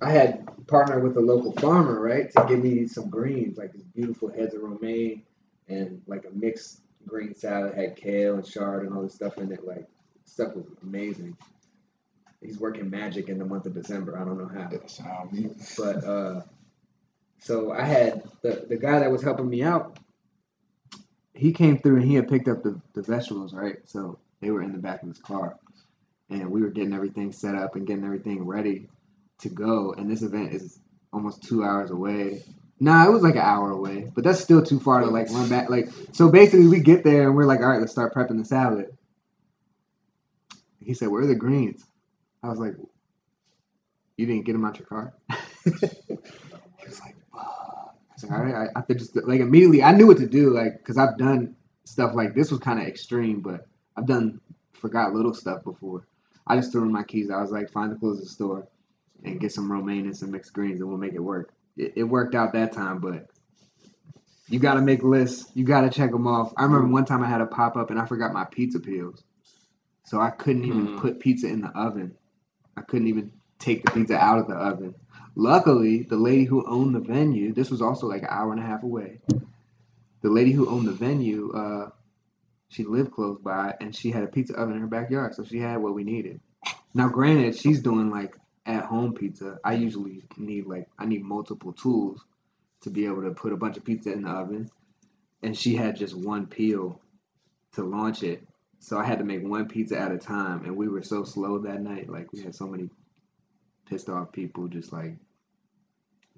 I 0.00 0.10
had 0.10 0.48
partnered 0.66 1.02
with 1.02 1.16
a 1.16 1.20
local 1.20 1.52
farmer, 1.52 2.00
right, 2.00 2.30
to 2.32 2.46
give 2.48 2.62
me 2.62 2.86
some 2.86 3.10
greens, 3.10 3.58
like 3.58 3.72
these 3.72 3.82
beautiful 3.82 4.30
heads 4.30 4.54
of 4.54 4.62
romaine, 4.62 5.22
and 5.68 6.02
like 6.06 6.24
a 6.24 6.30
mixed 6.34 6.80
green 7.06 7.34
salad 7.34 7.74
had 7.74 7.96
kale 7.96 8.34
and 8.34 8.44
chard 8.46 8.84
and 8.84 8.94
all 8.94 9.02
this 9.02 9.14
stuff 9.14 9.38
in 9.38 9.52
it. 9.52 9.66
Like 9.66 9.86
stuff 10.24 10.54
was 10.54 10.66
amazing. 10.82 11.36
He's 12.42 12.58
working 12.58 12.88
magic 12.88 13.28
in 13.28 13.38
the 13.38 13.44
month 13.44 13.66
of 13.66 13.74
December. 13.74 14.18
I 14.18 14.24
don't 14.24 14.38
know 14.38 14.48
how, 14.48 14.70
but 15.76 16.04
uh, 16.04 16.42
so 17.38 17.72
I 17.72 17.84
had 17.84 18.22
the 18.42 18.66
the 18.68 18.76
guy 18.76 19.00
that 19.00 19.10
was 19.10 19.22
helping 19.22 19.48
me 19.48 19.62
out 19.62 19.98
he 21.40 21.52
came 21.52 21.78
through 21.78 21.96
and 21.96 22.04
he 22.04 22.14
had 22.14 22.28
picked 22.28 22.48
up 22.48 22.62
the, 22.62 22.78
the 22.92 23.00
vegetables, 23.00 23.54
right? 23.54 23.76
So 23.86 24.18
they 24.40 24.50
were 24.50 24.62
in 24.62 24.72
the 24.72 24.78
back 24.78 25.02
of 25.02 25.08
his 25.08 25.18
car. 25.18 25.56
And 26.28 26.50
we 26.50 26.60
were 26.60 26.68
getting 26.68 26.92
everything 26.92 27.32
set 27.32 27.54
up 27.54 27.76
and 27.76 27.86
getting 27.86 28.04
everything 28.04 28.44
ready 28.46 28.88
to 29.38 29.48
go. 29.48 29.94
And 29.94 30.10
this 30.10 30.20
event 30.20 30.52
is 30.52 30.78
almost 31.14 31.42
two 31.42 31.64
hours 31.64 31.90
away. 31.90 32.44
Nah, 32.80 33.06
it 33.06 33.12
was 33.12 33.22
like 33.22 33.34
an 33.34 33.42
hour 33.42 33.70
away, 33.70 34.10
but 34.14 34.24
that's 34.24 34.40
still 34.40 34.64
too 34.64 34.80
far 34.80 35.00
to 35.00 35.06
like 35.06 35.28
run 35.30 35.50
back. 35.50 35.68
Like, 35.68 35.90
so 36.12 36.30
basically, 36.30 36.66
we 36.66 36.80
get 36.80 37.04
there 37.04 37.26
and 37.26 37.36
we're 37.36 37.44
like, 37.44 37.60
all 37.60 37.68
right, 37.68 37.80
let's 37.80 37.92
start 37.92 38.14
prepping 38.14 38.38
the 38.38 38.44
salad. 38.44 38.96
He 40.82 40.94
said, 40.94 41.08
"Where 41.08 41.22
are 41.22 41.26
the 41.26 41.34
greens?" 41.34 41.84
I 42.42 42.48
was 42.48 42.58
like, 42.58 42.74
"You 44.16 44.26
didn't 44.26 44.46
get 44.46 44.54
them 44.54 44.64
out 44.64 44.78
your 44.78 44.86
car." 44.86 45.12
he 45.64 45.70
was 45.70 47.00
like, 47.00 47.16
all 48.32 48.42
right, 48.42 48.70
I, 48.74 48.78
I 48.78 48.82
could 48.82 48.98
just 48.98 49.14
like 49.14 49.40
immediately 49.40 49.82
I 49.82 49.92
knew 49.92 50.06
what 50.06 50.18
to 50.18 50.26
do, 50.26 50.50
like 50.50 50.78
because 50.78 50.96
I've 50.96 51.18
done 51.18 51.56
stuff 51.84 52.14
like 52.14 52.34
this 52.34 52.50
was 52.50 52.60
kind 52.60 52.80
of 52.80 52.86
extreme, 52.86 53.40
but 53.40 53.66
I've 53.96 54.06
done 54.06 54.40
forgot 54.72 55.12
little 55.12 55.34
stuff 55.34 55.64
before. 55.64 56.06
I 56.46 56.56
just 56.56 56.72
threw 56.72 56.82
in 56.82 56.92
my 56.92 57.02
keys. 57.02 57.30
I 57.30 57.40
was 57.42 57.50
like, 57.50 57.70
find 57.70 57.92
the 57.92 57.96
closest 57.96 58.32
store 58.32 58.66
and 59.22 59.38
get 59.38 59.52
some 59.52 59.70
romaine 59.70 60.06
and 60.06 60.16
some 60.16 60.30
mixed 60.30 60.54
greens, 60.54 60.80
and 60.80 60.88
we'll 60.88 60.98
make 60.98 61.12
it 61.12 61.20
work. 61.20 61.52
It, 61.80 61.92
it 61.96 62.04
worked 62.04 62.34
out 62.34 62.52
that 62.52 62.72
time, 62.72 62.98
but 62.98 63.26
you 64.48 64.58
got 64.58 64.74
to 64.74 64.82
make 64.82 65.02
lists. 65.02 65.50
You 65.54 65.64
got 65.64 65.82
to 65.82 65.90
check 65.90 66.10
them 66.10 66.26
off. 66.26 66.52
I 66.56 66.64
remember 66.64 66.88
one 66.88 67.04
time 67.06 67.22
I 67.22 67.28
had 67.28 67.40
a 67.40 67.46
pop 67.46 67.76
up 67.76 67.90
and 67.90 67.98
I 67.98 68.04
forgot 68.04 68.32
my 68.32 68.44
pizza 68.44 68.80
peels, 68.80 69.22
so 70.04 70.20
I 70.20 70.30
couldn't 70.30 70.64
even 70.64 70.88
mm. 70.88 71.00
put 71.00 71.20
pizza 71.20 71.46
in 71.46 71.62
the 71.62 71.68
oven. 71.68 72.16
I 72.76 72.82
couldn't 72.82 73.08
even 73.08 73.32
take 73.58 73.84
the 73.84 73.92
pizza 73.92 74.16
out 74.16 74.38
of 74.38 74.48
the 74.48 74.54
oven. 74.54 74.94
Luckily, 75.36 76.02
the 76.02 76.16
lady 76.16 76.44
who 76.44 76.66
owned 76.66 76.94
the 76.94 77.00
venue, 77.00 77.54
this 77.54 77.70
was 77.70 77.80
also 77.80 78.06
like 78.08 78.22
an 78.22 78.28
hour 78.30 78.52
and 78.52 78.60
a 78.60 78.66
half 78.66 78.82
away. 78.82 79.20
The 80.22 80.30
lady 80.30 80.52
who 80.52 80.68
owned 80.68 80.86
the 80.86 80.92
venue, 80.92 81.52
uh, 81.52 81.90
she 82.68 82.84
lived 82.84 83.12
close 83.12 83.38
by 83.38 83.74
and 83.80 83.94
she 83.94 84.10
had 84.10 84.24
a 84.24 84.26
pizza 84.26 84.54
oven 84.54 84.74
in 84.74 84.80
her 84.80 84.86
backyard, 84.86 85.34
so 85.34 85.44
she 85.44 85.58
had 85.58 85.78
what 85.78 85.94
we 85.94 86.04
needed. 86.04 86.40
Now, 86.92 87.08
granted, 87.08 87.56
she's 87.56 87.80
doing 87.80 88.10
like 88.10 88.36
at 88.66 88.84
home 88.84 89.14
pizza. 89.14 89.58
I 89.64 89.74
usually 89.74 90.22
need 90.36 90.66
like 90.66 90.88
I 90.98 91.06
need 91.06 91.24
multiple 91.24 91.72
tools 91.72 92.24
to 92.82 92.90
be 92.90 93.06
able 93.06 93.22
to 93.22 93.30
put 93.30 93.52
a 93.52 93.56
bunch 93.56 93.76
of 93.76 93.84
pizza 93.84 94.12
in 94.12 94.22
the 94.22 94.30
oven, 94.30 94.70
and 95.42 95.56
she 95.56 95.74
had 95.74 95.96
just 95.96 96.14
one 96.14 96.46
peel 96.46 97.00
to 97.72 97.82
launch 97.82 98.22
it. 98.22 98.46
So 98.78 98.98
I 98.98 99.04
had 99.04 99.18
to 99.18 99.24
make 99.24 99.42
one 99.42 99.68
pizza 99.68 99.98
at 99.98 100.12
a 100.12 100.18
time, 100.18 100.64
and 100.64 100.76
we 100.76 100.88
were 100.88 101.02
so 101.02 101.24
slow 101.24 101.58
that 101.58 101.82
night. 101.82 102.08
Like 102.08 102.32
we 102.32 102.42
had 102.42 102.54
so 102.54 102.66
many 102.66 102.88
pissed 103.86 104.08
off 104.08 104.32
people 104.32 104.68
just 104.68 104.92
like 104.92 105.16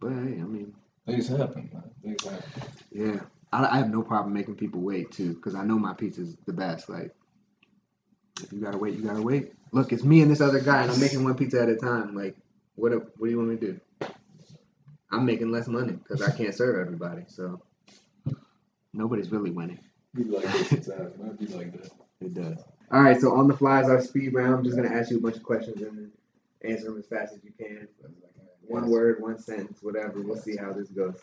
but 0.03 0.11
hey, 0.11 0.41
I 0.41 0.45
mean 0.45 0.75
things 1.07 1.29
happen. 1.29 1.71
Things 2.03 2.25
happen. 2.25 2.43
Yeah. 2.91 3.21
I, 3.53 3.67
I 3.67 3.77
have 3.79 3.91
no 3.91 4.03
problem 4.03 4.33
making 4.35 4.57
people 4.57 4.81
wait 4.81 5.13
too, 5.13 5.35
because 5.35 5.55
I 5.55 5.65
know 5.65 5.79
my 5.79 5.95
pizza's 5.95 6.37
the 6.45 6.53
best. 6.53 6.89
Like 6.89 7.15
if 8.41 8.53
you 8.53 8.61
gotta 8.61 8.79
wait, 8.79 8.95
you 8.95 9.03
gotta 9.03 9.23
wait. 9.23 9.53
Look, 9.73 9.93
it's 9.93 10.05
me 10.05 10.21
and 10.23 10.31
this 10.31 10.41
other 10.41 10.61
guy 10.61 10.83
and 10.83 10.91
I'm 10.91 11.01
making 11.01 11.25
one 11.25 11.35
pizza 11.35 11.63
at 11.63 11.69
a 11.69 11.77
time. 11.77 12.15
Like 12.15 12.37
what 12.75 12.93
what 12.93 13.27
do 13.27 13.31
you 13.31 13.37
want 13.39 13.51
me 13.51 13.57
to 13.57 13.73
do? 13.73 13.81
I'm 15.11 15.27
making 15.27 15.51
less 15.51 15.69
money 15.69 15.93
because 15.93 16.23
I 16.23 16.31
can't 16.35 16.55
serve 16.55 16.81
everybody. 16.81 17.25
So 17.29 17.61
nobody's 18.93 19.31
really 19.31 19.51
winning. 19.51 19.79
Be 20.15 20.25
like 20.25 20.45
this 20.69 20.89
man. 20.89 21.37
Be 21.39 21.47
like 21.47 21.73
that. 21.73 21.91
It 22.21 22.35
does. 22.35 22.59
All 22.91 23.03
right, 23.03 23.19
so 23.19 23.35
on 23.35 23.49
the 23.49 23.57
fly 23.57 23.81
is 23.81 23.89
our 23.89 24.01
speed 24.01 24.35
round. 24.35 24.55
I'm 24.55 24.65
just 24.65 24.77
gonna 24.77 24.95
ask 24.95 25.11
you 25.11 25.19
a 25.19 25.21
bunch 25.21 25.37
of 25.37 25.43
questions 25.43 25.81
and 25.83 26.11
answer 26.63 26.85
them 26.85 26.99
as 26.99 27.07
fast 27.07 27.35
as 27.35 27.45
you 27.45 27.53
can. 27.59 27.89
One 28.69 28.89
word, 28.91 29.21
one 29.21 29.39
sentence, 29.39 29.79
whatever. 29.83 30.21
We'll 30.21 30.37
see 30.37 30.57
how 30.57 30.73
this 30.73 30.89
goes. 30.89 31.17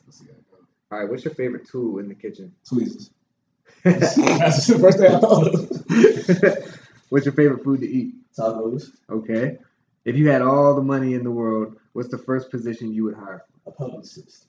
All 0.92 1.00
right, 1.00 1.10
what's 1.10 1.24
your 1.24 1.34
favorite 1.36 1.68
tool 1.68 2.00
in 2.00 2.08
the 2.08 2.16
kitchen? 2.16 2.54
Tweezers. 2.68 3.12
That's 3.84 4.66
the 4.68 4.80
first 4.80 4.98
thing 4.98 5.14
I 5.14 5.20
thought 5.20 5.48
of. 5.48 6.80
what's 7.10 7.26
your 7.26 7.34
favorite 7.34 7.64
food 7.64 7.82
to 7.82 7.88
eat? 7.88 8.16
Tacos. 8.38 8.92
Okay. 9.10 9.58
If 10.06 10.16
you 10.16 10.30
had 10.30 10.42
all 10.42 10.76
the 10.76 10.82
money 10.82 11.14
in 11.14 11.24
the 11.24 11.32
world, 11.32 11.76
what's 11.94 12.10
the 12.10 12.18
first 12.18 12.50
position 12.50 12.94
you 12.94 13.04
would 13.04 13.16
hire? 13.16 13.46
A 13.68 13.72
publicist. 13.72 14.46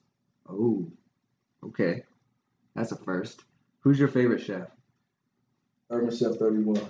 Oh, 0.49 0.87
okay. 1.65 2.05
That's 2.75 2.93
a 2.93 2.97
first. 2.97 3.43
Who's 3.81 3.99
your 3.99 4.09
favorite 4.09 4.41
chef? 4.43 4.69
Urban 5.91 6.17
Chef 6.17 6.37
31. 6.37 6.81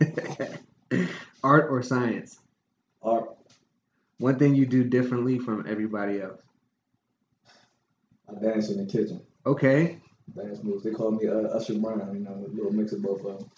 Art 1.42 1.70
or 1.70 1.82
science? 1.82 2.40
Art. 3.02 3.30
One 4.18 4.38
thing 4.38 4.54
you 4.54 4.66
do 4.66 4.84
differently 4.84 5.38
from 5.38 5.64
everybody 5.66 6.20
else. 6.20 6.42
I 8.28 8.34
dance 8.42 8.70
in 8.70 8.84
the 8.84 8.90
kitchen. 8.90 9.22
Okay. 9.46 9.98
Dance 10.36 10.62
moves. 10.62 10.84
They 10.84 10.90
call 10.90 11.12
me 11.12 11.26
uh, 11.26 11.48
Usher 11.48 11.78
Brown. 11.78 12.10
You 12.12 12.20
know, 12.20 12.34
a 12.34 12.52
little 12.54 12.72
mix 12.72 12.92
of 12.92 13.02
both 13.02 13.24
of 13.24 13.38
them. 13.38 13.50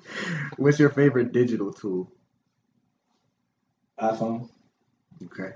What's 0.56 0.78
your 0.78 0.90
favorite 0.90 1.32
digital 1.32 1.72
tool? 1.72 2.10
iPhone. 4.00 4.48
Okay. 5.24 5.52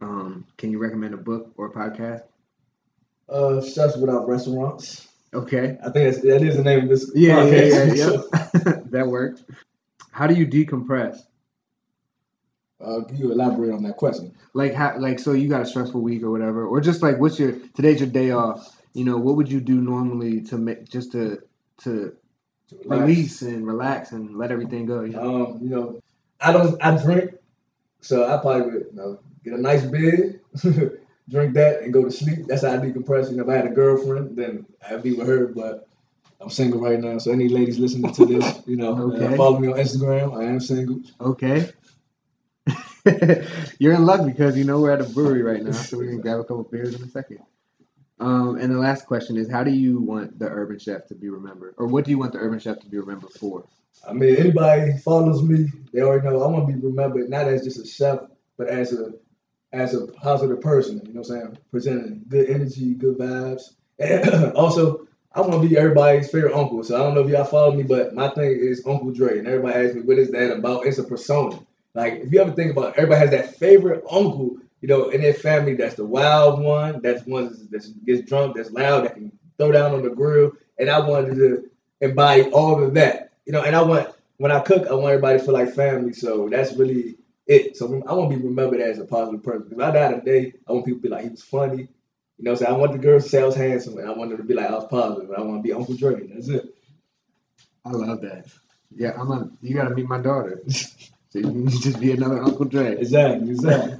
Um, 0.00 0.46
can 0.58 0.70
you 0.70 0.78
recommend 0.78 1.14
a 1.14 1.18
book 1.18 1.52
or 1.56 1.66
a 1.66 1.72
podcast? 1.72 2.22
Uh, 3.28 3.62
Chefs 3.62 3.96
Without 3.96 4.28
Restaurants. 4.28 5.08
Okay. 5.32 5.78
I 5.84 5.90
think 5.90 6.12
that's, 6.12 6.20
that 6.20 6.42
is 6.42 6.56
the 6.56 6.62
name 6.62 6.84
of 6.84 6.88
this. 6.88 7.10
Yeah, 7.14 7.36
podcast. 7.36 7.96
yeah, 7.96 8.04
yeah, 8.04 8.72
yeah. 8.72 8.80
that 8.90 9.06
works. 9.08 9.42
How 10.10 10.26
do 10.26 10.34
you 10.34 10.46
decompress? 10.46 11.18
Uh, 12.80 13.02
can 13.04 13.16
you 13.16 13.32
elaborate 13.32 13.72
on 13.72 13.82
that 13.84 13.96
question? 13.96 14.34
Like 14.52 14.74
how, 14.74 14.96
like 14.98 15.18
so 15.18 15.32
you 15.32 15.48
got 15.48 15.62
a 15.62 15.66
stressful 15.66 16.00
week 16.00 16.22
or 16.22 16.30
whatever, 16.30 16.66
or 16.66 16.80
just 16.80 17.02
like 17.02 17.18
what's 17.18 17.38
your 17.38 17.52
today's 17.74 18.00
your 18.00 18.10
day 18.10 18.30
off? 18.30 18.80
You 18.92 19.04
know, 19.04 19.16
what 19.16 19.36
would 19.36 19.50
you 19.50 19.60
do 19.60 19.80
normally 19.80 20.42
to 20.42 20.58
make 20.58 20.88
just 20.88 21.12
to 21.12 21.40
to, 21.82 22.14
to 22.68 22.78
release 22.86 23.42
and 23.42 23.66
relax 23.66 24.12
and 24.12 24.36
let 24.36 24.50
everything 24.50 24.86
go? 24.86 25.02
You 25.02 25.12
know? 25.12 25.46
Um, 25.46 25.58
you 25.62 25.70
know, 25.70 26.02
I 26.40 26.52
don't 26.52 26.82
I 26.82 27.02
drink, 27.02 27.34
so 28.00 28.24
I 28.24 28.38
probably 28.38 28.62
would 28.62 28.86
you 28.90 28.96
know 28.96 29.18
get 29.44 29.54
a 29.54 29.60
nice 29.60 29.82
bed, 29.82 30.40
drink 31.28 31.54
that, 31.54 31.82
and 31.82 31.92
go 31.92 32.04
to 32.04 32.10
sleep. 32.10 32.46
That's 32.46 32.62
how 32.62 32.72
I 32.72 32.76
decompress. 32.78 33.30
You 33.30 33.36
know, 33.36 33.44
if 33.44 33.48
I 33.48 33.56
had 33.56 33.66
a 33.66 33.70
girlfriend, 33.70 34.36
then 34.36 34.66
I'd 34.88 35.02
be 35.02 35.14
with 35.14 35.28
her, 35.28 35.46
but 35.46 35.88
I'm 36.40 36.50
single 36.50 36.80
right 36.80 37.00
now, 37.00 37.18
so 37.18 37.32
any 37.32 37.48
ladies 37.48 37.78
listening 37.78 38.12
to 38.12 38.26
this, 38.26 38.60
you 38.66 38.76
know, 38.76 38.94
uh, 38.94 39.14
okay. 39.14 39.26
uh, 39.26 39.36
follow 39.36 39.58
me 39.58 39.68
on 39.68 39.78
Instagram. 39.78 40.38
I 40.38 40.44
am 40.44 40.60
single. 40.60 41.00
Okay. 41.20 41.70
You're 43.78 43.94
in 43.94 44.04
luck 44.04 44.26
because 44.26 44.56
you 44.56 44.64
know 44.64 44.80
we're 44.80 44.90
at 44.90 45.00
a 45.00 45.04
brewery 45.04 45.42
right 45.42 45.62
now, 45.62 45.72
so 45.72 45.98
we're 45.98 46.10
gonna 46.10 46.22
grab 46.22 46.40
a 46.40 46.44
couple 46.44 46.64
beers 46.64 46.94
in 46.94 47.02
a 47.02 47.08
second. 47.08 47.40
Um, 48.20 48.56
and 48.58 48.72
the 48.72 48.78
last 48.78 49.06
question 49.06 49.36
is, 49.36 49.50
how 49.50 49.64
do 49.64 49.72
you 49.72 50.00
want 50.00 50.38
the 50.38 50.46
Urban 50.46 50.78
Chef 50.78 51.06
to 51.06 51.14
be 51.14 51.28
remembered, 51.28 51.74
or 51.78 51.86
what 51.86 52.04
do 52.04 52.10
you 52.10 52.18
want 52.18 52.32
the 52.32 52.38
Urban 52.38 52.58
Chef 52.58 52.78
to 52.80 52.86
be 52.86 52.98
remembered 52.98 53.32
for? 53.32 53.64
I 54.08 54.12
mean, 54.12 54.36
anybody 54.36 54.96
follows 54.98 55.42
me, 55.42 55.66
they 55.92 56.00
already 56.00 56.28
know 56.28 56.42
I 56.42 56.46
want 56.46 56.68
to 56.68 56.72
be 56.72 56.86
remembered 56.86 57.28
not 57.28 57.46
as 57.46 57.64
just 57.64 57.80
a 57.80 57.86
chef, 57.86 58.20
but 58.56 58.68
as 58.68 58.92
a 58.92 59.14
as 59.72 59.94
a 59.94 60.06
positive 60.06 60.60
person. 60.60 61.00
You 61.04 61.14
know 61.14 61.20
what 61.20 61.30
I'm 61.30 61.40
saying? 61.40 61.58
Presenting 61.70 62.22
good 62.28 62.48
energy, 62.48 62.94
good 62.94 63.18
vibes, 63.18 63.74
and 63.98 64.52
also 64.56 65.08
I 65.34 65.40
want 65.40 65.62
to 65.62 65.68
be 65.68 65.76
everybody's 65.76 66.30
favorite 66.30 66.54
uncle. 66.54 66.84
So 66.84 66.94
I 66.94 66.98
don't 66.98 67.14
know 67.14 67.22
if 67.22 67.28
y'all 67.28 67.44
follow 67.44 67.74
me, 67.74 67.82
but 67.82 68.14
my 68.14 68.28
thing 68.28 68.52
is 68.52 68.86
Uncle 68.86 69.10
Dre, 69.10 69.38
and 69.38 69.48
everybody 69.48 69.84
asks 69.84 69.96
me 69.96 70.02
what 70.02 70.18
is 70.18 70.30
that 70.30 70.52
about. 70.52 70.86
It's 70.86 70.98
a 70.98 71.04
persona. 71.04 71.58
Like 71.94 72.14
if 72.14 72.32
you 72.32 72.40
ever 72.40 72.52
think 72.52 72.72
about, 72.72 72.90
it, 72.90 72.98
everybody 72.98 73.20
has 73.20 73.30
that 73.30 73.56
favorite 73.56 74.04
uncle, 74.10 74.58
you 74.84 74.88
know, 74.88 75.08
in 75.08 75.22
their 75.22 75.32
family. 75.32 75.72
That's 75.72 75.94
the 75.94 76.04
wild 76.04 76.60
one. 76.60 77.00
That's 77.00 77.26
one 77.26 77.46
that 77.70 78.04
gets 78.04 78.28
drunk. 78.28 78.54
That's 78.54 78.70
loud. 78.70 79.04
That 79.04 79.14
can 79.14 79.32
throw 79.56 79.72
down 79.72 79.94
on 79.94 80.02
the 80.02 80.10
grill. 80.10 80.52
And 80.78 80.90
I 80.90 81.00
wanted 81.00 81.36
to 81.36 81.70
embody 82.02 82.42
all 82.50 82.84
of 82.84 82.92
that, 82.92 83.32
you 83.46 83.54
know. 83.54 83.62
And 83.62 83.74
I 83.74 83.80
want 83.80 84.10
when 84.36 84.52
I 84.52 84.60
cook, 84.60 84.86
I 84.86 84.92
want 84.92 85.06
everybody 85.06 85.38
to 85.38 85.44
feel 85.46 85.54
like 85.54 85.72
family. 85.72 86.12
So 86.12 86.50
that's 86.50 86.76
really 86.76 87.16
it. 87.46 87.78
So 87.78 88.02
I 88.06 88.12
want 88.12 88.30
to 88.30 88.36
be 88.36 88.44
remembered 88.44 88.82
as 88.82 88.98
a 88.98 89.06
positive 89.06 89.42
person. 89.42 89.68
Because 89.70 89.82
I 89.82 89.90
die 89.90 90.12
today, 90.18 90.52
I 90.68 90.72
want 90.72 90.84
people 90.84 91.00
to 91.00 91.02
be 91.04 91.08
like, 91.08 91.24
he 91.24 91.30
was 91.30 91.42
funny. 91.42 91.88
You 92.36 92.44
know 92.44 92.52
what? 92.52 92.68
I 92.68 92.72
want 92.72 92.92
the 92.92 92.98
girls 92.98 93.24
to 93.24 93.30
say 93.30 93.40
I 93.40 93.46
was 93.46 93.56
handsome, 93.56 93.96
and 93.96 94.06
I 94.06 94.12
want 94.12 94.32
them 94.32 94.36
to 94.36 94.44
be 94.44 94.52
like, 94.52 94.68
I 94.68 94.74
was 94.74 94.84
positive, 94.90 95.30
positive. 95.30 95.34
I 95.38 95.48
want 95.48 95.60
to 95.60 95.66
be 95.66 95.72
Uncle 95.72 95.94
Dre. 95.96 96.26
That's 96.26 96.50
it. 96.50 96.74
I 97.86 97.90
love 97.90 98.20
that. 98.20 98.48
Yeah, 98.94 99.12
I'm 99.18 99.30
a. 99.30 99.48
You 99.62 99.76
gotta 99.76 99.94
meet 99.94 100.06
my 100.06 100.20
daughter. 100.20 100.62
so 101.34 101.40
you 101.40 101.50
can 101.50 101.68
just 101.82 102.00
be 102.00 102.12
another 102.12 102.40
Uncle 102.42 102.64
Dre. 102.64 102.96
Exactly. 102.96 103.50
Exactly. 103.50 103.98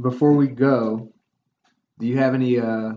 Before 0.00 0.32
we 0.32 0.46
go, 0.46 1.12
do 1.98 2.06
you 2.06 2.16
have 2.16 2.34
any? 2.34 2.58
uh 2.58 2.94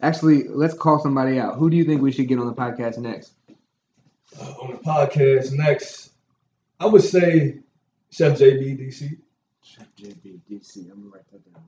Actually, 0.00 0.44
let's 0.48 0.74
call 0.74 1.00
somebody 1.00 1.38
out. 1.38 1.56
Who 1.58 1.68
do 1.68 1.76
you 1.76 1.84
think 1.84 2.00
we 2.00 2.12
should 2.12 2.28
get 2.28 2.38
on 2.38 2.46
the 2.46 2.54
podcast 2.54 2.98
next? 2.98 3.32
Uh, 4.40 4.44
on 4.62 4.70
the 4.70 4.78
podcast 4.78 5.52
next, 5.52 6.12
I 6.78 6.86
would 6.86 7.02
say 7.02 7.58
Chef 8.10 8.38
JB 8.38 8.78
DC. 8.78 9.18
Chef 9.62 9.86
JB 10.00 10.40
DC. 10.50 10.90
I'm 10.90 11.02
gonna 11.02 11.10
write 11.12 11.30
that 11.32 11.52
down. 11.52 11.64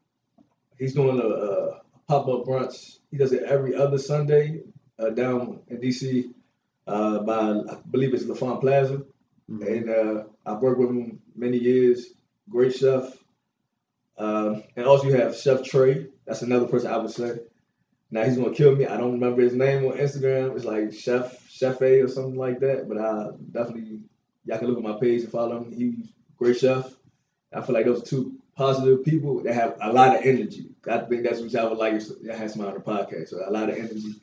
He's 0.79 0.95
doing 0.95 1.21
a, 1.21 1.27
a 1.27 1.81
pop 2.09 2.29
up 2.29 2.47
brunch. 2.47 2.99
He 3.11 3.19
does 3.19 3.33
it 3.33 3.43
every 3.43 3.75
other 3.75 3.99
Sunday 3.99 4.63
uh, 4.99 5.11
down 5.11 5.61
in 5.69 5.79
DC 5.79 6.33
uh, 6.87 7.19
by 7.19 7.35
I 7.35 7.79
believe 7.91 8.15
it's 8.15 8.25
L'Enfant 8.25 8.61
Plaza, 8.61 9.03
Mhm. 9.51 9.67
and 9.67 9.91
uh, 9.91 10.25
I've 10.47 10.63
worked 10.63 10.79
with 10.81 10.91
him 10.91 11.21
many 11.35 11.59
years. 11.59 12.15
Great 12.49 12.75
chef. 12.75 13.17
Um, 14.17 14.63
and 14.77 14.87
also 14.87 15.09
you 15.09 15.15
have 15.15 15.37
Chef 15.37 15.65
Trey. 15.65 16.07
That's 16.27 16.43
another 16.43 16.67
person 16.67 16.91
I 16.91 16.99
would 16.99 17.11
say. 17.11 17.39
Now 18.11 18.25
he's 18.25 18.37
gonna 18.37 18.55
kill 18.55 18.77
me. 18.77 18.87
I 18.87 18.97
don't 18.97 19.13
remember 19.13 19.43
his 19.43 19.55
name 19.55 19.85
on 19.87 19.97
Instagram. 19.99 20.55
It's 20.57 20.65
like 20.65 20.93
Chef 20.93 21.49
Chef 21.49 21.81
A 21.81 22.01
or 22.01 22.09
something 22.09 22.37
like 22.37 22.61
that. 22.61 22.89
But 22.89 22.99
I 22.99 23.31
definitely 23.51 24.01
y'all 24.45 24.59
can 24.59 24.69
look 24.69 24.79
at 24.79 24.85
my 24.85 24.99
page 25.01 25.23
and 25.23 25.31
follow 25.33 25.59
him. 25.63 25.73
He's 25.73 25.95
a 26.07 26.09
great 26.37 26.59
chef. 26.59 26.95
I 27.53 27.61
feel 27.63 27.75
like 27.75 27.87
those 27.87 28.03
are 28.03 28.07
two 28.07 28.35
positive 28.57 29.05
people 29.05 29.43
that 29.43 29.55
have 29.55 29.77
a 29.81 29.93
lot 29.93 30.17
of 30.17 30.23
energy. 30.25 30.69
I 30.89 30.99
think 30.99 31.25
that's 31.25 31.41
what 31.41 31.51
y'all 31.53 31.71
would 31.71 31.79
like 31.79 31.95
is 31.95 32.15
to 32.15 32.37
have 32.37 32.51
some 32.51 32.65
on 32.65 32.75
the 32.75 32.81
podcast. 32.81 33.29
So 33.29 33.43
a 33.47 33.51
lot 33.51 33.71
of 33.71 33.77
energy. 33.77 34.15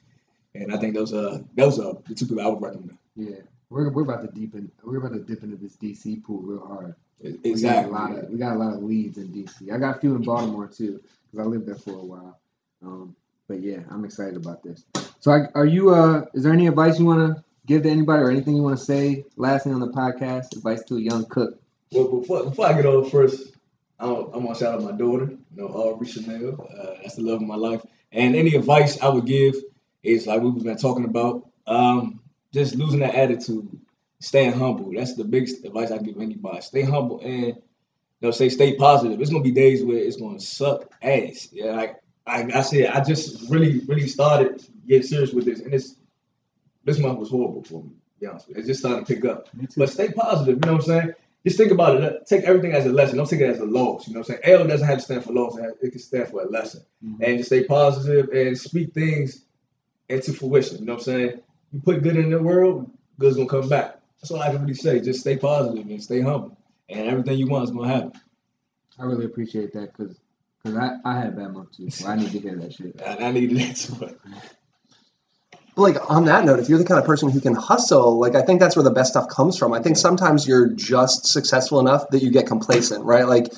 And 0.53 0.73
I 0.73 0.77
think 0.77 0.93
those 0.95 1.13
are 1.13 1.39
those 1.55 1.79
are 1.79 1.93
the 2.07 2.15
two 2.15 2.25
people 2.27 2.41
I 2.43 2.47
would 2.47 2.61
recommend. 2.61 2.97
Yeah, 3.15 3.41
we're 3.69 3.89
we're 3.89 4.03
about 4.03 4.21
to 4.21 4.27
deepen. 4.27 4.71
We're 4.83 4.97
about 4.97 5.13
to 5.13 5.19
dip 5.19 5.43
into 5.43 5.57
this 5.57 5.75
DC 5.75 6.23
pool 6.23 6.41
real 6.41 6.65
hard. 6.65 6.95
Exactly. 7.21 7.51
We 7.51 7.61
got 7.61 7.85
a 7.85 7.89
lot 7.89 8.23
of 8.23 8.29
we 8.29 8.37
got 8.37 8.55
a 8.55 8.59
lot 8.59 8.73
of 8.73 8.83
leads 8.83 9.17
in 9.17 9.29
DC. 9.29 9.71
I 9.73 9.77
got 9.77 9.97
a 9.97 9.99
few 9.99 10.15
in 10.15 10.21
Baltimore 10.21 10.67
too 10.67 11.01
because 11.31 11.45
I 11.45 11.49
lived 11.49 11.65
there 11.65 11.75
for 11.75 11.93
a 11.93 12.05
while. 12.05 12.39
Um, 12.83 13.15
but 13.47 13.59
yeah, 13.59 13.79
I'm 13.89 14.05
excited 14.05 14.35
about 14.35 14.63
this. 14.63 14.83
So, 15.19 15.31
I, 15.31 15.47
are 15.55 15.65
you? 15.65 15.93
Uh, 15.93 16.25
is 16.33 16.43
there 16.43 16.53
any 16.53 16.67
advice 16.67 16.99
you 16.99 17.05
want 17.05 17.35
to 17.35 17.43
give 17.65 17.83
to 17.83 17.89
anybody, 17.89 18.21
or 18.21 18.29
anything 18.29 18.55
you 18.55 18.61
want 18.61 18.77
to 18.77 18.83
say? 18.83 19.25
Last 19.35 19.63
thing 19.63 19.73
on 19.73 19.79
the 19.79 19.87
podcast, 19.87 20.55
advice 20.55 20.83
to 20.85 20.97
a 20.97 21.01
young 21.01 21.25
cook. 21.25 21.59
Well, 21.91 22.19
before, 22.19 22.43
before 22.43 22.67
I 22.67 22.73
get 22.73 22.85
on 22.85 23.09
first, 23.09 23.55
I'm, 23.99 24.15
I'm 24.33 24.43
gonna 24.43 24.55
shout 24.55 24.75
out 24.75 24.83
my 24.83 24.91
daughter, 24.91 25.29
you 25.31 25.39
know, 25.55 25.67
Aubrey 25.67 26.07
Chanel. 26.07 26.67
Uh, 26.71 27.01
that's 27.01 27.15
the 27.15 27.23
love 27.23 27.41
of 27.41 27.47
my 27.47 27.55
life. 27.55 27.81
And 28.11 28.35
any 28.35 28.55
advice 28.55 29.01
I 29.01 29.09
would 29.09 29.25
give 29.25 29.55
is 30.03 30.27
like 30.27 30.41
we've 30.41 30.63
been 30.63 30.77
talking 30.77 31.05
about, 31.05 31.49
um, 31.65 32.16
just 32.53 32.75
losing 32.75 32.99
that 33.01 33.15
attitude, 33.15 33.69
staying 34.19 34.53
humble. 34.53 34.91
That's 34.93 35.15
the 35.15 35.23
biggest 35.23 35.65
advice 35.65 35.91
I 35.91 35.97
give 35.97 36.19
anybody. 36.19 36.61
Stay 36.61 36.81
humble 36.83 37.19
and 37.21 37.55
they'll 38.19 38.33
say 38.33 38.49
stay 38.49 38.75
positive. 38.75 39.19
It's 39.19 39.29
gonna 39.29 39.43
be 39.43 39.51
days 39.51 39.83
where 39.83 39.97
it's 39.97 40.17
gonna 40.17 40.39
suck 40.39 40.91
ass. 41.01 41.49
Yeah, 41.51 41.71
like 41.71 41.97
I, 42.25 42.49
I 42.53 42.61
said, 42.61 42.87
I 42.87 43.03
just 43.03 43.49
really, 43.49 43.79
really 43.87 44.07
started 44.07 44.65
getting 44.87 45.07
serious 45.07 45.33
with 45.33 45.45
this, 45.45 45.61
and 45.61 45.73
it's 45.73 45.95
this 46.83 46.99
month 46.99 47.19
was 47.19 47.29
horrible 47.29 47.63
for 47.63 47.83
me. 47.83 47.89
To 47.89 48.19
be 48.19 48.27
honest 48.27 48.47
with 48.47 48.57
you. 48.57 48.59
It's 48.61 48.67
just 48.67 48.79
starting 48.79 49.05
to 49.05 49.13
pick 49.13 49.25
up. 49.25 49.49
But 49.75 49.89
stay 49.89 50.11
positive, 50.11 50.55
you 50.55 50.61
know 50.61 50.73
what 50.73 50.81
I'm 50.83 50.87
saying? 50.87 51.13
Just 51.45 51.57
think 51.57 51.71
about 51.71 52.01
it. 52.01 52.25
Take 52.27 52.43
everything 52.43 52.73
as 52.73 52.85
a 52.85 52.89
lesson. 52.89 53.17
Don't 53.17 53.29
take 53.29 53.39
it 53.39 53.49
as 53.49 53.59
a 53.59 53.65
loss. 53.65 54.07
You 54.07 54.13
know 54.13 54.19
what 54.19 54.29
I'm 54.29 54.41
saying? 54.43 54.59
L 54.59 54.67
doesn't 54.67 54.87
have 54.87 54.97
to 54.97 55.03
stand 55.03 55.23
for 55.23 55.31
loss. 55.31 55.57
It 55.81 55.91
can 55.91 55.99
stand 55.99 56.27
for 56.27 56.41
a 56.41 56.49
lesson. 56.49 56.81
Mhm. 57.05 57.21
And 57.21 57.37
just 57.37 57.49
stay 57.49 57.63
positive 57.63 58.29
and 58.29 58.57
speak 58.57 58.93
things 58.93 59.45
into 60.09 60.33
fruition. 60.33 60.79
You 60.79 60.85
know 60.85 60.93
what 60.93 60.99
I'm 60.99 61.05
saying? 61.05 61.41
You 61.71 61.81
put 61.81 62.03
good 62.03 62.17
in 62.17 62.29
the 62.29 62.41
world, 62.41 62.89
good's 63.19 63.37
gonna 63.37 63.49
come 63.49 63.69
back. 63.69 63.99
That's 64.21 64.31
all 64.31 64.41
I 64.41 64.51
can 64.51 64.61
really 64.61 64.73
say. 64.73 64.99
Just 64.99 65.21
stay 65.21 65.37
positive 65.37 65.85
and 65.85 66.01
stay 66.01 66.21
humble. 66.21 66.57
And 66.89 67.07
everything 67.07 67.37
you 67.37 67.47
want 67.47 67.65
is 67.65 67.71
gonna 67.71 67.87
happen. 67.87 68.13
I 68.99 69.03
really 69.03 69.25
appreciate 69.25 69.73
that 69.73 69.95
because 69.95 70.17
because 70.63 70.77
I, 70.77 70.95
I 71.05 71.19
had 71.19 71.35
bad 71.35 71.53
month 71.53 71.77
too, 71.77 71.89
so 71.89 72.07
I 72.07 72.15
need 72.15 72.31
to 72.31 72.39
hear 72.39 72.55
that 72.55 72.73
shit. 72.73 72.99
And 73.05 73.23
I 73.23 73.31
need 73.31 73.55
that 73.57 73.75
too. 73.75 73.95
But 73.99 74.17
like 75.75 76.09
on 76.09 76.25
that 76.25 76.45
note, 76.45 76.59
if 76.59 76.69
you're 76.69 76.79
the 76.79 76.85
kind 76.85 76.99
of 76.99 77.05
person 77.05 77.29
who 77.29 77.39
can 77.39 77.53
hustle, 77.53 78.19
like 78.19 78.35
I 78.35 78.41
think 78.41 78.59
that's 78.59 78.75
where 78.75 78.83
the 78.83 78.91
best 78.91 79.11
stuff 79.11 79.27
comes 79.29 79.57
from. 79.57 79.73
I 79.73 79.81
think 79.81 79.97
sometimes 79.97 80.47
you're 80.47 80.69
just 80.69 81.27
successful 81.27 81.79
enough 81.79 82.09
that 82.09 82.23
you 82.23 82.31
get 82.31 82.47
complacent, 82.47 83.05
right? 83.05 83.27
Like 83.27 83.53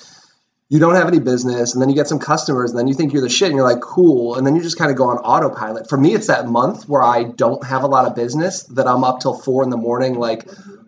you 0.70 0.78
don't 0.78 0.96
have 0.96 1.08
any 1.08 1.20
business 1.20 1.74
and 1.74 1.82
then 1.82 1.90
you 1.90 1.96
get 1.96 2.08
some 2.08 2.20
customers 2.20 2.70
and 2.70 2.80
then 2.80 2.88
you 2.88 2.94
think 2.94 3.12
you're 3.12 3.24
the 3.24 3.30
shit 3.30 3.48
and 3.48 3.58
you're 3.58 3.68
like 3.68 3.82
cool 3.82 4.36
and 4.36 4.46
then 4.46 4.56
you 4.56 4.62
just 4.62 4.78
kind 4.78 4.92
of 4.92 4.98
go 4.98 5.06
on 5.06 5.18
autopilot. 5.18 5.90
For 5.90 5.98
me 5.98 6.14
it's 6.14 6.28
that 6.28 6.48
month 6.48 6.88
where 6.88 7.02
I 7.02 7.24
don't 7.24 7.64
have 7.66 7.84
a 7.84 7.88
lot 7.88 8.06
of 8.06 8.16
business 8.16 8.64
that 8.64 8.88
I'm 8.88 9.04
up 9.04 9.20
till 9.20 9.34
4 9.34 9.64
in 9.64 9.72
the 9.72 9.78
morning 9.78 10.16
like 10.16 10.48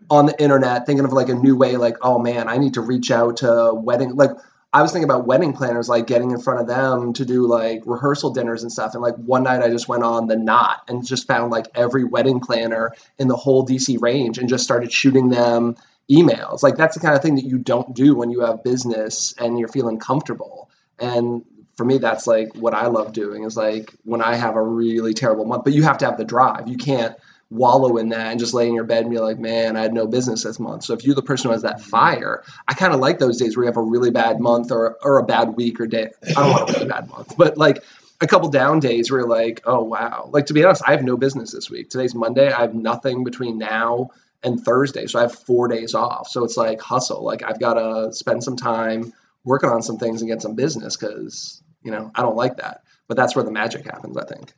on 0.10 0.28
the 0.28 0.40
internet 0.42 0.86
thinking 0.86 1.06
of 1.06 1.14
like 1.14 1.30
a 1.30 1.34
new 1.34 1.56
way 1.56 1.78
like 1.78 1.98
oh 2.02 2.20
man, 2.20 2.48
I 2.48 2.58
need 2.58 2.76
to 2.76 2.82
reach 2.82 3.10
out 3.10 3.38
to 3.38 3.72
wedding 3.74 4.16
like 4.16 4.32
I 4.74 4.82
was 4.82 4.94
thinking 4.94 5.10
about 5.10 5.28
wedding 5.28 5.52
planners, 5.52 5.90
like 5.90 6.08
getting 6.08 6.32
in 6.32 6.40
front 6.40 6.62
of 6.62 6.68
them 6.68 7.12
to 7.14 7.26
do 7.26 7.46
like 7.46 7.82
rehearsal 7.86 8.30
dinners 8.30 8.64
and 8.64 8.72
stuff. 8.72 8.94
And 8.94 9.02
like 9.02 9.16
one 9.16 9.44
night 9.44 9.62
I 9.62 9.70
just 9.70 9.90
went 9.90 10.04
on 10.04 10.28
the 10.28 10.38
knot 10.38 10.84
and 10.88 11.06
just 11.06 11.28
found 11.28 11.52
like 11.52 11.66
every 11.76 12.06
wedding 12.06 12.40
planner 12.40 12.94
in 13.20 13.28
the 13.28 13.36
whole 13.36 13.66
DC 13.66 14.02
range 14.02 14.38
and 14.38 14.48
just 14.48 14.64
started 14.64 14.94
shooting 14.94 15.28
them 15.28 15.76
emails. 16.12 16.62
Like 16.62 16.76
that's 16.76 16.96
the 16.96 17.02
kind 17.02 17.16
of 17.16 17.22
thing 17.22 17.36
that 17.36 17.46
you 17.46 17.58
don't 17.58 17.96
do 17.96 18.16
when 18.16 18.30
you 18.30 18.42
have 18.42 18.64
business 18.64 19.34
and 19.40 19.58
you're 19.58 19.70
feeling 19.70 19.98
comfortable. 19.98 20.70
And 21.00 21.44
for 21.78 21.86
me, 21.86 21.98
that's 21.98 22.28
like 22.28 22.54
what 22.56 22.74
I 22.74 22.88
love 22.88 23.14
doing 23.14 23.44
is 23.44 23.56
like 23.56 23.96
when 24.04 24.22
I 24.22 24.36
have 24.36 24.56
a 24.56 24.62
really 24.62 25.14
terrible 25.14 25.46
month, 25.46 25.64
but 25.64 25.74
you 25.74 25.84
have 25.84 25.98
to 26.00 26.06
have 26.06 26.18
the 26.18 26.26
drive. 26.26 26.68
You 26.68 26.78
can't 26.78 27.16
wallow 27.50 27.98
in 27.98 28.10
that 28.10 28.28
and 28.28 28.40
just 28.40 28.54
lay 28.54 28.68
in 28.68 28.74
your 28.74 28.84
bed 28.84 29.04
and 29.04 29.12
be 29.12 29.20
like, 29.20 29.38
man, 29.38 29.76
I 29.76 29.82
had 29.82 29.94
no 29.94 30.08
business 30.08 30.44
this 30.44 30.60
month. 30.60 30.84
So 30.84 30.94
if 30.94 31.04
you're 31.04 31.16
the 31.16 31.22
person 31.22 31.50
who 31.50 31.54
has 31.54 31.64
that 31.64 31.78
mm-hmm. 31.78 31.90
fire, 31.90 32.44
I 32.68 32.74
kind 32.74 32.94
of 32.94 33.00
like 33.00 33.20
those 33.20 33.38
days 33.38 33.56
where 33.56 33.66
you 33.66 33.68
have 33.68 33.78
a 33.78 33.82
really 33.82 34.12
bad 34.12 34.40
month 34.40 34.72
or, 34.72 34.98
or 35.02 35.18
a 35.18 35.24
bad 35.24 35.56
week 35.56 35.80
or 35.80 35.88
day. 35.88 36.12
I 36.28 36.34
don't 36.34 36.52
want 36.52 36.70
a 36.70 36.74
really 36.74 36.90
bad 36.90 37.10
month, 37.10 37.36
but 37.38 37.58
like 37.58 37.84
a 38.22 38.28
couple 38.28 38.50
down 38.50 38.80
days 38.80 39.12
where 39.12 39.22
you're 39.22 39.30
like, 39.30 39.62
oh, 39.66 39.84
wow. 39.84 40.30
Like 40.32 40.46
to 40.48 40.54
be 40.54 40.64
honest, 40.64 40.84
I 40.86 40.92
have 40.92 41.04
no 41.04 41.18
business 41.18 41.52
this 41.52 41.70
week. 41.70 41.90
Today's 41.90 42.16
Monday. 42.16 42.52
I 42.52 42.62
have 42.62 42.74
nothing 42.74 43.24
between 43.24 43.58
now 43.58 44.12
and 44.44 44.64
Thursday. 44.64 45.08
So 45.08 45.20
I 45.20 45.24
have 45.24 45.36
four 45.36 45.68
days 45.68 45.94
off. 45.94 46.28
So 46.30 46.44
it's 46.44 46.58
like 46.58 46.82
hustle. 46.82 47.24
Like 47.24 47.44
I've 47.44 47.60
got 47.60 47.76
to 47.76 48.14
spend 48.14 48.44
some 48.44 48.56
time 48.56 49.14
working 49.44 49.70
on 49.70 49.82
some 49.82 49.98
things 49.98 50.22
and 50.22 50.30
get 50.30 50.42
some 50.42 50.56
business 50.56 50.96
because, 50.98 51.62
you 51.84 51.92
know, 51.92 52.12
I 52.16 52.22
don't 52.22 52.36
like 52.36 52.58
that. 52.58 52.84
But 53.08 53.18
that's 53.18 53.36
where 53.36 53.44
the 53.46 53.52
magic 53.52 53.86
happens, 53.86 54.18
I 54.18 54.26
think. 54.26 54.54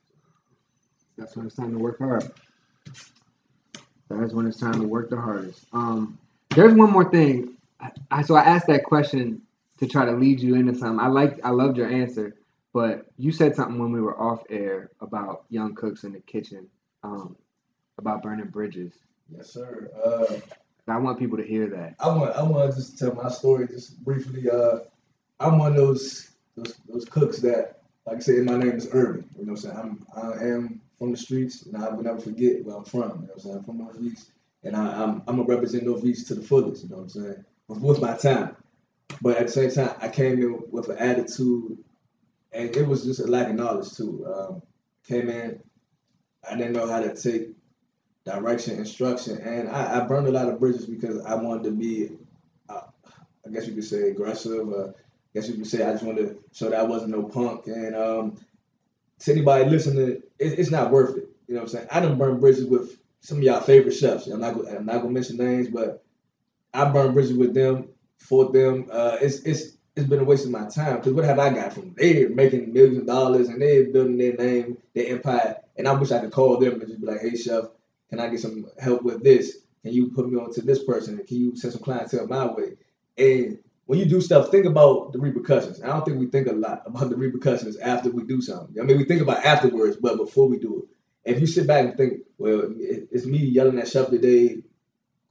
That's 1.18 1.36
when 1.36 1.46
it's 1.46 1.56
time 1.56 1.72
to 1.72 1.78
work 1.78 2.00
hard. 2.00 2.32
That's 4.10 4.34
when 4.34 4.48
it's 4.48 4.60
time 4.60 4.80
to 4.82 4.88
work 4.88 5.10
the 5.10 5.20
hardest. 5.20 5.66
Um, 5.74 6.18
there's 6.52 6.74
one 6.74 6.92
more 6.92 7.10
thing. 7.10 7.56
I, 7.80 7.92
I 8.12 8.22
so 8.22 8.36
I 8.36 8.42
asked 8.42 8.68
that 8.68 8.84
question 8.84 9.42
to 9.80 9.88
try 9.88 10.06
to 10.06 10.12
lead 10.12 10.40
you 10.40 10.56
into 10.56 10.76
something. 10.76 11.00
I 11.00 11.08
like 11.08 11.40
I 11.44 11.50
loved 11.50 11.78
your 11.78 11.90
answer, 11.90 12.36
but 12.74 13.06
you 13.18 13.32
said 13.32 13.56
something 13.56 13.80
when 13.80 13.92
we 13.92 14.02
were 14.02 14.20
off 14.20 14.44
air 14.50 14.92
about 15.02 15.46
young 15.50 15.74
cooks 15.76 16.04
in 16.04 16.14
the 16.14 16.20
kitchen, 16.20 16.68
um, 17.04 17.36
about 17.98 18.22
burning 18.22 18.48
bridges. 18.48 18.94
Yes, 19.30 19.52
sir. 19.52 19.90
Uh, 20.04 20.40
I 20.88 20.98
want 20.98 21.20
people 21.20 21.38
to 21.38 21.44
hear 21.44 21.68
that. 21.70 21.96
I 22.00 22.08
want 22.10 22.36
I 22.36 22.44
want 22.44 22.72
to 22.72 22.78
just 22.78 23.00
tell 23.00 23.14
my 23.14 23.30
story 23.30 23.68
just 23.68 24.04
briefly. 24.04 24.50
Uh, 24.50 24.80
I'm 25.40 25.58
one 25.58 25.72
of 25.72 25.78
those 25.78 26.30
those 26.56 26.76
those 26.88 27.06
cooks 27.06 27.40
that, 27.40 27.82
like 28.06 28.18
I 28.18 28.20
said, 28.20 28.44
my 28.46 28.58
name 28.58 28.74
is 28.74 28.90
Urban. 28.92 29.30
You 29.38 29.46
know 29.46 29.54
what 29.54 29.66
I'm 29.66 29.76
saying? 29.76 29.78
I'm 29.78 30.08
I 30.16 30.44
am 30.46 30.82
from 31.00 31.12
the 31.12 31.18
streets, 31.18 31.66
and 31.66 31.78
I 31.82 31.90
will 31.90 32.04
never 32.04 32.20
forget 32.20 32.64
where 32.66 32.76
I'm 32.76 32.84
from. 32.84 33.02
You 33.02 33.08
know 33.08 33.14
what 33.14 33.34
I'm 33.36 33.40
saying? 33.40 33.58
I'm 33.58 33.64
from 33.64 33.78
Northeast, 33.78 34.32
and 34.64 34.76
I, 34.76 35.04
I'm 35.04 35.24
I'm 35.28 35.38
gonna 35.38 35.44
represent 35.44 35.86
Northeast 35.86 36.28
to 36.28 36.36
the 36.36 36.44
fullest. 36.44 36.84
You 36.84 36.90
know 36.90 36.98
what 36.98 37.04
I'm 37.04 37.10
saying? 37.10 37.46
With, 37.68 37.80
with 37.80 38.02
my 38.02 38.16
time, 38.18 38.58
but 39.22 39.38
at 39.38 39.48
the 39.48 39.54
same 39.54 39.72
time, 39.72 39.96
I 40.02 40.10
came 40.10 40.42
in 40.42 40.60
with 40.70 40.90
an 40.90 40.98
attitude, 40.98 41.78
and 42.52 42.76
it 42.76 42.88
was 42.88 43.06
just 43.06 43.22
a 43.22 43.28
lack 43.28 43.48
of 43.50 43.56
knowledge 43.56 43.94
too. 43.94 44.26
Um, 44.28 44.62
came 45.08 45.30
in, 45.30 45.62
I 46.50 46.58
didn't 46.58 46.74
know 46.74 46.88
how 46.88 47.00
to 47.00 47.16
take 47.16 47.50
direction, 48.26 48.78
instruction, 48.78 49.38
and 49.40 49.70
I, 49.70 50.02
I 50.02 50.08
burned 50.08 50.28
a 50.28 50.32
lot 50.32 50.50
of 50.50 50.60
bridges 50.60 50.86
because 50.86 51.24
I 51.26 51.36
wanted 51.36 51.64
to 51.66 51.72
be, 51.72 52.12
uh, 52.70 52.82
I 53.46 53.50
guess 53.52 53.68
you 53.68 53.74
could 53.74 53.84
say, 53.84 54.10
aggressive. 54.10 54.72
Uh, 54.72 54.88
I 54.90 54.92
guess 55.34 55.50
you 55.50 55.56
could 55.56 55.68
say 55.68 55.84
I 55.84 55.92
just 55.92 56.04
wanted 56.04 56.30
to 56.30 56.38
show 56.54 56.70
that 56.70 56.80
I 56.80 56.84
wasn't 56.84 57.12
no 57.12 57.24
punk. 57.24 57.68
And 57.68 57.96
um, 57.96 58.38
to 59.20 59.32
anybody 59.32 59.70
listening, 59.70 60.08
it, 60.08 60.24
it's 60.40 60.72
not 60.72 60.92
worth 60.92 61.18
it. 61.18 61.30
You 61.48 61.56
know 61.56 61.62
what 61.62 61.70
I'm 61.70 61.70
saying? 61.70 61.88
I 61.92 62.00
done 62.00 62.18
burned 62.18 62.40
bridges 62.40 62.66
with 62.66 62.98
some 63.22 63.38
of 63.38 63.44
y'all 63.44 63.62
favorite 63.62 63.94
chefs. 63.94 64.28
I'm 64.28 64.40
not 64.40 64.56
I'm 64.68 64.86
not 64.86 65.02
gonna 65.02 65.10
mention 65.10 65.38
names, 65.38 65.68
but 65.70 66.04
I 66.74 66.86
burned 66.92 67.14
bridges 67.14 67.34
with 67.34 67.54
them, 67.54 67.90
for 68.18 68.52
them. 68.52 68.88
Uh, 68.92 69.18
it's 69.22 69.40
it's 69.40 69.78
it's 69.96 70.08
been 70.08 70.20
a 70.20 70.24
waste 70.24 70.46
of 70.46 70.52
my 70.52 70.68
time 70.68 70.98
because 70.98 71.14
what 71.14 71.26
have 71.26 71.40
I 71.40 71.54
got 71.54 71.74
from 71.74 71.84
them? 71.84 71.96
They're 71.98 72.30
making 72.30 72.74
millions 72.74 72.98
of 72.98 73.06
dollars 73.06 73.50
and 73.50 73.62
they're 73.62 73.86
building 73.86 74.18
their 74.18 74.34
name, 74.34 74.78
their 74.94 75.08
empire, 75.08 75.58
and 75.78 75.88
I 75.88 75.94
wish 75.94 76.12
I 76.12 76.20
could 76.20 76.32
call 76.32 76.58
them 76.58 76.82
and 76.82 76.88
just 76.88 77.02
be 77.02 77.08
like, 77.08 77.22
"Hey, 77.22 77.36
chef, 77.36 77.66
can 78.14 78.26
I 78.26 78.30
get 78.30 78.40
some 78.40 78.68
help 78.80 79.02
with 79.04 79.24
this? 79.24 79.58
Can 79.84 79.94
you 79.94 80.12
put 80.12 80.30
me 80.30 80.40
on 80.40 80.54
to 80.54 80.62
this 80.62 80.84
person? 80.84 81.18
Can 81.26 81.38
you 81.38 81.56
send 81.56 81.74
some 81.74 81.82
clientele 81.82 82.28
my 82.28 82.46
way?" 82.46 82.74
And 83.18 83.58
when 83.86 84.00
you 84.00 84.06
do 84.06 84.22
stuff, 84.22 84.50
think 84.50 84.66
about 84.66 85.14
the 85.14 85.20
repercussions. 85.20 85.82
I 85.82 85.88
don't 85.88 86.06
think 86.06 86.20
we 86.20 86.28
think 86.28 86.48
a 86.48 86.54
lot 86.54 86.84
about 86.86 87.10
the 87.10 87.18
repercussions 87.18 87.78
after 87.78 88.12
we 88.12 88.24
do 88.24 88.40
something. 88.40 88.80
I 88.80 88.86
mean, 88.86 88.98
we 88.98 89.06
think 89.06 89.22
about 89.22 89.44
afterwards, 89.44 89.98
but 89.98 90.18
before 90.18 90.48
we 90.48 90.60
do 90.60 90.80
it, 90.80 91.32
if 91.32 91.40
you 91.40 91.48
sit 91.48 91.68
back 91.68 91.86
and 91.86 91.98
think, 91.98 92.22
well, 92.38 92.74
it's 92.78 93.26
me 93.26 93.40
yelling 93.40 93.80
at 93.80 93.88
Chef 93.88 94.10
today 94.10 94.62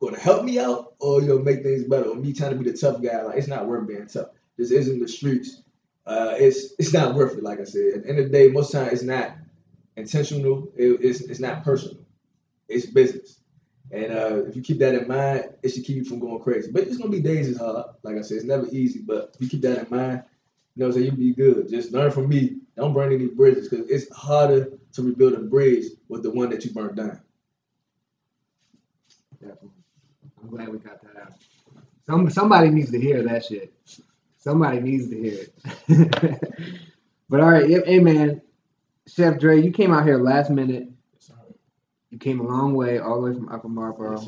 going 0.00 0.14
to 0.14 0.20
help 0.20 0.44
me 0.44 0.58
out 0.58 0.94
or 0.98 1.20
you 1.22 1.28
know 1.28 1.38
make 1.38 1.62
things 1.62 1.84
better 1.84 2.08
or 2.08 2.16
me 2.16 2.32
trying 2.32 2.50
to 2.50 2.56
be 2.56 2.68
the 2.68 2.76
tough 2.76 3.00
guy, 3.00 3.22
like 3.22 3.38
it's 3.38 3.46
not 3.46 3.68
worth 3.68 3.86
being 3.86 4.06
tough. 4.06 4.28
This 4.58 4.72
isn't 4.72 4.98
the 4.98 5.06
streets. 5.06 5.62
Uh, 6.04 6.34
it's 6.36 6.74
it's 6.78 6.92
not 6.92 7.14
worth 7.14 7.38
it. 7.38 7.44
Like 7.44 7.60
I 7.60 7.64
said, 7.64 7.94
at 7.94 8.02
the 8.02 8.08
end 8.08 8.18
of 8.18 8.24
the 8.26 8.32
day, 8.32 8.48
most 8.48 8.72
times 8.72 8.92
it's 8.92 9.02
not 9.04 9.36
intentional. 9.96 10.72
It, 10.76 10.98
it's 11.00 11.20
it's 11.20 11.40
not 11.40 11.62
personal. 11.62 12.01
It's 12.68 12.86
business. 12.86 13.40
And 13.92 14.10
uh, 14.12 14.44
if 14.46 14.56
you 14.56 14.62
keep 14.62 14.78
that 14.78 14.94
in 14.94 15.06
mind, 15.06 15.50
it 15.62 15.68
should 15.68 15.84
keep 15.84 15.96
you 15.96 16.04
from 16.04 16.18
going 16.18 16.40
crazy. 16.40 16.70
But 16.72 16.84
it's 16.84 16.96
gonna 16.96 17.10
be 17.10 17.20
days 17.20 17.48
it's 17.48 17.58
hard. 17.58 17.86
Like 18.02 18.16
I 18.16 18.22
said, 18.22 18.38
it's 18.38 18.46
never 18.46 18.66
easy. 18.72 19.00
But 19.00 19.32
if 19.34 19.42
you 19.42 19.48
keep 19.48 19.60
that 19.62 19.86
in 19.86 19.96
mind, 19.96 20.22
you 20.74 20.80
know, 20.80 20.86
what 20.86 20.96
I'm 20.96 21.02
saying, 21.02 21.06
you'll 21.06 21.16
be 21.16 21.34
good. 21.34 21.68
Just 21.68 21.92
learn 21.92 22.10
from 22.10 22.28
me. 22.28 22.56
Don't 22.74 22.94
burn 22.94 23.12
any 23.12 23.26
bridges 23.26 23.68
because 23.68 23.88
it's 23.90 24.10
harder 24.14 24.78
to 24.94 25.02
rebuild 25.02 25.34
a 25.34 25.40
bridge 25.40 25.84
with 26.08 26.22
the 26.22 26.30
one 26.30 26.48
that 26.50 26.64
you 26.64 26.72
burned 26.72 26.96
down. 26.96 27.20
Definitely. 29.38 29.70
I'm 30.42 30.48
glad 30.48 30.68
we 30.70 30.78
got 30.78 31.02
that 31.02 31.20
out. 31.20 31.32
Some 32.06 32.30
somebody 32.30 32.70
needs 32.70 32.90
to 32.92 33.00
hear 33.00 33.22
that 33.22 33.44
shit. 33.44 33.74
Somebody 34.38 34.80
needs 34.80 35.08
to 35.10 35.20
hear 35.20 35.44
it. 35.44 36.58
but 37.28 37.40
all 37.40 37.50
right, 37.50 37.68
hey 37.68 37.98
man, 37.98 38.40
Chef 39.06 39.38
Dre, 39.38 39.60
you 39.60 39.70
came 39.70 39.92
out 39.92 40.04
here 40.04 40.18
last 40.18 40.50
minute 40.50 40.88
came 42.22 42.40
a 42.40 42.44
long 42.44 42.74
way, 42.74 42.98
all 42.98 43.20
the 43.20 43.30
way 43.30 43.34
from 43.34 43.48
Upper 43.48 43.68
Marlboro. 43.68 44.24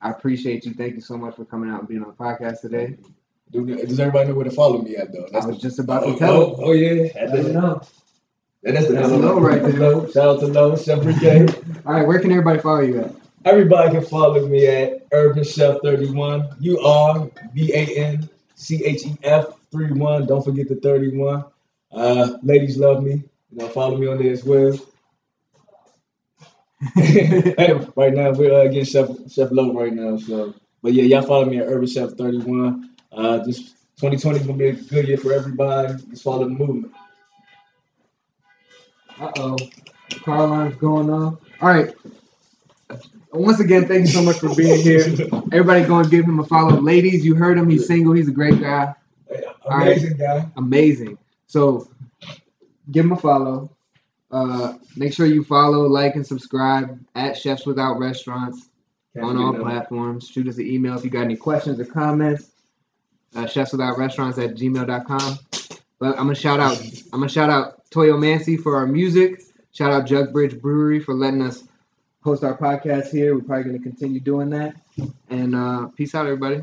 I 0.00 0.10
appreciate 0.10 0.64
you. 0.64 0.74
Thank 0.74 0.94
you 0.94 1.00
so 1.00 1.16
much 1.16 1.36
for 1.36 1.44
coming 1.44 1.70
out 1.70 1.80
and 1.80 1.88
being 1.88 2.02
on 2.02 2.08
the 2.08 2.14
podcast 2.14 2.60
today. 2.60 2.96
Does 3.50 4.00
everybody 4.00 4.28
know 4.28 4.34
where 4.34 4.44
to 4.44 4.50
follow 4.50 4.82
me 4.82 4.96
at 4.96 5.12
though? 5.12 5.26
That's 5.32 5.46
I 5.46 5.48
was 5.48 5.56
the, 5.56 5.62
just 5.62 5.78
about 5.78 6.00
to 6.00 6.08
oh, 6.08 6.18
tell 6.18 6.32
oh, 6.32 6.56
oh, 6.58 6.72
yeah, 6.72 7.08
I 7.16 7.26
didn't 7.34 7.54
know. 7.54 7.80
that's 8.62 8.88
the 8.88 8.94
that's 8.94 9.08
low 9.10 9.40
right 9.40 9.62
there. 9.62 10.10
Shout 10.10 10.16
out 10.16 10.40
to 10.40 10.46
Low 10.48 10.76
Chef 10.76 11.02
Brigade. 11.02 11.54
All 11.86 11.94
right, 11.94 12.06
where 12.06 12.20
can 12.20 12.30
everybody 12.30 12.58
follow 12.58 12.80
you 12.80 13.00
at? 13.00 13.14
Everybody 13.44 13.92
can 13.92 14.04
follow 14.04 14.46
me 14.46 14.66
at 14.66 15.06
Urban 15.12 15.44
Chef 15.44 15.78
31. 15.82 16.48
U 16.60 16.80
R 16.80 17.30
B 17.54 17.72
A 17.72 17.86
N 17.96 18.28
C 18.54 18.84
H 18.84 19.06
E 19.06 19.16
F 19.22 19.46
31. 19.72 20.26
Don't 20.26 20.44
forget 20.44 20.68
the 20.68 20.76
31. 20.76 21.44
Uh, 21.90 22.36
ladies 22.42 22.76
love 22.76 23.02
me. 23.02 23.22
You 23.50 23.58
know, 23.58 23.68
follow 23.68 23.96
me 23.96 24.08
on 24.08 24.18
there 24.18 24.32
as 24.32 24.44
well. 24.44 24.78
right 27.96 28.14
now 28.14 28.30
we're 28.30 28.54
uh, 28.54 28.64
getting 28.64 28.84
Chef 28.84 29.08
Chef 29.30 29.50
Low 29.50 29.72
right 29.72 29.92
now. 29.92 30.16
So, 30.16 30.54
but 30.82 30.92
yeah, 30.92 31.02
y'all 31.04 31.22
follow 31.22 31.44
me 31.44 31.58
at 31.58 31.66
Urban 31.66 31.88
Chef 31.88 32.10
Thirty 32.12 32.38
One. 32.38 32.90
Uh, 33.10 33.44
just 33.44 33.74
2020 34.00 34.38
is 34.38 34.46
gonna 34.46 34.58
be 34.58 34.68
a 34.68 34.72
good 34.72 35.08
year 35.08 35.16
for 35.16 35.32
everybody. 35.32 35.94
Just 36.10 36.22
follow 36.22 36.44
the 36.44 36.50
movement. 36.50 36.92
Uh 39.18 39.32
oh, 39.38 39.56
car 40.22 40.36
alarm's 40.36 40.76
going 40.76 41.10
on. 41.10 41.38
All 41.60 41.68
right. 41.68 41.92
Once 43.32 43.60
again, 43.60 43.86
thank 43.86 44.02
you 44.02 44.12
so 44.12 44.22
much 44.22 44.38
for 44.38 44.54
being 44.54 44.80
here. 44.80 45.00
Everybody, 45.52 45.84
go 45.84 45.98
and 45.98 46.10
give 46.10 46.24
him 46.24 46.38
a 46.38 46.44
follow. 46.44 46.80
Ladies, 46.80 47.24
you 47.24 47.34
heard 47.34 47.58
him. 47.58 47.68
He's 47.68 47.86
single. 47.86 48.14
He's 48.14 48.28
a 48.28 48.32
great 48.32 48.60
guy. 48.60 48.94
Amazing 49.66 50.10
right. 50.10 50.18
guy. 50.18 50.48
Amazing. 50.56 51.18
So, 51.46 51.90
give 52.90 53.04
him 53.04 53.12
a 53.12 53.16
follow. 53.16 53.70
Uh, 54.30 54.74
make 54.96 55.12
sure 55.12 55.26
you 55.26 55.42
follow, 55.42 55.86
like, 55.86 56.14
and 56.14 56.26
subscribe 56.26 56.98
at 57.14 57.36
Chefs 57.36 57.64
Without 57.66 57.98
Restaurants 57.98 58.68
Can't 59.14 59.26
on 59.26 59.36
all 59.38 59.54
platforms. 59.54 60.28
Shoot 60.28 60.48
us 60.48 60.58
an 60.58 60.66
email 60.66 60.96
if 60.96 61.04
you 61.04 61.10
got 61.10 61.22
any 61.22 61.36
questions 61.36 61.80
or 61.80 61.86
comments. 61.86 62.50
Uh, 63.34 63.46
chefs 63.46 63.72
Without 63.72 63.98
Restaurants 63.98 64.38
at 64.38 64.54
gmail.com. 64.54 65.38
But 65.98 66.10
I'm 66.10 66.24
gonna 66.24 66.34
shout 66.34 66.60
out. 66.60 66.78
I'm 67.12 67.20
gonna 67.20 67.28
shout 67.28 67.50
out 67.50 67.90
Toyo 67.90 68.16
Mancy 68.16 68.56
for 68.56 68.76
our 68.76 68.86
music. 68.86 69.42
Shout 69.72 69.92
out 69.92 70.06
Jug 70.06 70.32
Bridge 70.32 70.60
Brewery 70.60 71.00
for 71.00 71.14
letting 71.14 71.42
us 71.42 71.64
host 72.22 72.44
our 72.44 72.56
podcast 72.56 73.10
here. 73.10 73.34
We're 73.34 73.42
probably 73.42 73.64
gonna 73.64 73.78
continue 73.80 74.20
doing 74.20 74.50
that. 74.50 74.76
And 75.28 75.54
uh, 75.54 75.88
peace 75.88 76.14
out, 76.14 76.26
everybody. 76.26 76.62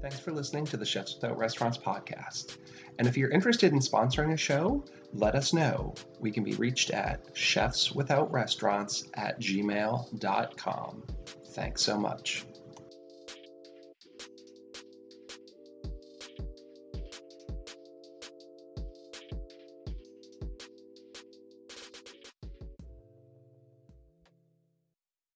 Thanks 0.00 0.20
for 0.20 0.32
listening 0.32 0.66
to 0.66 0.76
the 0.76 0.86
Chefs 0.86 1.14
Without 1.14 1.38
Restaurants 1.38 1.78
podcast. 1.78 2.58
And 2.98 3.08
if 3.08 3.16
you're 3.16 3.30
interested 3.30 3.72
in 3.72 3.78
sponsoring 3.78 4.32
a 4.32 4.36
show, 4.36 4.84
let 5.12 5.34
us 5.34 5.52
know. 5.52 5.94
We 6.20 6.30
can 6.30 6.44
be 6.44 6.54
reached 6.54 6.90
at 6.90 7.34
chefswithoutrestaurants 7.34 9.08
at 9.14 9.40
gmail.com. 9.40 11.02
Thanks 11.48 11.82
so 11.82 11.98
much. 11.98 12.46